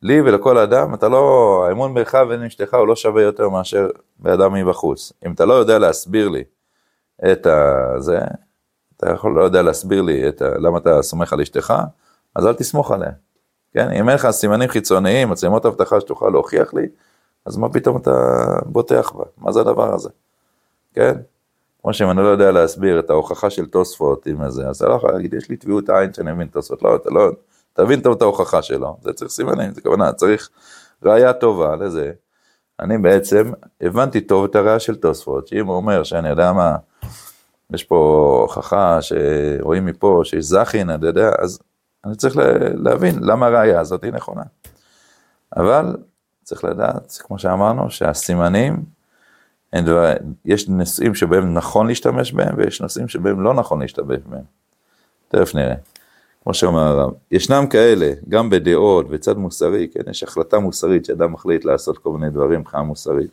לי 0.01 0.21
ולכל 0.21 0.57
אדם, 0.57 0.93
אתה 0.93 1.09
לא, 1.09 1.65
האמון 1.67 1.93
בך 1.93 2.17
ואין 2.29 2.43
אשתך 2.43 2.73
הוא 2.73 2.87
לא 2.87 2.95
שווה 2.95 3.21
יותר 3.21 3.49
מאשר 3.49 3.89
באדם 4.19 4.53
מבחוץ. 4.53 5.13
אם 5.25 5.31
אתה 5.31 5.45
לא 5.45 5.53
יודע 5.53 5.79
להסביר 5.79 6.29
לי 6.29 6.43
את 7.31 7.47
זה, 7.97 8.19
אתה 8.97 9.11
יכול 9.11 9.35
לא 9.35 9.43
יודע 9.43 9.61
להסביר 9.61 10.01
לי 10.01 10.29
את 10.29 10.41
ה, 10.41 10.49
למה 10.57 10.77
אתה 10.77 11.01
סומך 11.01 11.33
על 11.33 11.41
אשתך, 11.41 11.73
אז 12.35 12.45
אל 12.45 12.53
תסמוך 12.53 12.91
עליה. 12.91 13.11
כן, 13.73 13.91
אם 13.91 14.09
אין 14.09 14.15
לך 14.15 14.29
סימנים 14.29 14.69
חיצוניים, 14.69 15.29
מצלמות 15.29 15.65
אבטחה 15.65 16.01
שתוכל 16.01 16.29
להוכיח 16.29 16.73
לי, 16.73 16.87
אז 17.45 17.57
מה 17.57 17.69
פתאום 17.69 17.97
אתה 17.97 18.11
בוטח 18.65 19.11
בה? 19.11 19.23
מה 19.37 19.51
זה 19.51 19.59
הדבר 19.59 19.93
הזה? 19.93 20.09
כן? 20.93 21.17
כמו 21.81 21.93
שאם 21.93 22.09
אני 22.09 22.17
לא 22.17 22.27
יודע 22.27 22.51
להסביר 22.51 22.99
את 22.99 23.09
ההוכחה 23.09 23.49
של 23.49 23.65
תוספות 23.65 24.25
עם 24.27 24.49
זה, 24.49 24.67
אז 24.67 24.75
אתה 24.75 24.87
לא 24.87 24.93
יכול 24.93 25.11
להגיד, 25.11 25.33
יש 25.33 25.49
לי 25.49 25.57
טביעות 25.57 25.89
עין 25.89 26.13
שאני 26.13 26.31
מבין 26.31 26.47
תוספות, 26.47 26.83
לא, 26.83 26.95
אתה 26.95 27.09
לא, 27.09 27.29
תבין 27.73 28.01
טוב 28.01 28.15
את 28.15 28.21
ההוכחה 28.21 28.61
שלו, 28.61 28.97
זה 29.01 29.13
צריך 29.13 29.31
סימנים, 29.31 29.73
זה 29.73 29.81
כוונה, 29.81 30.13
צריך 30.13 30.49
ראייה 31.03 31.33
טובה 31.33 31.75
לזה. 31.75 32.11
אני 32.79 32.97
בעצם 32.97 33.51
הבנתי 33.81 34.21
טוב 34.21 34.43
את 34.43 34.55
הראייה 34.55 34.79
של 34.79 34.95
תוספות, 34.95 35.47
שאם 35.47 35.67
הוא 35.67 35.75
אומר 35.75 36.03
שאני 36.03 36.29
יודע 36.29 36.53
מה, 36.53 36.75
יש 37.73 37.83
פה 37.83 38.39
הוכחה 38.41 38.99
שרואים 39.01 39.85
מפה 39.85 40.21
שיש 40.23 40.45
זכין, 40.45 40.89
אני 40.89 41.07
יודע, 41.07 41.31
אז 41.39 41.59
אני 42.05 42.15
צריך 42.15 42.35
להבין 42.75 43.15
למה 43.21 43.45
הראייה 43.45 43.79
הזאת 43.79 44.03
היא 44.03 44.13
נכונה. 44.13 44.43
אבל 45.57 45.95
צריך 46.43 46.63
לדעת, 46.63 47.17
כמו 47.23 47.39
שאמרנו, 47.39 47.91
שהסימנים, 47.91 48.83
דבר, 49.75 50.13
יש 50.45 50.69
נושאים 50.69 51.15
שבהם 51.15 51.53
נכון 51.53 51.87
להשתמש 51.87 52.33
בהם, 52.33 52.55
ויש 52.57 52.81
נושאים 52.81 53.07
שבהם 53.07 53.41
לא 53.41 53.53
נכון 53.53 53.81
להשתמש 53.81 54.19
בהם. 54.25 54.43
תכף 55.27 55.55
נראה. 55.55 55.75
כמו 56.43 56.53
שאומר 56.53 56.81
הרב, 56.81 57.11
ישנם 57.31 57.67
כאלה, 57.69 58.13
גם 58.29 58.49
בדעות, 58.49 59.09
בצד 59.09 59.37
מוסרי, 59.37 59.87
כן, 59.93 60.09
יש 60.09 60.23
החלטה 60.23 60.59
מוסרית 60.59 61.05
שאדם 61.05 61.31
מחליט 61.31 61.65
לעשות 61.65 61.97
כל 61.97 62.09
מיני 62.09 62.29
דברים 62.31 62.59
מבחינה 62.59 62.83
מוסרית. 62.83 63.31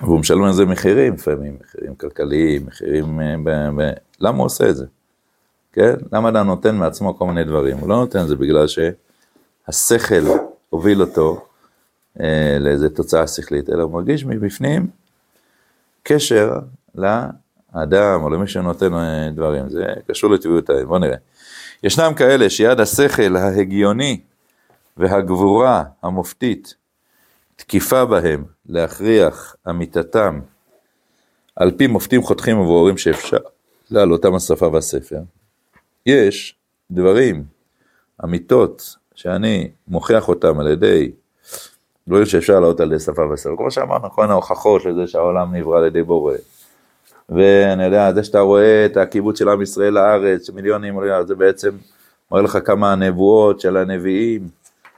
והוא 0.00 0.20
משלם 0.20 0.44
על 0.44 0.52
זה 0.52 0.64
מחירים 0.66 1.14
לפעמים, 1.14 1.58
מחירים 1.60 1.94
כלכליים, 1.94 2.66
מחירים... 2.66 3.20
אה, 3.20 3.34
ב, 3.44 3.50
ב, 3.50 3.90
למה 4.20 4.38
הוא 4.38 4.46
עושה 4.46 4.68
את 4.68 4.76
זה? 4.76 4.86
כן? 5.74 5.94
למה 6.12 6.28
אדם 6.28 6.46
נותן 6.46 6.76
מעצמו 6.76 7.18
כל 7.18 7.26
מיני 7.26 7.44
דברים? 7.44 7.76
הוא 7.78 7.88
לא 7.88 7.96
נותן 7.96 8.26
זה 8.26 8.36
בגלל 8.36 8.66
שהשכל 8.66 10.26
הוביל 10.70 11.00
אותו 11.00 11.46
אה, 12.20 12.56
לאיזו 12.60 12.88
תוצאה 12.88 13.26
שכלית, 13.26 13.70
אלא 13.70 13.82
הוא 13.82 13.92
מרגיש 13.92 14.24
מבפנים 14.24 14.86
קשר 16.02 16.58
לאדם 16.94 18.22
או 18.22 18.30
למי 18.30 18.46
שנותן 18.46 18.94
אה, 18.94 19.30
דברים, 19.34 19.68
זה 19.68 19.84
קשור 20.08 20.30
לטבעיות 20.30 20.70
העין, 20.70 20.86
בוא 20.86 20.98
נראה. 20.98 21.16
ישנם 21.82 22.12
כאלה 22.16 22.50
שיד 22.50 22.80
השכל 22.80 23.36
ההגיוני 23.36 24.20
והגבורה 24.96 25.84
המופתית 26.02 26.74
תקיפה 27.56 28.04
בהם 28.04 28.44
להכריח 28.66 29.56
אמיתתם 29.70 30.40
על 31.56 31.70
פי 31.70 31.86
מופתים 31.86 32.22
חותכים 32.22 32.58
וברורים 32.58 32.98
שאפשר 32.98 33.38
להעלותם 33.90 34.34
השפה 34.34 34.68
והספר. 34.68 35.20
יש 36.06 36.56
דברים, 36.90 37.44
אמיתות, 38.24 38.96
שאני 39.14 39.70
מוכיח 39.88 40.28
אותם 40.28 40.60
על 40.60 40.66
ידי 40.66 41.12
דברים 42.08 42.26
שאפשר 42.26 42.52
להעלות 42.52 42.80
על 42.80 42.92
ידי 42.92 43.00
שפה 43.00 43.32
וספר. 43.32 43.56
כמו 43.56 43.70
שאמרנו, 43.70 44.10
כל 44.10 44.30
ההוכחות 44.30 44.84
לזה 44.84 45.06
שהעולם 45.06 45.54
נברא 45.54 45.78
על 45.78 45.86
ידי 45.86 46.02
בורא. 46.02 46.34
ואני 47.28 47.84
יודע, 47.84 48.12
זה 48.12 48.24
שאתה 48.24 48.40
רואה 48.40 48.86
את 48.86 48.96
הקיבוץ 48.96 49.38
של 49.38 49.48
עם 49.48 49.62
ישראל 49.62 49.92
לארץ, 49.92 50.50
מיליונים, 50.50 51.00
זה 51.26 51.34
בעצם 51.34 51.70
מראה 52.32 52.42
לך 52.42 52.58
כמה 52.64 52.92
הנבואות 52.92 53.60
של 53.60 53.76
הנביאים, 53.76 54.48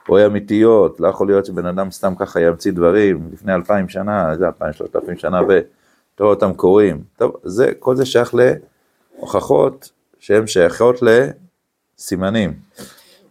או 0.09 0.25
אמיתיות, 0.25 0.99
לא 0.99 1.07
יכול 1.07 1.27
להיות 1.27 1.45
שבן 1.45 1.65
אדם 1.65 1.91
סתם 1.91 2.15
ככה 2.15 2.41
ימציא 2.41 2.71
דברים 2.71 3.29
לפני 3.33 3.53
אלפיים 3.53 3.89
שנה, 3.89 4.35
זה 4.37 4.47
אלפיים, 4.47 4.73
שלושת 4.73 4.95
אלפים 4.95 5.17
שנה, 5.17 5.41
ותראה 5.41 6.29
אותם 6.29 6.53
קורים. 6.53 7.03
טוב, 7.17 7.35
זה, 7.43 7.71
כל 7.79 7.95
זה 7.95 8.05
שייך 8.05 8.35
להוכחות 9.15 9.91
שהן 10.27 10.47
שייכות 10.47 10.99
לסימנים. 11.01 12.53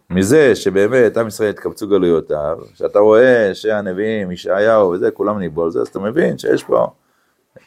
מזה 0.09 0.55
שבאמת 0.55 1.17
עם 1.17 1.27
ישראל 1.27 1.49
התקבצו 1.49 1.87
גלויותיו, 1.87 2.57
שאתה 2.73 2.99
רואה 2.99 3.55
שהנביאים, 3.55 4.31
ישעיהו 4.31 4.89
וזה, 4.89 5.11
כולם 5.11 5.39
ניבאו 5.39 5.63
על 5.63 5.71
זה, 5.71 5.81
אז 5.81 5.87
אתה 5.87 5.99
מבין 5.99 6.37
שיש 6.37 6.63
פה 6.63 6.87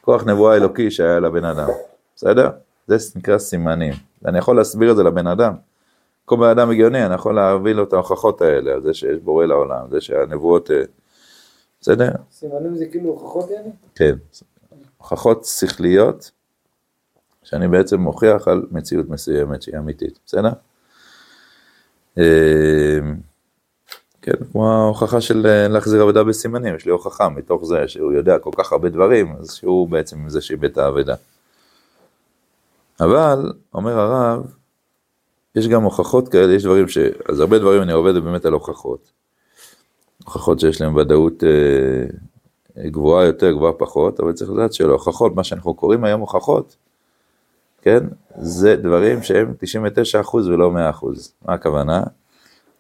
כוח 0.01 0.25
נבואה 0.25 0.57
אלוקי 0.57 0.91
שהיה 0.91 1.21
לבן 1.21 1.45
אדם, 1.45 1.69
בסדר? 2.17 2.51
זה 2.87 2.97
נקרא 3.17 3.39
סימנים. 3.39 3.95
אני 4.25 4.39
יכול 4.39 4.57
להסביר 4.57 4.91
את 4.91 4.97
זה 4.97 5.03
לבן 5.03 5.27
אדם. 5.27 5.55
כל 6.25 6.37
בן 6.37 6.49
אדם 6.49 6.71
הגיוני, 6.71 7.07
אני 7.07 7.15
יכול 7.15 7.35
להביא 7.35 7.73
לו 7.73 7.85
את 7.85 7.93
ההוכחות 7.93 8.43
האלה, 8.43 8.73
על 8.73 8.83
זה 8.83 8.95
שיש 8.95 9.19
בורא 9.19 9.47
לעולם, 9.47 9.87
זה 9.91 10.01
שהנבואות, 10.01 10.71
אה, 10.71 10.83
בסדר? 11.81 12.11
סימנים 12.33 12.77
זה 12.77 12.87
כאילו 12.87 13.09
הוכחות 13.11 13.51
יעני? 13.51 13.71
כן, 13.95 14.15
הוכחות 14.99 15.45
שכליות, 15.45 16.31
שאני 17.45 17.69
בעצם 17.69 18.01
מוכיח 18.01 18.49
על 18.49 18.67
מציאות 18.71 19.09
מסוימת 19.09 19.63
שהיא 19.63 19.79
אמיתית, 19.79 20.19
בסדר? 20.27 20.53
אה, 22.19 22.99
כן, 24.23 24.45
כמו 24.53 24.73
ההוכחה 24.73 25.21
של 25.21 25.47
אה, 25.47 25.69
להחזיר 25.69 26.03
אבדה 26.03 26.25
בסימנים, 26.25 26.77
יש 26.77 26.87
לי 26.87 26.93
הוכחה 26.93 27.29
מתוך 27.29 27.65
זה 27.65 27.89
שהוא 27.89 28.13
יודע 28.13 28.39
כל 28.39 28.51
כך 28.57 28.73
הרבה 28.73 28.89
דברים, 28.89 29.37
אז 29.41 29.55
שהוא 29.55 29.89
בעצם 29.89 30.29
זה 30.29 30.41
שאיבד 30.41 30.71
את 30.71 30.79
האבדה. 30.79 31.15
אבל, 33.01 33.53
אומר 33.75 33.99
הרב, 33.99 34.55
יש 35.55 35.69
גם 35.69 35.83
הוכחות 35.83 36.29
כאלה, 36.29 36.55
יש 36.55 36.65
דברים 36.65 36.89
ש... 36.89 36.99
אז 37.29 37.41
הרבה 37.41 37.59
דברים 37.59 37.83
אני 37.83 37.93
עובד 37.93 38.15
באמת 38.15 38.45
על 38.45 38.53
הוכחות. 38.53 39.11
הוכחות 40.25 40.61
שיש 40.61 40.81
להם 40.81 40.97
ודאות 40.97 41.45
אה, 41.45 42.89
גבוהה 42.89 43.27
יותר, 43.27 43.53
גבוהה 43.53 43.73
פחות, 43.73 44.21
אבל 44.21 44.33
צריך 44.33 44.51
לדעת 44.51 44.73
שלא, 44.73 44.93
הוכחות, 44.93 45.35
מה 45.35 45.45
שאנחנו 45.45 45.75
קוראים 45.75 46.05
היום 46.05 46.21
הוכחות, 46.21 46.77
כן, 47.83 48.05
זה 48.39 48.77
דברים 48.77 49.23
שהם 49.23 49.55
99% 50.25 50.37
ולא 50.37 50.71
100%. 50.71 51.07
מה 51.43 51.55
הכוונה? 51.55 52.03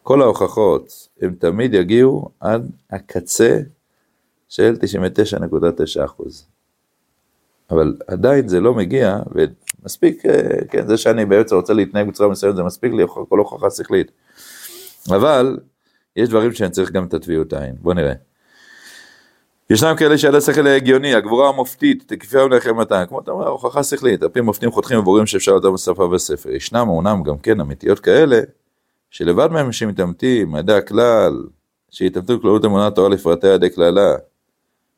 כל 0.03 0.23
ההוכחות, 0.23 1.09
הם 1.21 1.35
תמיד 1.39 1.75
יגיעו 1.75 2.29
עד 2.41 2.71
הקצה 2.91 3.59
של 4.49 4.77
99.9%. 4.81 6.23
אבל 7.71 7.97
עדיין 8.07 8.49
זה 8.49 8.61
לא 8.61 8.75
מגיע, 8.75 9.19
ומספיק, 9.35 10.27
אה, 10.27 10.65
כן, 10.71 10.87
זה 10.87 10.97
שאני 10.97 11.25
בעצם 11.25 11.57
רוצה 11.57 11.73
להתנהג 11.73 12.09
בצורה 12.09 12.31
מסוימת, 12.31 12.57
זה 12.57 12.63
מספיק 12.63 12.93
לי 12.93 13.05
כל 13.29 13.39
הוכחה 13.39 13.71
שכלית. 13.71 14.11
אבל 15.09 15.59
יש 16.17 16.29
דברים 16.29 16.53
שאני 16.53 16.71
צריך 16.71 16.91
גם 16.91 17.05
את 17.05 17.15
הטביעות 17.15 17.53
העין. 17.53 17.75
בוא 17.81 17.95
נראה. 17.95 18.15
ישנם 19.71 19.97
כאלה 19.97 20.18
שעד 20.18 20.35
השכל 20.35 20.66
ההגיוני, 20.66 21.14
הגבורה 21.14 21.49
המופתית, 21.49 22.05
תקיפה 22.07 22.45
ולחמתה, 22.45 23.07
כמו 23.07 23.21
אתה 23.21 23.31
אומר, 23.31 23.49
הוכחה 23.49 23.83
שכלית, 23.83 24.25
פי 24.33 24.41
מופתים 24.41 24.71
חותכים 24.71 24.99
ובורים 24.99 25.27
שאפשר 25.27 25.57
לדעת 25.57 25.73
בשפה 25.73 26.05
וספר. 26.05 26.51
ישנם 26.51 26.89
אומנם 26.89 27.23
גם 27.23 27.39
כן 27.39 27.61
אמיתיות 27.61 28.01
כאלה, 28.01 28.41
שלבד 29.11 29.47
מהם 29.47 29.73
שמתעמתים, 29.73 30.55
עדי 30.55 30.73
הכלל, 30.73 31.45
שיתעמתו 31.91 32.41
כללות 32.41 32.64
אמונת 32.64 32.95
תורה 32.95 33.09
לפרטי 33.09 33.49
עדי 33.49 33.75
כללה, 33.75 34.14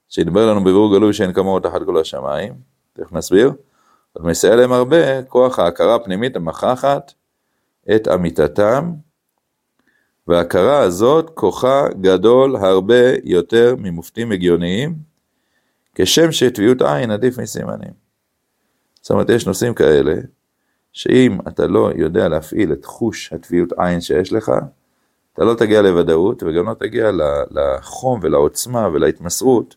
שידבר 0.09 0.51
לנו 0.51 0.61
בבירור 0.61 0.95
גלוי 0.99 1.13
שאין 1.13 1.33
כמוהו 1.33 1.61
תחת 1.61 1.81
כל 1.87 1.99
השמיים, 1.99 2.53
תכף 2.93 3.13
נסביר, 3.13 3.53
אבל 4.17 4.31
מסייע 4.31 4.57
להם 4.57 4.73
הרבה 4.73 5.23
כוח 5.23 5.59
ההכרה 5.59 5.95
הפנימית 5.95 6.37
המכחת 6.37 7.13
את 7.95 8.09
אמיתתם, 8.09 8.93
וההכרה 10.29 10.79
הזאת 10.79 11.31
כוחה 11.35 11.89
גדול 12.01 12.57
הרבה 12.57 13.13
יותר 13.25 13.75
ממופתים 13.79 14.33
הגיוניים, 14.33 14.95
כשם 15.95 16.33
שטביעות 16.33 16.83
עין 16.83 17.11
עדיף 17.11 17.39
מסימנים. 17.39 17.93
זאת 19.01 19.11
אומרת, 19.11 19.31
יש 19.31 19.47
נושאים 19.47 19.75
כאלה, 19.75 20.15
שאם 20.93 21.39
אתה 21.49 21.67
לא 21.67 21.91
יודע 21.97 22.29
להפעיל 22.29 22.73
את 22.73 22.85
חוש 22.85 23.33
הטביעות 23.33 23.73
עין 23.77 24.01
שיש 24.01 24.33
לך, 24.33 24.53
אתה 25.33 25.45
לא 25.45 25.55
תגיע 25.55 25.83
לוודאות 25.83 26.43
וגם 26.43 26.69
לא 26.69 26.75
תגיע 26.75 27.11
לחום 27.51 28.21
ולעוצמה 28.23 28.89
ולהתמסרות 28.93 29.77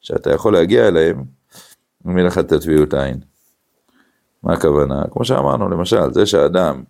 שאתה 0.00 0.30
יכול 0.32 0.52
להגיע 0.52 0.88
אליהם 0.88 1.24
אם 2.06 2.18
יהיה 2.18 2.26
לך 2.26 2.38
את 2.38 2.52
הטביעות 2.52 2.94
עין. 2.94 3.20
מה 4.42 4.52
הכוונה? 4.52 5.02
כמו 5.10 5.24
שאמרנו, 5.24 5.68
למשל, 5.68 6.12
זה 6.12 6.26
שאדם 6.26 6.82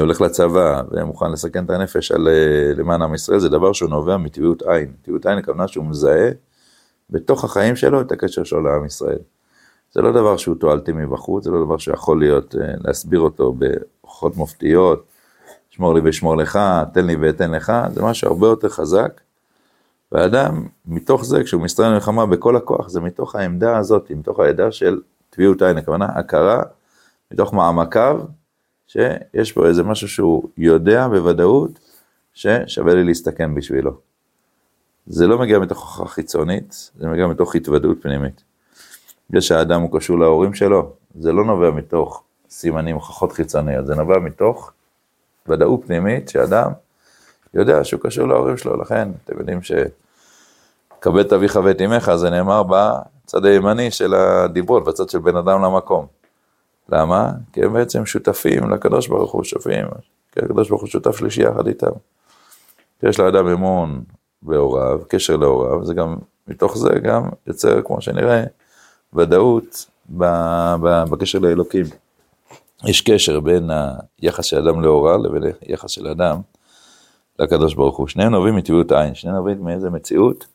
הולך 0.00 0.20
לצבא 0.20 0.82
ומוכן 0.90 1.32
לסכן 1.32 1.64
את 1.64 1.70
הנפש 1.70 2.12
על, 2.12 2.28
אה, 2.28 2.74
למען 2.76 3.02
עם 3.02 3.14
ישראל, 3.14 3.38
זה 3.38 3.48
דבר 3.48 3.72
שהוא 3.72 3.90
נובע 3.90 4.16
מטביעות 4.16 4.62
עין. 4.62 4.92
טביעות 5.02 5.26
עין 5.26 5.38
הכוונה 5.38 5.68
שהוא 5.68 5.84
מזהה 5.84 6.30
בתוך 7.10 7.44
החיים 7.44 7.76
שלו 7.76 8.00
את 8.00 8.12
הקשר 8.12 8.44
שלו 8.44 8.62
לעם 8.62 8.84
ישראל. 8.84 9.18
זה 9.92 10.02
לא 10.02 10.12
דבר 10.12 10.36
שהוא 10.36 10.56
תועלתי 10.56 10.92
מבחוץ, 10.92 11.44
זה 11.44 11.50
לא 11.50 11.64
דבר 11.64 11.78
שיכול 11.78 12.18
להיות, 12.18 12.54
אה, 12.60 12.74
להסביר 12.84 13.20
אותו 13.20 13.52
בהוכחות 13.52 14.36
מופתיות, 14.36 15.04
שמור 15.70 15.94
לי 15.94 16.00
ואשמור 16.00 16.36
לך, 16.36 16.58
תן 16.94 17.06
לי 17.06 17.16
ואתן 17.16 17.50
לך, 17.50 17.72
זה 17.94 18.02
משהו 18.02 18.28
הרבה 18.28 18.46
יותר 18.46 18.68
חזק. 18.68 19.20
ואדם, 20.12 20.66
מתוך 20.86 21.24
זה, 21.24 21.44
כשהוא 21.44 21.62
מסתכל 21.62 21.82
למלחמה 21.82 22.26
בכל 22.26 22.56
הכוח, 22.56 22.88
זה 22.88 23.00
מתוך 23.00 23.34
העמדה 23.34 23.78
הזאת, 23.78 24.10
מתוך 24.10 24.40
העדה 24.40 24.72
של 24.72 25.00
טביעות 25.30 25.62
עין, 25.62 25.78
הכוונה 25.78 26.06
הכרה, 26.06 26.62
מתוך 27.32 27.54
מעמקיו, 27.54 28.20
שיש 28.94 29.52
פה 29.52 29.66
איזה 29.66 29.82
משהו 29.82 30.08
שהוא 30.08 30.48
יודע 30.58 31.08
בוודאות 31.08 31.70
ששווה 32.34 32.94
לי 32.94 33.04
להסתכן 33.04 33.54
בשבילו. 33.54 33.90
זה 35.06 35.26
לא 35.26 35.38
מגיע 35.38 35.58
מתוך 35.58 35.78
הוכחה 35.78 36.14
חיצונית, 36.14 36.90
זה 36.98 37.08
מגיע 37.08 37.26
מתוך 37.26 37.54
התוודעות 37.56 38.02
פנימית. 38.02 38.42
זה 39.32 39.40
שהאדם 39.40 39.80
הוא 39.80 39.98
קשור 39.98 40.18
להורים 40.18 40.54
שלו, 40.54 40.92
זה 41.20 41.32
לא 41.32 41.44
נובע 41.44 41.70
מתוך 41.70 42.22
סימנים, 42.50 42.94
הוכחות 42.94 43.32
חיצוניות, 43.32 43.86
זה 43.86 43.94
נובע 43.94 44.18
מתוך 44.18 44.72
ודאות 45.48 45.80
פנימית 45.86 46.28
שאדם 46.28 46.70
יודע 47.54 47.84
שהוא 47.84 48.00
קשור 48.00 48.28
להורים 48.28 48.56
שלו, 48.56 48.76
לכן 48.76 49.08
אתם 49.24 49.38
יודעים 49.38 49.60
שכבד 49.62 51.24
את 51.26 51.32
אביך 51.32 51.58
ואת 51.64 51.80
אמך, 51.80 52.14
זה 52.14 52.30
נאמר 52.30 52.62
בצד 52.62 53.44
הימני 53.44 53.90
של 53.90 54.14
הדיברות, 54.14 54.84
בצד 54.84 55.08
של 55.08 55.18
בן 55.18 55.36
אדם 55.36 55.62
למקום. 55.62 56.06
למה? 56.88 57.32
כי 57.52 57.64
הם 57.64 57.72
בעצם 57.72 58.06
שותפים 58.06 58.70
לקדוש 58.70 59.08
ברוך 59.08 59.32
הוא, 59.32 59.44
שותפים, 59.44 59.86
כי 60.32 60.40
הקדוש 60.44 60.68
ברוך 60.68 60.80
הוא 60.80 60.88
שותף 60.88 61.16
שלישי 61.16 61.42
יחד 61.42 61.66
איתם. 61.66 61.90
יש 63.02 63.20
לאדם 63.20 63.46
אמון 63.46 64.04
בהוריו, 64.42 65.00
קשר 65.08 65.36
להוריו, 65.36 65.84
זה 65.84 65.94
גם, 65.94 66.16
מתוך 66.48 66.78
זה 66.78 66.90
גם 67.02 67.28
יוצר, 67.46 67.82
כמו 67.82 68.00
שנראה, 68.00 68.44
ודאות 69.12 69.86
בקשר 71.10 71.38
לאלוקים. 71.38 71.84
יש 72.84 73.00
קשר 73.00 73.40
בין 73.40 73.70
היחס 74.20 74.44
של 74.44 74.68
אדם 74.68 74.80
להוריו 74.82 75.18
לבין 75.22 75.42
היחס 75.60 75.90
של 75.90 76.08
אדם 76.08 76.40
לקדוש 77.38 77.74
ברוך 77.74 77.96
הוא. 77.96 78.08
שניהם 78.08 78.32
נובעים 78.32 78.56
מטבעות 78.56 78.92
עין, 78.92 79.14
שניהם 79.14 79.36
נובעים 79.36 79.64
מאיזה 79.64 79.90
מציאות 79.90 80.46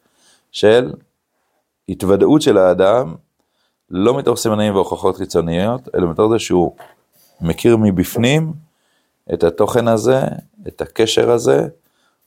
של 0.51 0.93
התוודעות 1.89 2.41
של 2.41 2.57
האדם, 2.57 3.15
לא 3.91 4.17
מתוך 4.17 4.37
סימנים 4.37 4.75
והוכחות 4.75 5.17
חיצוניות, 5.17 5.89
אלא 5.95 6.09
מתוך 6.09 6.31
זה 6.31 6.39
שהוא 6.39 6.75
מכיר 7.41 7.77
מבפנים 7.77 8.53
את 9.33 9.43
התוכן 9.43 9.87
הזה, 9.87 10.21
את 10.67 10.81
הקשר 10.81 11.31
הזה, 11.31 11.67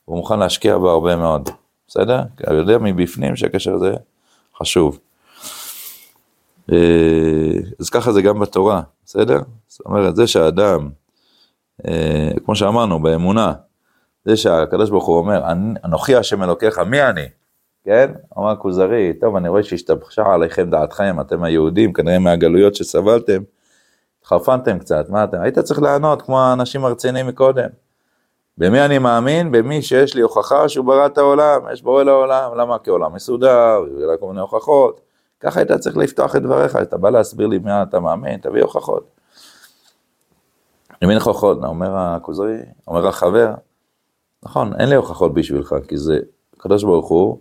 הוא 0.05 0.17
מוכן 0.17 0.39
להשקיע 0.39 0.77
בו 0.77 0.89
הרבה 0.89 1.15
מאוד, 1.15 1.49
בסדר? 1.87 2.21
כי 2.37 2.43
הוא 2.47 2.55
יודע 2.55 2.77
מבפנים 2.77 3.35
שהקשר 3.35 3.73
הזה 3.73 3.93
חשוב. 4.57 4.99
אה, 6.71 6.77
אז 7.79 7.89
ככה 7.89 8.11
זה 8.11 8.21
גם 8.21 8.39
בתורה, 8.39 8.81
בסדר? 9.05 9.39
זאת 9.67 9.85
אומרת, 9.85 10.15
זה 10.15 10.27
שהאדם, 10.27 10.89
אה, 11.87 12.31
כמו 12.45 12.55
שאמרנו, 12.55 13.01
באמונה, 13.01 13.53
זה 14.25 14.37
שהקדוש 14.37 14.89
ברוך 14.89 15.05
הוא 15.05 15.17
אומר, 15.17 15.43
אנוכי 15.85 16.15
השם 16.15 16.43
אלוקיך, 16.43 16.79
מי 16.79 17.03
אני? 17.03 17.25
כן? 17.83 18.11
אמר 18.37 18.49
הכוזרי, 18.49 19.13
טוב, 19.13 19.35
אני 19.35 19.49
רואה 19.49 19.63
שהשתבשה 19.63 20.33
עליכם 20.33 20.69
דעתכם, 20.69 21.21
אתם 21.21 21.43
היהודים, 21.43 21.93
כנראה 21.93 22.19
מהגלויות 22.19 22.75
שסבלתם, 22.75 23.41
התחרפנתם 24.19 24.79
קצת, 24.79 25.09
מה 25.09 25.23
אתם? 25.23 25.41
היית 25.41 25.59
צריך 25.59 25.81
לענות 25.81 26.21
כמו 26.21 26.39
האנשים 26.39 26.85
הרציניים 26.85 27.27
מקודם. 27.27 27.69
במי 28.57 28.81
אני 28.85 28.99
מאמין? 28.99 29.51
במי 29.51 29.81
שיש 29.81 30.15
לי 30.15 30.21
הוכחה 30.21 30.69
שהוא 30.69 30.85
ברא 30.85 31.05
את 31.05 31.17
העולם, 31.17 31.61
יש 31.73 31.81
בורא 31.81 32.03
לעולם, 32.03 32.57
למה? 32.57 32.79
כי 32.79 32.89
העולם 32.89 33.13
מסודר, 33.13 33.81
בגלל 33.97 34.17
כל 34.19 34.27
מיני 34.27 34.39
הוכחות. 34.39 35.01
ככה 35.39 35.59
היית 35.59 35.71
צריך 35.71 35.97
לפתוח 35.97 36.35
את 36.35 36.41
דבריך, 36.41 36.75
אתה 36.75 36.97
בא 36.97 37.09
להסביר 37.09 37.47
לי 37.47 37.59
מה 37.59 37.83
אתה 37.83 37.99
מאמין, 37.99 38.39
תביא 38.39 38.61
הוכחות. 38.61 39.07
למי 41.01 41.15
הוכחות? 41.15 41.63
אומר 41.63 41.97
הכוזרי, 41.97 42.57
אומר 42.87 43.07
החבר, 43.07 43.53
נכון, 44.43 44.73
אין 44.79 44.89
לי 44.89 44.95
הוכחות 44.95 45.33
בשבילך, 45.33 45.75
כי 45.87 45.97
זה, 45.97 46.19
הקדוש 46.57 46.83
ברוך 46.83 47.07
הוא, 47.07 47.39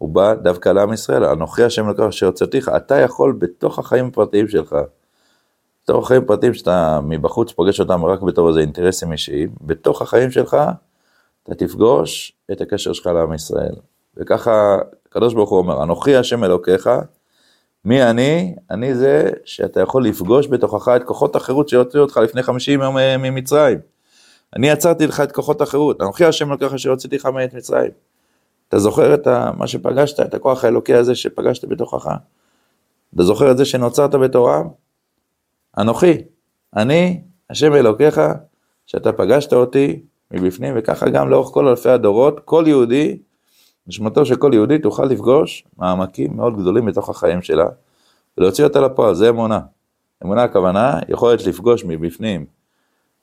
הוא 0.00 0.08
בא 0.08 0.34
דווקא 0.34 0.68
לעם 0.68 0.92
ישראל, 0.92 1.24
אנוכי 1.24 1.62
השם 1.62 1.90
לקוח 1.90 2.08
אשר 2.08 2.26
הוצאתיך, 2.26 2.68
אתה 2.76 3.00
יכול 3.00 3.32
בתוך 3.38 3.78
החיים 3.78 4.06
הפרטיים 4.06 4.48
שלך, 4.48 4.76
בתוך 5.84 6.04
החיים 6.04 6.22
הפרטיים 6.22 6.54
שאתה 6.54 7.00
מבחוץ 7.02 7.52
פוגש 7.52 7.80
אותם 7.80 8.04
רק 8.04 8.22
בתור 8.22 8.48
איזה 8.48 8.60
אינטרסים 8.60 9.12
אישיים, 9.12 9.50
בתוך 9.60 10.02
החיים 10.02 10.30
שלך 10.30 10.56
אתה 11.42 11.54
תפגוש 11.54 12.32
את 12.52 12.60
הקשר 12.60 12.92
שלך 12.92 13.06
לעם 13.06 13.34
ישראל. 13.34 13.74
וככה 14.16 14.78
הקדוש 15.08 15.34
ברוך 15.34 15.50
הוא 15.50 15.58
אומר, 15.58 15.82
אנוכי 15.82 16.16
השם 16.16 16.44
אלוקיך, 16.44 16.90
מי 17.84 18.02
אני? 18.02 18.54
אני 18.70 18.94
זה 18.94 19.30
שאתה 19.44 19.80
יכול 19.80 20.04
לפגוש 20.04 20.46
בתוכך 20.46 20.88
את 20.96 21.02
כוחות 21.04 21.36
החירות 21.36 21.68
שהוציאו 21.68 22.02
אותך 22.02 22.16
לפני 22.16 22.42
50 22.42 22.80
יום 22.80 22.98
אה, 22.98 23.16
ממצרים. 23.16 23.78
אני 24.56 24.70
עצרתי 24.70 25.06
לך 25.06 25.20
את 25.20 25.32
כוחות 25.32 25.60
החירות, 25.60 26.00
אנוכי 26.00 26.24
השם 26.24 26.48
אלוקיך 26.48 26.78
שהוצאתי 26.78 27.16
לך 27.16 27.26
מאת 27.26 27.54
מצרים. 27.54 27.90
אתה 28.70 28.78
זוכר 28.78 29.14
את 29.14 29.26
מה 29.56 29.66
שפגשת, 29.66 30.20
את 30.20 30.34
הכוח 30.34 30.64
האלוקי 30.64 30.94
הזה 30.94 31.14
שפגשת 31.14 31.64
בתוכך? 31.64 32.14
אתה 33.14 33.22
זוכר 33.22 33.50
את 33.50 33.56
זה 33.58 33.64
שנוצרת 33.64 34.14
בתורם? 34.14 34.68
אנוכי, 35.78 36.18
אני, 36.76 37.20
השם 37.50 37.74
אלוקיך, 37.74 38.20
שאתה 38.86 39.12
פגשת 39.12 39.52
אותי 39.52 40.02
מבפנים, 40.30 40.74
וככה 40.76 41.10
גם 41.10 41.30
לאורך 41.30 41.48
כל 41.48 41.68
אלפי 41.68 41.88
הדורות, 41.88 42.40
כל 42.44 42.64
יהודי, 42.66 43.18
נשמתו 43.86 44.26
של 44.26 44.36
כל 44.36 44.50
יהודי 44.54 44.78
תוכל 44.78 45.04
לפגוש 45.04 45.64
מעמקים 45.78 46.36
מאוד 46.36 46.60
גדולים 46.60 46.86
בתוך 46.86 47.08
החיים 47.08 47.42
שלה, 47.42 47.66
ולהוציא 48.38 48.64
אותה 48.64 48.80
לפועל, 48.80 49.14
זה 49.14 49.28
אמונה. 49.28 49.60
אמונה 50.24 50.42
הכוונה, 50.42 50.98
יכולת 51.08 51.46
לפגוש 51.46 51.84
מבפנים 51.84 52.46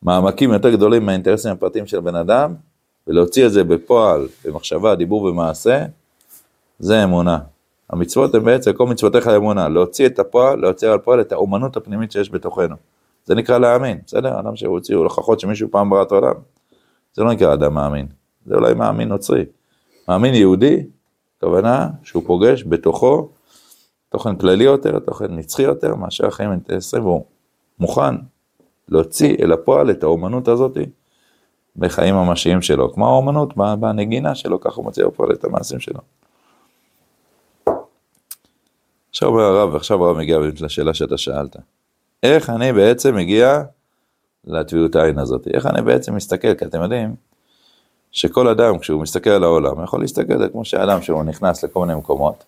מעמקים 0.02 0.54
יותר 0.54 0.70
גדולים 0.70 1.06
מהאינטרסים 1.06 1.52
הפרטיים 1.52 1.88
של 1.88 2.00
בן 2.00 2.16
אדם, 2.16 2.54
ולהוציא 3.08 3.46
את 3.46 3.52
זה 3.52 3.64
בפועל, 3.64 4.28
במחשבה, 4.46 4.96
דיבור 4.96 5.24
ומעשה, 5.24 5.86
זה 6.80 7.04
אמונה. 7.04 7.40
המצוות 7.90 8.36
הן 8.36 8.44
בעצם, 8.44 8.74
כל 8.74 8.86
מצוותיך 8.88 9.28
אמונה, 9.28 9.70
להוציא 9.70 10.06
את 10.06 10.20
הפועל, 10.20 10.60
להוציא 10.60 10.90
על 10.90 10.98
פועל 11.00 11.22
את 11.22 11.32
האומנות 11.32 11.78
הפנימית 11.78 12.12
שיש 12.12 12.32
בתוכנו. 12.32 12.76
זה 13.26 13.36
נקרא 13.36 13.58
להאמין, 13.58 14.00
בסדר? 14.06 14.40
אדם 14.40 14.56
שהוציאו 14.56 15.04
הוכחות 15.04 15.40
שמישהו 15.40 15.68
פעם 15.72 15.90
ברא 15.90 16.02
את 16.02 16.12
העולם. 16.12 16.34
זה 17.14 17.24
לא 17.24 17.32
נקרא 17.32 17.54
אדם 17.54 17.74
מאמין, 17.74 18.08
זה 18.46 18.56
אולי 18.56 18.74
מאמין 18.74 19.10
נוצרי. 19.10 19.46
מאמין 20.10 20.34
יהודי, 20.34 20.84
הכוונה 21.38 21.90
שהוא 22.04 22.24
פוגש 22.26 22.64
בתוכו 22.64 23.30
תוכן 24.10 24.36
כללי 24.36 24.64
יותר, 24.64 25.00
תוכן 25.00 25.36
נצחי 25.36 25.64
יותר, 25.64 25.96
מאשר 25.96 26.28
החיים 26.28 26.50
האינטרסים, 26.50 27.06
והוא 27.06 27.26
מוכן 27.80 28.16
להוציא 28.90 29.36
אל 29.42 29.52
הפועל 29.52 29.92
את 29.92 30.04
האומנות 30.04 30.48
הזאתי 30.48 30.86
בחיים 31.78 32.16
ממשיים 32.16 32.62
שלו, 32.62 32.94
כמו 32.94 33.08
האומנות 33.08 33.54
בנגינה 33.80 34.36
שלו, 34.36 34.60
ככה 34.60 34.76
הוא 34.76 34.84
מוציא 34.84 35.06
בפועל 35.06 35.32
את 35.32 35.44
המעשים 35.46 35.80
שלו. 35.80 36.00
עכשיו 39.10 39.30
אומר 39.30 39.44
הרב, 39.44 39.74
ועכשיו 39.74 40.06
הרב 40.06 40.18
מגיע 40.18 40.40
לשאלה 40.60 40.94
שאתה 40.94 41.18
שאלת. 41.18 41.56
איך 42.24 42.50
אני 42.50 42.74
בעצם 42.74 43.16
מגיע 43.16 43.64
לטביעות 44.46 44.96
העין 44.96 45.20
הזאת? 45.20 45.48
איך 45.54 45.66
אני 45.66 45.82
בעצם 45.82 46.16
מסתכל? 46.16 46.54
כי 46.54 46.66
אתם 46.66 46.82
יודעים 46.82 47.16
שכל 48.12 48.48
אדם, 48.48 48.80
כשהוא 48.80 49.02
מסתכל 49.02 49.30
על 49.30 49.44
העולם, 49.44 49.84
יכול 49.84 50.02
להסתכל 50.02 50.50
כמו 50.52 50.66
שאדם 50.66 51.02
שהוא 51.02 51.24
נכנס 51.24 51.64
לכל 51.64 51.80
מיני 51.80 51.96
מקומות, 51.96 52.44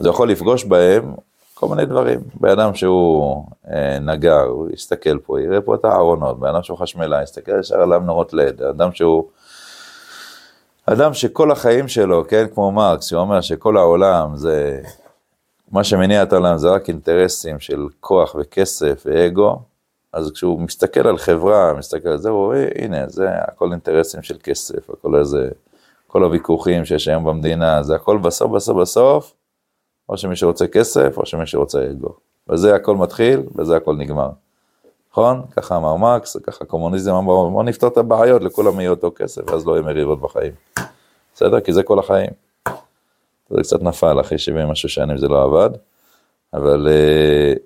אז 0.00 0.06
הוא 0.06 0.14
יכול 0.14 0.30
לפגוש 0.30 0.64
בהם 0.64 1.14
כל 1.58 1.68
מיני 1.68 1.86
דברים. 1.86 2.20
באדם 2.40 2.74
שהוא 2.74 3.44
אה, 3.70 3.98
נגר, 3.98 4.42
הוא 4.42 4.68
יסתכל 4.72 5.18
פה, 5.18 5.40
יראה 5.40 5.60
פה 5.60 5.74
את 5.74 5.84
הארונות, 5.84 6.40
באדם 6.40 6.62
שהוא 6.62 6.78
חשמלאי, 6.78 7.22
יסתכל 7.22 7.60
ישר 7.60 7.82
עליו 7.82 8.00
נורות 8.00 8.32
לד, 8.32 8.62
אדם 8.62 8.92
שהוא... 8.92 9.24
אדם 10.86 11.14
שכל 11.14 11.50
החיים 11.50 11.88
שלו, 11.88 12.24
כן, 12.28 12.46
כמו 12.54 12.72
מרקס, 12.72 13.06
שהוא 13.06 13.20
אומר 13.20 13.40
שכל 13.40 13.76
העולם 13.76 14.36
זה 14.36 14.82
מה 15.72 15.84
שמניע 15.84 16.22
את 16.22 16.32
העולם 16.32 16.58
זה 16.58 16.70
רק 16.70 16.88
אינטרסים 16.88 17.60
של 17.60 17.86
כוח 18.00 18.36
וכסף 18.38 19.02
ואגו, 19.06 19.58
אז 20.12 20.30
כשהוא 20.30 20.60
מסתכל 20.60 21.08
על 21.08 21.18
חברה, 21.18 21.72
מסתכל 21.78 22.08
על 22.08 22.18
זה, 22.18 22.28
הוא 22.28 22.44
רואה, 22.44 22.68
הנה, 22.74 23.08
זה 23.08 23.28
הכל 23.30 23.72
אינטרסים 23.72 24.22
של 24.22 24.36
כסף, 24.42 24.90
הכל 24.90 25.16
איזה, 25.16 25.48
כל 26.06 26.22
הוויכוחים 26.22 26.84
שיש 26.84 27.08
היום 27.08 27.24
במדינה, 27.24 27.82
זה 27.82 27.94
הכל 27.94 28.18
בסוף, 28.18 28.50
בסוף, 28.50 28.76
בסוף, 28.76 29.32
או 30.08 30.18
שמי 30.18 30.36
שרוצה 30.36 30.66
כסף, 30.66 31.18
או 31.18 31.26
שמי 31.26 31.46
שרוצה 31.46 31.90
אגו. 31.90 32.14
וזה 32.48 32.74
הכל 32.74 32.96
מתחיל, 32.96 33.42
וזה 33.54 33.76
הכל 33.76 33.96
נגמר. 33.96 34.28
נכון? 35.12 35.42
ככה 35.56 35.76
אמר 35.76 35.96
מרקס, 35.96 36.36
ככה 36.36 36.64
קומוניזם 36.64 37.12
אמר, 37.12 37.48
בוא 37.48 37.64
נפתור 37.64 37.88
את 37.88 37.96
הבעיות, 37.96 38.42
לכולם 38.42 38.80
יהיה 38.80 38.90
אותו 38.90 39.12
כסף, 39.16 39.50
ואז 39.50 39.66
לא 39.66 39.72
יהיה 39.72 39.82
מריבות 39.82 40.20
בחיים. 40.20 40.52
בסדר? 41.34 41.60
כי 41.60 41.72
זה 41.72 41.82
כל 41.82 41.98
החיים. 41.98 42.30
זה 43.50 43.62
קצת 43.62 43.82
נפל, 43.82 44.20
אחרי 44.20 44.38
70 44.38 44.68
משהו 44.68 44.88
שנים 44.88 45.18
זה 45.18 45.28
לא 45.28 45.44
עבד, 45.44 45.70
אבל 46.54 46.88
uh, 46.88 47.58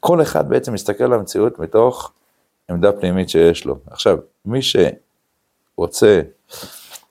כל 0.00 0.22
אחד 0.22 0.48
בעצם 0.48 0.72
מסתכל 0.72 1.04
על 1.04 1.12
המציאות 1.12 1.58
מתוך 1.58 2.12
עמדה 2.70 2.92
פנימית 2.92 3.28
שיש 3.28 3.64
לו. 3.64 3.78
עכשיו, 3.90 4.18
מי 4.44 4.60
שרוצה 4.62 6.20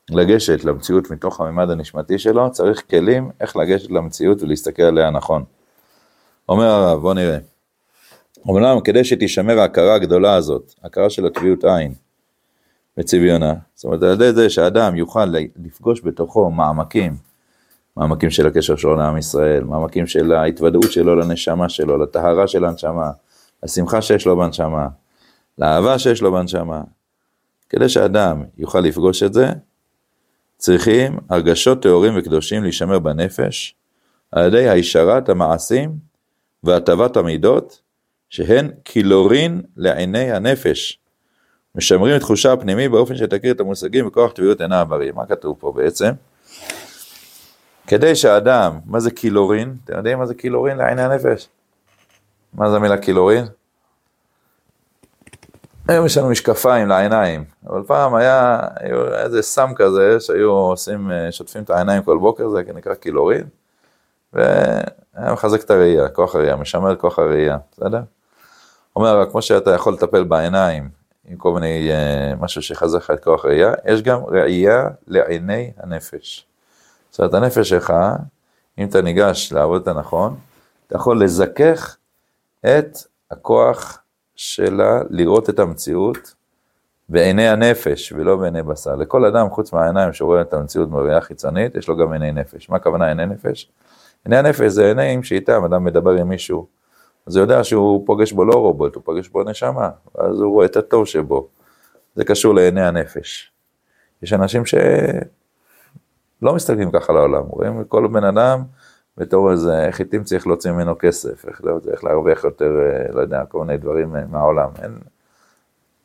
לגשת 0.10 0.66
למציאות 0.66 1.12
מתוך 1.12 1.42
הממד 1.42 1.70
הנשמתי 1.70 2.20
שלו, 2.20 2.52
צריך 2.52 2.84
כלים 2.90 3.32
איך 3.42 3.58
לגשת 3.58 3.92
למציאות 3.92 4.42
ולהסתכל 4.42 4.84
עליה 4.84 5.10
נכון. 5.10 5.44
אומר 6.50 6.66
הרב, 6.66 7.02
בוא 7.02 7.14
נראה. 7.14 7.38
אמנם 8.50 8.80
כדי 8.84 9.04
שתישמר 9.04 9.60
ההכרה 9.60 9.96
הגדולה 9.96 10.34
הזאת, 10.34 10.74
הכרה 10.84 11.10
של 11.10 11.26
הטביעות 11.26 11.64
עין, 11.64 11.94
בצביונה. 12.98 13.54
זאת 13.76 13.86
אומרת, 13.86 14.04
על 14.04 14.12
ידי 14.12 14.34
זה 14.34 14.50
שאדם 14.50 14.96
יוכל 14.96 15.26
לפגוש 15.66 16.02
בתוכו 16.04 16.52
מעמקים, 16.52 17.16
מעמקים 17.98 18.30
של 18.30 18.48
הקשר 18.48 18.76
שלו 18.76 18.96
לעם 18.96 19.18
ישראל, 19.18 19.64
מעמקים 19.64 20.08
של 20.08 20.32
ההתוודעות 20.32 20.92
שלו 20.92 21.16
לנשמה 21.16 21.70
שלו, 21.70 21.98
לטהרה 21.98 22.48
של 22.48 22.66
הנשמה, 22.66 23.12
לשמחה 23.64 24.02
שיש 24.02 24.26
לו 24.26 24.38
בנשמה, 24.38 24.88
לאהבה 25.58 26.00
שיש 26.00 26.22
לו 26.22 26.32
בנשמה. 26.32 26.82
כדי 27.70 27.90
שאדם 27.90 28.44
יוכל 28.58 28.80
לפגוש 28.80 29.24
את 29.24 29.34
זה, 29.34 29.52
צריכים 30.66 31.18
הרגשות 31.30 31.82
טהורים 31.82 32.14
וקדושים 32.18 32.64
להישמר 32.64 33.00
בנפש, 33.00 33.76
על 34.32 34.48
ידי 34.48 34.70
הישרת 34.70 35.30
המעשים 35.30 35.96
והטבת 36.64 37.18
המידות, 37.18 37.82
שהן 38.30 38.72
קילורין 38.84 39.62
לעיני 39.78 40.32
הנפש. 40.32 41.00
משמרים 41.76 42.16
את 42.16 42.22
תחושה 42.22 42.54
הפנימי 42.54 42.90
באופן 42.90 43.16
שתכיר 43.16 43.52
את 43.52 43.60
המושגים 43.60 44.08
בכוח 44.08 44.32
טביעות 44.32 44.62
עינה 44.62 44.80
הבריא. 44.82 45.12
מה 45.12 45.26
כתוב 45.26 45.56
פה 45.60 45.74
בעצם? 45.76 46.12
כדי 47.88 48.16
שהאדם, 48.16 48.80
מה 48.86 49.00
זה 49.00 49.12
קילורין? 49.12 49.76
אתם 49.86 49.98
יודעים 49.98 50.18
מה 50.18 50.26
זה 50.26 50.34
קילורין 50.34 50.78
לעיני 50.78 51.02
הנפש? 51.02 51.48
מה 52.54 52.70
זה 52.70 52.76
המילה 52.76 52.98
קילורין? 52.98 53.46
היום 55.88 56.06
יש 56.06 56.18
לנו 56.18 56.30
משקפיים 56.30 56.88
לעיניים, 56.88 57.44
אבל 57.68 57.84
פעם 57.88 58.16
היה, 58.16 58.60
היה 58.76 58.96
איזה 59.24 59.42
סם 59.42 59.72
כזה 59.76 60.20
שהיו 60.20 60.52
עושים, 60.52 61.12
שוטפים 61.32 61.64
את 61.64 61.70
העיניים 61.70 62.04
כל 62.04 62.18
בוקר, 62.18 62.50
זה 62.50 62.62
נקרא 62.76 62.94
קילורין, 62.94 63.44
והיה 64.34 65.34
מחזק 65.34 65.64
את 65.64 65.72
הראייה, 65.72 66.10
כוח 66.10 66.36
הראייה, 66.36 66.56
משמר 66.56 66.96
כוח 66.96 67.20
הראייה, 67.20 67.58
בסדר? 67.72 68.02
אומר, 68.96 69.26
כמו 69.32 69.42
שאתה 69.42 69.72
יכול 69.72 69.94
לטפל 69.94 70.24
בעיניים 70.24 70.90
עם 71.28 71.38
כל 71.38 71.54
מיני, 71.54 71.90
uh, 71.92 72.44
משהו 72.44 72.62
שיחזק 72.62 72.98
לך 72.98 73.12
את 73.12 73.24
כוח 73.24 73.46
ראייה, 73.46 73.74
יש 73.86 74.02
גם 74.02 74.20
ראייה 74.28 74.88
לעיני 75.08 75.72
הנפש. 75.78 76.46
זאת 77.12 77.20
אומרת, 77.20 77.34
הנפש 77.34 77.70
שלך, 77.70 77.94
אם 78.78 78.88
אתה 78.88 79.02
ניגש 79.02 79.54
לעבוד 79.54 79.82
את 79.82 79.88
הנכון, 79.88 80.36
אתה 80.88 80.96
יכול 80.96 81.24
לזכך 81.24 81.98
את 82.66 82.98
הכוח 83.32 84.00
שלה 84.36 85.02
לראות 85.10 85.50
את 85.50 85.60
המציאות 85.60 86.34
בעיני 87.10 87.48
הנפש 87.48 88.12
ולא 88.12 88.36
בעיני 88.36 88.64
בשר. 88.64 88.96
לכל 88.96 89.26
אדם, 89.26 89.50
חוץ 89.50 89.74
מהעיניים 89.74 90.14
שרואה 90.14 90.42
את 90.42 90.54
המציאות 90.54 90.90
בראייה 90.90 91.22
חיצונית, 91.22 91.76
יש 91.76 91.88
לו 91.88 91.98
גם 91.98 92.14
עיני 92.14 92.32
נפש. 92.32 92.70
מה 92.70 92.76
הכוונה 92.76 93.08
עיני 93.08 93.26
נפש? 93.26 93.72
עיני 94.26 94.38
הנפש 94.38 94.72
זה 94.72 94.86
עיניים 94.86 95.24
שאיתם 95.24 95.64
אדם 95.64 95.84
מדבר 95.84 96.12
עם 96.12 96.30
מישהו, 96.30 96.68
אז 97.28 97.36
הוא 97.36 97.44
יודע 97.44 97.64
שהוא 97.64 98.06
פוגש 98.06 98.32
בו 98.32 98.46
לא 98.46 98.54
רובוט, 98.54 98.96
הוא 98.96 99.04
פוגש 99.06 99.28
בו 99.28 99.44
נשמה, 99.44 99.90
ואז 100.16 100.40
הוא 100.40 100.54
רואה 100.54 100.66
את 100.66 100.76
הטוב 100.76 101.06
שבו. 101.06 101.48
זה 102.16 102.26
קשור 102.26 102.56
לעיני 102.56 102.82
הנפש. 102.82 103.52
יש 104.22 104.34
אנשים 104.34 104.64
לא 106.42 106.56
מסתכלים 106.56 106.92
ככה 106.92 107.14
על 107.14 107.18
העולם, 107.18 107.44
רואים 107.44 107.84
כל 107.84 108.08
בן 108.08 108.24
אדם 108.24 108.64
בתור 109.18 109.52
איזה, 109.52 109.90
איתים 110.00 110.24
צריך 110.24 110.48
להוציא 110.48 110.72
ממנו 110.72 110.98
כסף, 111.00 111.46
איך, 111.48 111.62
לא, 111.64 111.80
איך 111.92 112.04
להרוויח 112.04 112.44
יותר, 112.44 112.72
אה, 112.80 113.14
לא 113.14 113.22
יודע, 113.22 113.46
כל 113.46 113.60
מיני 113.60 113.78
דברים 113.78 114.16
אה, 114.16 114.22
מהעולם. 114.30 114.70
אין, 114.82 115.00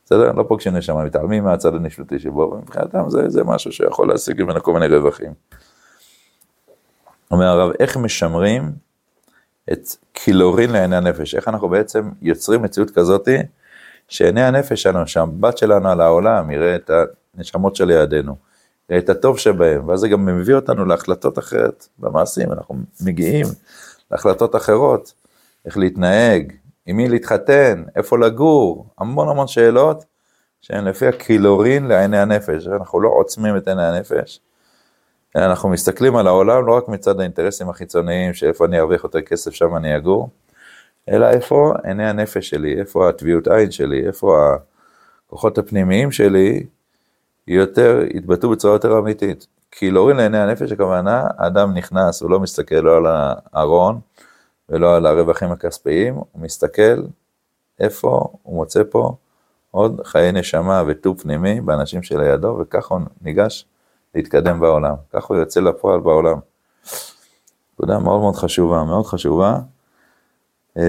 בסדר? 0.05 0.31
לא 0.31 0.43
פוגשים 0.47 0.75
נשמה, 0.75 1.03
מתעלמים 1.03 1.43
מהצד 1.43 1.75
הנשלותי 1.75 2.19
שבו, 2.19 2.41
ומבחינתם 2.41 3.09
זה, 3.09 3.29
זה 3.29 3.43
משהו 3.43 3.71
שיכול 3.71 4.07
להשיג 4.07 4.43
ממנו 4.43 4.63
כל 4.63 4.73
מיני 4.73 4.87
רווחים. 4.87 5.33
אומר 7.31 7.45
הרב, 7.45 7.71
איך 7.79 7.97
משמרים 7.97 8.71
את 9.71 9.87
קילורין 10.13 10.69
לעיני 10.69 10.95
הנפש? 10.95 11.35
איך 11.35 11.47
אנחנו 11.47 11.69
בעצם 11.69 12.09
יוצרים 12.21 12.61
מציאות 12.61 12.91
כזאתי, 12.91 13.37
שעיני 14.07 14.41
הנפש 14.41 14.83
שלנו, 14.83 15.07
שהמבט 15.07 15.57
שלנו 15.57 15.89
על 15.89 16.01
העולם 16.01 16.51
יראה 16.51 16.75
את 16.75 16.91
הנשמות 17.35 17.75
שלידינו, 17.75 18.35
את 18.97 19.09
הטוב 19.09 19.39
שבהם, 19.39 19.87
ואז 19.87 19.99
זה 19.99 20.07
גם 20.07 20.25
מביא 20.25 20.55
אותנו 20.55 20.85
להחלטות 20.85 21.39
אחרת 21.39 21.87
במעשים, 21.99 22.51
אנחנו 22.51 22.75
מגיעים 23.01 23.45
להחלטות 24.11 24.55
אחרות, 24.55 25.13
איך 25.65 25.77
להתנהג, 25.77 26.53
עם 26.85 26.97
מי 26.97 27.09
להתחתן, 27.09 27.83
איפה 27.95 28.17
לגור, 28.17 28.85
המון 28.99 29.29
המון 29.29 29.47
שאלות 29.47 30.05
שהן 30.61 30.85
לפי 30.85 31.07
הקילורין 31.07 31.87
לעיני 31.87 32.17
הנפש, 32.19 32.67
אנחנו 32.67 33.01
לא 33.01 33.09
עוצמים 33.09 33.57
את 33.57 33.67
עיני 33.67 33.85
הנפש, 33.85 34.39
אנחנו 35.35 35.69
מסתכלים 35.69 36.15
על 36.15 36.27
העולם 36.27 36.65
לא 36.65 36.77
רק 36.77 36.87
מצד 36.87 37.19
האינטרסים 37.19 37.69
החיצוניים, 37.69 38.33
שאיפה 38.33 38.65
אני 38.65 38.79
ארוויח 38.79 39.03
יותר 39.03 39.21
כסף, 39.21 39.51
שם 39.51 39.75
אני 39.75 39.97
אגור, 39.97 40.29
אלא 41.09 41.29
איפה 41.29 41.73
עיני 41.83 42.09
הנפש 42.09 42.49
שלי, 42.49 42.79
איפה 42.79 43.09
הטביעות 43.09 43.47
עין 43.47 43.71
שלי, 43.71 44.07
איפה 44.07 44.55
הכוחות 45.27 45.57
הפנימיים 45.57 46.11
שלי 46.11 46.63
יותר, 47.47 47.99
יתבטאו 48.13 48.49
בצורה 48.49 48.75
יותר 48.75 48.99
אמיתית. 48.99 49.47
קילורין 49.69 50.17
לעיני 50.17 50.37
הנפש, 50.37 50.71
הכוונה, 50.71 51.27
האדם 51.37 51.73
נכנס, 51.73 52.21
הוא 52.21 52.31
לא 52.31 52.39
מסתכל 52.39 52.75
לא 52.75 52.97
על 52.97 53.05
הארון 53.53 53.99
ולא 54.69 54.95
על 54.95 55.05
הרווחים 55.05 55.51
הכספיים, 55.51 56.15
הוא 56.15 56.25
מסתכל 56.35 57.01
איפה 57.79 58.29
הוא 58.43 58.55
מוצא 58.55 58.83
פה 58.89 59.15
עוד 59.71 60.01
חיי 60.05 60.31
נשמה 60.31 60.83
וטוב 60.87 61.21
פנימי 61.21 61.61
באנשים 61.61 62.03
שלידו, 62.03 62.57
וככה 62.61 62.95
הוא 62.95 63.01
ניגש 63.21 63.65
להתקדם 64.15 64.59
בעולם. 64.59 64.95
ככה 65.13 65.27
הוא 65.33 65.37
יוצא 65.37 65.59
לפועל 65.59 65.99
בעולם. 65.99 66.39
נקודה 67.73 67.99
מאוד 67.99 68.19
מאוד 68.19 68.35
חשובה, 68.35 68.83
מאוד 68.83 69.05
חשובה. 69.05 69.59
אמ, 70.77 70.83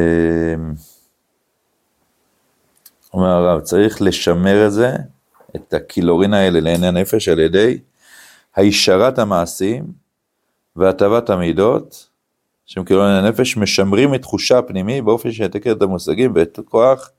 אומר 3.15 3.29
הרב, 3.29 3.61
צריך 3.61 4.03
לשמר 4.03 4.67
את 4.67 4.73
זה, 4.73 4.97
את 5.57 5.75
הקילורין 5.75 6.35
האלה 6.35 6.61
לעיני 6.61 6.87
הנפש 6.87 7.29
על 7.29 7.39
ידי 7.39 7.79
הישרת 8.57 9.19
המעשים 9.19 9.85
והטבת 10.77 11.31
המידות, 11.31 12.09
שהם 12.67 12.85
קילורין 12.85 13.11
הנפש, 13.11 13.57
משמרים 13.57 14.15
את 14.15 14.23
תחושה 14.23 14.59
הפנימי 14.59 15.03
באופן 15.03 15.33
שיתקר 15.33 15.73
את 15.73 15.83
המושגים 15.83 16.33
ואת 16.35 16.59
כוח 16.65 17.11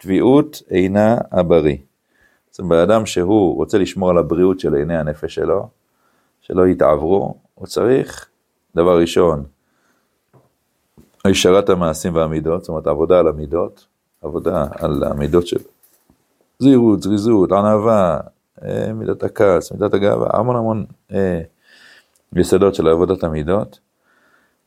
טביעות 0.00 0.62
אינה 0.70 1.16
הבריא. 1.32 1.76
זאת 2.50 2.58
אומרת, 2.58 2.86
בן 2.86 2.92
אדם 2.92 3.06
שהוא 3.06 3.56
רוצה 3.56 3.78
לשמור 3.78 4.10
על 4.10 4.18
הבריאות 4.18 4.60
של 4.60 4.74
עיני 4.74 4.98
הנפש 4.98 5.34
שלו, 5.34 5.68
שלא 6.40 6.66
יתעברו, 6.66 7.34
הוא 7.54 7.66
צריך, 7.66 8.28
דבר 8.74 9.00
ראשון, 9.00 9.44
הישרת 11.24 11.68
המעשים 11.68 12.14
והמידות, 12.14 12.60
זאת 12.60 12.68
אומרת, 12.68 12.86
עבודה 12.86 13.18
על 13.18 13.28
המידות, 13.28 13.86
עבודה 14.22 14.66
על 14.78 15.04
המידות 15.04 15.46
של 15.46 15.58
זהירות, 16.60 17.02
זריזות, 17.02 17.52
ענווה, 17.52 18.20
אה, 18.64 18.92
מידת 18.92 19.22
הכעס, 19.22 19.72
מידת 19.72 19.94
הגאווה, 19.94 20.28
המון 20.32 20.56
המון 20.56 20.84
אה, 21.12 21.40
יסודות 22.36 22.74
של 22.74 22.88
עבודת 22.88 23.24
המידות. 23.24 23.80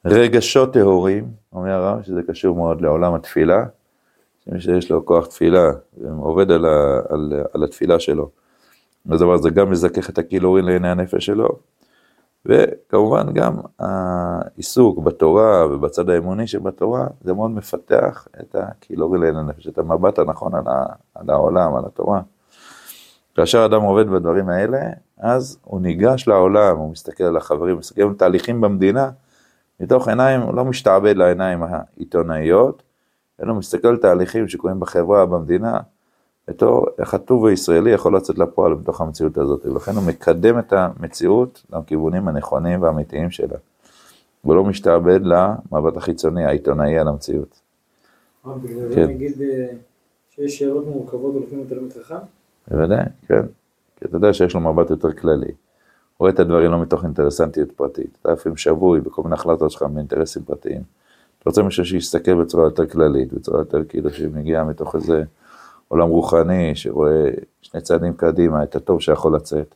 רגשות 0.06 0.74
טהורים, 0.74 1.28
אומר 1.54 1.72
הרב, 1.72 2.02
שזה 2.02 2.22
קשור 2.28 2.56
מאוד 2.56 2.82
לעולם 2.82 3.14
התפילה, 3.14 3.66
שמי 4.46 4.62
שיש 4.62 4.92
לו 4.92 5.06
כוח 5.06 5.26
תפילה, 5.28 5.72
עובד 6.18 6.52
על, 6.52 6.66
ה, 6.66 7.00
על, 7.10 7.34
על 7.54 7.64
התפילה 7.64 8.00
שלו. 8.00 8.30
הדבר 9.10 9.34
הזה 9.34 9.50
גם 9.50 9.72
מזכך 9.72 10.10
את 10.10 10.18
הקילורין 10.18 10.66
לעיני 10.66 10.90
הנפש 10.90 11.26
שלו, 11.26 11.50
וכמובן 12.46 13.34
גם 13.34 13.54
העיסוק 13.80 15.00
בתורה 15.00 15.68
ובצד 15.68 16.10
האמוני 16.10 16.48
שבתורה, 16.48 17.08
זה 17.22 17.34
מאוד 17.34 17.52
מפתח 17.52 18.28
את 18.42 18.56
הקילורין 18.60 19.22
לעיני 19.22 19.40
הנפש, 19.40 19.68
את 19.68 19.78
המבט 19.78 20.20
הנכון 20.20 20.56
על, 20.56 20.68
ה, 20.68 20.86
על 21.16 21.30
העולם, 21.30 21.76
על 21.76 21.86
התורה. 21.86 22.22
כאשר 23.36 23.66
אדם 23.66 23.82
עובד 23.82 24.10
בדברים 24.10 24.50
האלה, 24.50 24.80
אז 25.18 25.60
הוא 25.64 25.82
ניגש 25.82 26.28
לעולם, 26.28 26.78
הוא 26.78 26.92
מסתכל 26.92 27.24
על 27.24 27.38
החברים, 27.38 27.78
מסתכל 27.78 28.02
על 28.02 28.14
תהליכים 28.14 28.62
במדינה, 28.62 29.10
מתוך 29.80 30.08
עיניים, 30.08 30.42
הוא 30.42 30.56
לא 30.56 30.66
משתעבד 30.66 31.18
לעיניים 31.18 31.64
העיתונאיות, 31.64 32.84
אלא 33.44 33.54
מסתכל 33.54 33.88
על 33.88 33.98
תהליכים 33.98 34.48
שקורים 34.48 34.80
בחברה, 34.80 35.26
במדינה, 35.26 35.78
בתור 36.48 36.88
איך 37.00 37.14
הטוב 37.14 37.46
הישראלי 37.46 37.92
יכול 37.92 38.16
לצאת 38.16 38.38
לפועל 38.38 38.74
בתוך 38.74 39.02
המציאות 39.02 39.38
הזאת, 39.38 39.66
ולכן 39.66 39.92
הוא 39.92 40.04
מקדם 40.08 40.60
את 40.60 40.74
המציאות 40.74 41.64
לכיוונים 41.74 42.28
הנכונים 42.28 42.82
והאמיתיים 42.82 43.32
שלה, 43.32 43.58
ולא 44.46 44.64
משתעבד 44.64 45.20
למבט 45.24 45.98
החיצוני, 45.98 46.46
העיתונאי 46.46 47.00
על 47.00 47.08
המציאות. 47.08 47.60
בגלל 48.46 48.88
זה 48.88 48.96
כן. 48.96 49.08
נגיד 49.08 49.42
אה, 49.42 49.68
שיש 50.30 50.60
שאלות 50.60 50.88
מורכבות 50.88 51.34
הולכים 51.34 51.62
לתלמיד 51.62 51.94
חכם? 51.94 52.16
בוודאי, 52.68 53.06
כן. 53.28 53.42
כי 53.96 54.06
אתה 54.06 54.18
יודע 54.18 54.34
שיש 54.34 54.54
לו 54.54 54.60
מבט 54.60 54.90
יותר 54.90 55.12
כללי. 55.12 55.52
רואה 56.20 56.32
את 56.32 56.40
הדברים 56.40 56.72
לא 56.72 56.82
מתוך 56.82 57.04
אינטרסנטיות 57.04 57.72
פרטית. 57.72 58.18
אתה 58.22 58.32
לפעמים 58.32 58.58
שבוי 58.58 59.02
בכל 59.02 59.24
מיני 59.24 59.36
החלטות 59.36 59.72
שלך 59.72 59.84
מאינטרסים 59.84 60.44
פרטיים. 60.44 60.82
אתה 61.40 61.50
רוצה 61.50 61.64
מישהו 61.64 61.86
שיסתכל 61.86 62.44
בצורה 62.44 62.64
יותר 62.64 62.88
כללית, 62.88 63.34
בצורה 63.34 63.60
יותר 63.60 63.84
כאילו 63.90 64.10
שמגיעה 64.10 64.64
מתוך 64.64 64.96
איזה 64.96 65.24
עולם 65.94 66.10
רוחני, 66.10 66.76
שרואה 66.76 67.30
שני 67.62 67.82
צעדים 67.82 68.14
קדימה, 68.14 68.64
את 68.64 68.76
הטוב 68.76 69.02
שיכול 69.02 69.36
לצאת. 69.36 69.76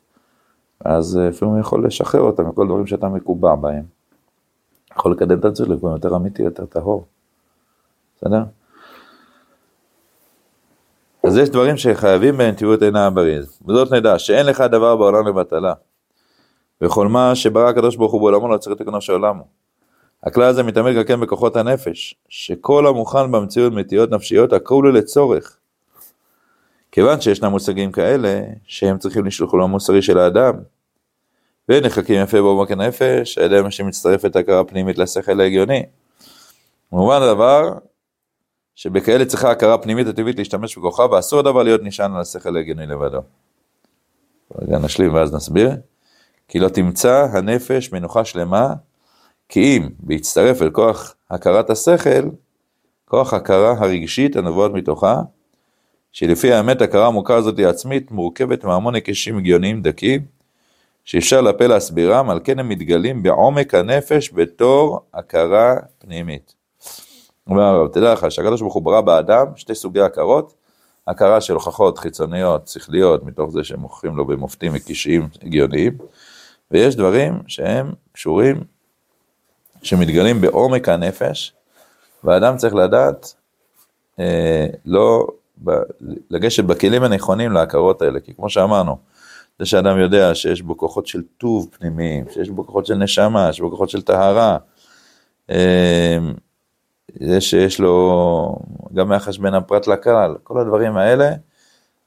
אז 0.85 1.17
אה, 1.17 1.29
לפעמים 1.29 1.53
הוא 1.53 1.61
יכול 1.61 1.85
לשחרר 1.85 2.21
אותם 2.21 2.49
מכל 2.49 2.67
דברים 2.67 2.87
שאתה 2.87 3.09
מקובע 3.09 3.55
בהם. 3.55 3.83
יכול 4.97 5.11
לקדם 5.11 5.39
את 5.39 5.45
עצמך 5.45 5.67
לכיוון 5.67 5.91
יותר 5.91 6.15
אמיתי, 6.15 6.43
יותר 6.43 6.65
טהור. 6.65 7.05
בסדר? 8.17 8.43
אז 11.23 11.37
יש 11.37 11.49
דברים 11.49 11.77
שחייבים 11.77 12.37
בנתיבות 12.37 12.81
עיני 12.81 12.99
הבריא. 12.99 13.39
וזאת 13.67 13.91
נדע 13.91 14.19
שאין 14.19 14.45
לך 14.45 14.61
דבר 14.61 14.95
בעולם 14.95 15.27
לבטלה. 15.27 15.73
וכל 16.81 17.07
מה 17.07 17.35
שברא 17.35 17.69
הקדוש 17.69 17.95
ברוך 17.95 18.11
הוא 18.11 18.21
בעולמו 18.21 18.47
לא 18.47 18.57
צריך 18.57 18.75
לתקנו 18.81 19.01
של 19.01 19.13
עולמו. 19.13 19.43
הכלל 20.23 20.43
הזה 20.43 20.63
מתעמק 20.63 20.95
גם 20.95 21.03
כן 21.03 21.19
בכוחות 21.19 21.55
הנפש, 21.55 22.15
שכל 22.29 22.87
המוכן 22.87 23.31
במציאות 23.31 23.73
מטיעות 23.73 24.11
נפשיות, 24.11 24.53
הכל 24.53 24.83
הוא 24.83 24.93
לצורך. 24.93 25.57
כיוון 26.97 27.21
שישנם 27.21 27.51
מושגים 27.51 27.91
כאלה, 27.91 28.41
שהם 28.65 28.97
צריכים 28.97 29.25
לשלוח 29.25 29.53
לעולם 29.53 29.69
מוסרי 29.69 30.01
של 30.01 30.17
האדם, 30.17 30.53
ונחלקים 31.69 32.23
יפה 32.23 32.37
בעומק 32.37 32.71
הנפש, 32.71 33.37
על 33.37 33.43
ידי 33.43 33.61
מה 33.61 33.71
שמצטרפת 33.71 34.35
הכרה 34.35 34.63
פנימית 34.63 34.97
לשכל 34.97 35.41
ההגיוני. 35.41 35.83
כמובן 36.89 37.21
הדבר, 37.21 37.73
שבכאלה 38.75 39.25
צריכה 39.25 39.51
הכרה 39.51 39.77
פנימית 39.77 40.07
הטבעית 40.07 40.37
להשתמש 40.37 40.77
בכוחה, 40.77 41.05
ואסור 41.11 41.39
הדבר 41.39 41.63
להיות 41.63 41.81
נשען 41.83 42.15
על 42.15 42.21
השכל 42.21 42.57
ההגיוני 42.57 42.85
לבדו. 42.87 43.21
רגע 44.61 44.77
נשלים 44.77 45.13
ואז 45.13 45.33
נסביר. 45.33 45.71
כי 46.47 46.59
לא 46.59 46.69
תמצא 46.69 47.27
הנפש 47.31 47.91
מנוחה 47.91 48.25
שלמה 48.25 48.73
כי 49.49 49.77
אם 49.77 49.89
בהצטרף 49.99 50.61
אל 50.61 50.69
כוח 50.69 51.15
הכרת 51.31 51.69
השכל, 51.69 52.29
כוח 53.05 53.33
הכרה 53.33 53.71
הרגשית 53.71 54.35
הנובעות 54.35 54.73
מתוכה, 54.73 55.21
שלפי 56.17 56.53
האמת 56.53 56.81
הכרה 56.81 57.07
המוכר 57.07 57.35
הזאת 57.35 57.59
עצמית 57.59 58.11
מורכבת 58.11 58.63
מהמון 58.63 58.95
היקשים 58.95 59.37
הגיוניים 59.37 59.81
דקים, 59.81 60.21
שאפשר 61.05 61.41
לפה 61.41 61.67
להסבירם, 61.67 62.29
על 62.29 62.39
כן 62.43 62.59
הם 62.59 62.69
מתגלים 62.69 63.23
בעומק 63.23 63.73
הנפש 63.73 64.31
בתור 64.33 64.99
הכרה 65.13 65.75
פנימית. 65.99 66.53
אומר 67.47 67.61
הרב, 67.63 67.87
תדע 67.87 68.13
לך 68.13 68.31
שהקדוש 68.31 68.61
ברוך 68.61 68.73
הוא 68.73 68.83
ברא 68.83 69.01
באדם 69.01 69.45
שתי 69.55 69.75
סוגי 69.75 70.01
הכרות, 70.01 70.53
הכרה 71.07 71.41
של 71.41 71.53
הוכחות 71.53 71.97
חיצוניות, 71.97 72.67
שכליות, 72.67 73.23
מתוך 73.23 73.51
זה 73.51 73.63
שהם 73.63 73.79
מוכרים 73.79 74.17
לו 74.17 74.25
במופתים 74.25 74.75
הקישיים 74.75 75.27
הגיוניים, 75.43 75.97
ויש 76.71 76.95
דברים 76.95 77.39
שהם 77.47 77.91
קשורים 78.11 78.63
שמתגלים 79.83 80.41
בעומק 80.41 80.89
הנפש, 80.89 81.53
והאדם 82.23 82.57
צריך 82.57 82.75
לדעת 82.75 83.33
אה, 84.19 84.67
לא 84.85 85.27
ב, 85.63 85.71
לגשת 86.29 86.63
בכלים 86.63 87.03
הנכונים 87.03 87.51
להכרות 87.51 88.01
האלה, 88.01 88.19
כי 88.19 88.33
כמו 88.33 88.49
שאמרנו, 88.49 88.97
זה 89.59 89.65
שאדם 89.65 89.99
יודע 89.99 90.35
שיש 90.35 90.61
בו 90.61 90.77
כוחות 90.77 91.07
של 91.07 91.21
טוב 91.37 91.69
פנימיים, 91.79 92.25
שיש 92.29 92.49
בו 92.49 92.65
כוחות 92.65 92.85
של 92.85 92.95
נשמה, 92.95 93.53
שיש 93.53 93.61
בו 93.61 93.71
כוחות 93.71 93.89
של 93.89 94.01
טהרה, 94.01 94.57
אה, 95.49 96.17
זה 97.19 97.41
שיש 97.41 97.79
לו 97.79 98.55
גם 98.93 99.11
יחס 99.11 99.37
בין 99.37 99.53
הפרט 99.53 99.87
לכלל, 99.87 100.35
כל 100.43 100.59
הדברים 100.59 100.97
האלה, 100.97 101.31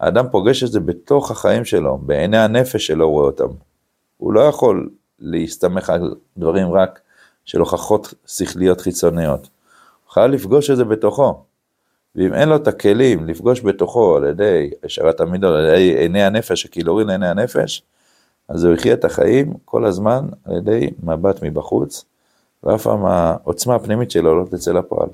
האדם 0.01 0.27
פוגש 0.31 0.63
את 0.63 0.73
זה 0.73 0.81
בתוך 0.81 1.31
החיים 1.31 1.65
שלו, 1.65 1.99
בעיני 1.99 2.39
הנפש 2.39 2.87
שלו 2.87 3.11
רואה 3.11 3.27
אותם. 3.27 3.49
הוא 4.17 4.33
לא 4.33 4.41
יכול 4.41 4.91
להסתמך 5.19 5.91
על 5.91 6.15
דברים 6.37 6.73
רק 6.73 7.01
של 7.45 7.61
הוכחות 7.61 8.15
שכליות 8.27 8.81
חיצוניות. 8.81 9.49
הוא 10.05 10.13
חייב 10.13 10.31
לפגוש 10.31 10.71
את 10.71 10.77
זה 10.77 10.85
בתוכו. 10.85 11.45
ואם 12.15 12.35
אין 12.35 12.49
לו 12.49 12.57
את 12.57 12.69
הכלים 12.69 13.27
לפגוש 13.27 13.61
בתוכו 13.61 14.17
על 14.17 14.25
ידי 14.25 14.71
השארת 14.85 15.21
המידות, 15.21 15.55
על 15.55 15.65
ידי 15.65 15.99
עיני 15.99 16.23
הנפש, 16.23 16.65
הקילורין 16.65 17.07
לעיני 17.07 17.29
הנפש, 17.29 17.83
אז 18.49 18.65
הוא 18.65 18.75
יחיה 18.75 18.95
את 18.95 19.05
החיים 19.05 19.55
כל 19.65 19.85
הזמן 19.85 20.27
על 20.45 20.57
ידי 20.57 20.91
מבט 21.03 21.43
מבחוץ, 21.43 22.05
ואף 22.63 22.83
פעם 22.83 23.05
העוצמה 23.05 23.75
הפנימית 23.75 24.11
שלו 24.11 24.41
לא 24.41 24.47
תצא 24.47 24.73
לפועל. 24.73 25.09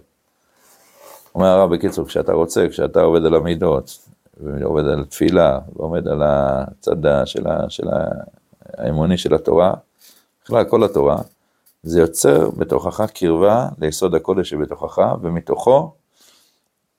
אומר 1.35 1.47
הרב 1.47 1.75
בקיצור, 1.75 2.07
כשאתה 2.07 2.33
רוצה, 2.33 2.69
כשאתה 2.69 3.01
עובד 3.01 3.25
על 3.27 3.35
המידות, 3.35 3.99
ועובד 4.37 4.85
על 4.85 5.05
תפילה, 5.05 5.59
ועומד 5.77 6.09
על 6.09 6.23
הצד 6.25 6.97
של, 7.25 7.45
של 7.69 7.87
האמוני 8.79 9.19
של 9.19 9.35
התורה, 9.35 9.75
בכלל 10.45 10.65
כל 10.65 10.85
התורה, 10.85 11.17
זה 11.83 12.01
יוצר 12.01 12.51
בתוכך 12.51 13.11
קרבה 13.15 13.69
ליסוד 13.79 14.15
הקודש 14.15 14.51
שבתוכך, 14.51 15.15
ומתוכו 15.23 15.93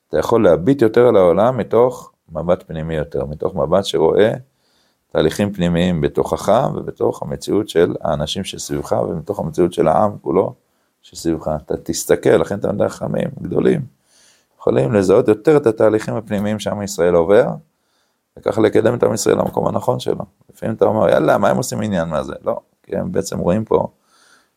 אתה 0.10 0.18
יכול 0.18 0.44
להביט 0.44 0.82
יותר 0.82 1.08
על 1.08 1.16
העולם 1.16 1.58
מתוך 1.58 2.12
מבט 2.32 2.64
פנימי 2.68 2.96
יותר, 2.96 3.26
מתוך 3.26 3.56
מבט 3.56 3.86
שרואה 3.86 4.32
תהליכים 5.12 5.54
פנימיים 5.54 6.02
בתוכך 6.02 6.70
ובתוך 6.76 7.22
המציאות 7.22 7.70
של 7.70 7.96
האנשים 8.02 8.44
שסביבך 8.44 8.92
ומתוך 9.10 9.40
המציאות 9.40 9.74
של 9.74 9.88
העם 9.88 10.18
כולו 10.22 10.54
שסביבך. 11.02 11.52
אתה 11.66 11.78
תסתכל, 11.84 12.30
לכן 12.30 12.60
אתה 12.60 12.68
יודע 12.68 12.90
חכמים 12.90 13.30
גדולים, 13.42 13.82
יכולים 14.60 14.94
לזהות 14.94 15.28
יותר 15.28 15.58
את 15.58 15.66
התהליכים 15.66 16.16
הפנימיים 16.16 16.60
שעם 16.60 16.82
ישראל 16.82 17.16
עובר, 17.16 17.48
וככה 18.38 18.62
לקדם 18.62 18.94
את 18.94 19.04
עם 19.04 19.14
ישראל 19.14 19.38
למקום 19.38 19.68
הנכון 19.68 20.00
שלו. 20.00 20.26
לפעמים 20.54 20.76
אתה 20.76 20.86
אומר, 20.86 21.10
יאללה, 21.10 21.38
מה 21.38 21.50
הם 21.50 21.58
עושים 21.58 21.82
עניין 21.82 22.10
מה 22.10 22.24
זה? 22.24 22.34
לא, 22.46 22.60
כי 22.84 22.98
הם 22.98 23.12
בעצם 23.12 23.40
רואים 23.40 23.66
פה 23.66 23.88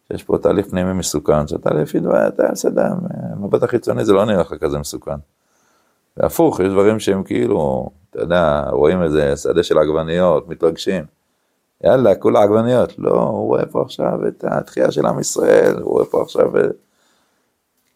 שיש 0.09 0.23
פה 0.23 0.39
תהליך 0.39 0.67
פנימי 0.67 0.93
מסוכן, 0.93 1.49
שאתה 1.49 1.71
לפי 1.75 2.01
דבר, 2.01 2.29
אתה 2.29 2.43
בסדר, 2.53 2.89
מבט 3.37 3.63
החיצוני 3.63 4.05
זה 4.05 4.13
לא 4.13 4.25
נראה 4.25 4.41
לך 4.41 4.55
כזה 4.61 4.79
מסוכן. 4.79 5.17
והפוך, 6.21 6.61
יש 6.61 6.69
דברים 6.69 7.01
שהם 7.01 7.23
כאילו, 7.23 7.91
אתה 8.11 8.21
יודע, 8.21 8.65
רואים 8.71 9.03
איזה 9.03 9.37
שדה 9.37 9.63
של 9.63 9.79
עגבניות, 9.79 10.49
מתרגשים. 10.49 11.05
יאללה, 11.85 12.15
כולה 12.15 12.43
עגבניות. 12.43 12.99
לא, 12.99 13.11
הוא 13.11 13.47
רואה 13.47 13.67
פה 13.67 13.83
עכשיו 13.83 14.29
את 14.29 14.45
התחייה 14.49 14.91
של 14.91 15.07
עם 15.07 15.21
ישראל, 15.21 15.77
הוא 15.77 15.93
רואה 15.93 16.05
פה 16.05 16.23
עכשיו... 16.23 16.53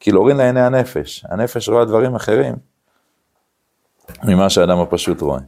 קילורין 0.05 0.37
לעיני 0.37 0.61
הנפש. 0.61 1.25
הנפש 1.29 1.69
רואה 1.69 1.85
דברים 1.85 2.15
אחרים 2.15 2.55
ממה 4.25 4.51
שהאדם 4.51 4.79
הפשוט 4.79 5.21
רואה. 5.21 5.41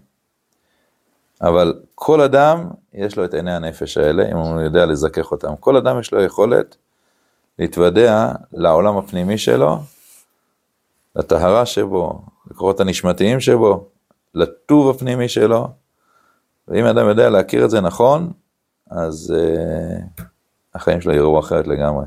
אבל 1.41 1.81
כל 1.95 2.21
אדם 2.21 2.71
יש 2.95 3.17
לו 3.17 3.25
את 3.25 3.35
עיני 3.35 3.53
הנפש 3.55 3.99
האלה, 3.99 4.31
אם 4.33 4.37
הוא 4.37 4.61
יודע 4.61 4.87
לזכך 4.87 5.33
אותם. 5.33 5.57
כל 5.61 5.77
אדם 5.77 6.01
יש 6.01 6.13
לו 6.13 6.23
יכולת 6.23 6.77
להתוודע 7.59 8.33
לעולם 8.53 8.97
הפנימי 8.97 9.39
שלו, 9.39 9.79
לטהרה 11.17 11.67
שבו, 11.67 12.23
לקורות 12.51 12.81
הנשמתיים 12.81 13.41
שבו, 13.41 13.89
לטוב 14.35 14.91
הפנימי 14.91 15.29
שלו, 15.29 15.69
ואם 16.69 16.85
אדם 16.85 17.09
יודע 17.09 17.31
להכיר 17.31 17.65
את 17.65 17.71
זה 17.71 17.81
נכון, 17.81 18.33
אז 18.91 19.35
uh, 19.37 20.23
החיים 20.75 21.01
שלו 21.01 21.13
יראו 21.13 21.41
אחרת 21.41 21.67
לגמרי. 21.67 22.05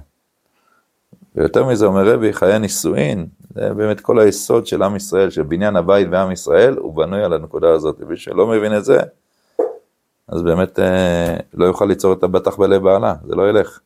ויותר 1.35 1.65
מזה 1.65 1.85
אומר 1.85 2.13
רבי, 2.13 2.33
חיי 2.33 2.59
נישואין, 2.59 3.27
זה 3.53 3.73
באמת 3.73 4.01
כל 4.01 4.19
היסוד 4.19 4.67
של 4.67 4.83
עם 4.83 4.95
ישראל, 4.95 5.29
של 5.29 5.43
בניין 5.43 5.75
הבית 5.75 6.07
ועם 6.11 6.31
ישראל, 6.31 6.77
הוא 6.77 6.95
בנוי 6.95 7.23
על 7.23 7.33
הנקודה 7.33 7.73
הזאת. 7.73 7.95
ומי 7.99 8.17
שלא 8.17 8.47
מבין 8.47 8.77
את 8.77 8.85
זה, 8.85 8.99
אז 10.27 10.41
באמת 10.41 10.79
אה, 10.79 11.37
לא 11.53 11.65
יוכל 11.65 11.85
ליצור 11.85 12.13
את 12.13 12.23
הבטח 12.23 12.55
בלב 12.55 12.83
בעלה, 12.83 13.13
זה 13.27 13.35
לא 13.35 13.49
ילך. 13.49 13.79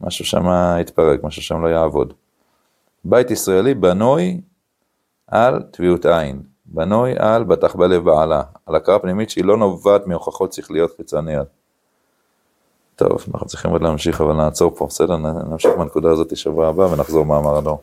משהו 0.00 0.24
שם 0.24 0.46
יתפרק, 0.80 1.24
משהו 1.24 1.42
שם 1.42 1.62
לא 1.62 1.68
יעבוד. 1.68 2.12
בית 3.04 3.30
ישראלי 3.30 3.74
בנוי 3.74 4.40
על 5.28 5.62
טביעות 5.70 6.06
עין, 6.06 6.42
בנוי 6.66 7.14
על 7.18 7.44
בטח 7.44 7.76
בלב 7.76 8.04
בעלה, 8.04 8.42
על 8.66 8.76
הכרה 8.76 8.98
פנימית 8.98 9.30
שהיא 9.30 9.44
לא 9.44 9.56
נובעת 9.56 10.06
מהוכחות 10.06 10.52
שכליות 10.52 10.96
חיצוניות. 10.96 11.46
טוב, 12.96 13.24
אנחנו 13.34 13.46
צריכים 13.46 13.70
עוד 13.70 13.82
להמשיך, 13.82 14.20
אבל 14.20 14.32
נעצור 14.32 14.72
פה, 14.76 14.86
בסדר? 14.86 15.16
נמשיך 15.16 15.70
מהנקודה 15.78 16.10
הזאת 16.10 16.36
שבוע 16.36 16.68
הבא 16.68 16.82
ונחזור 16.82 17.26
מאמר 17.26 17.56
הדור. 17.56 17.80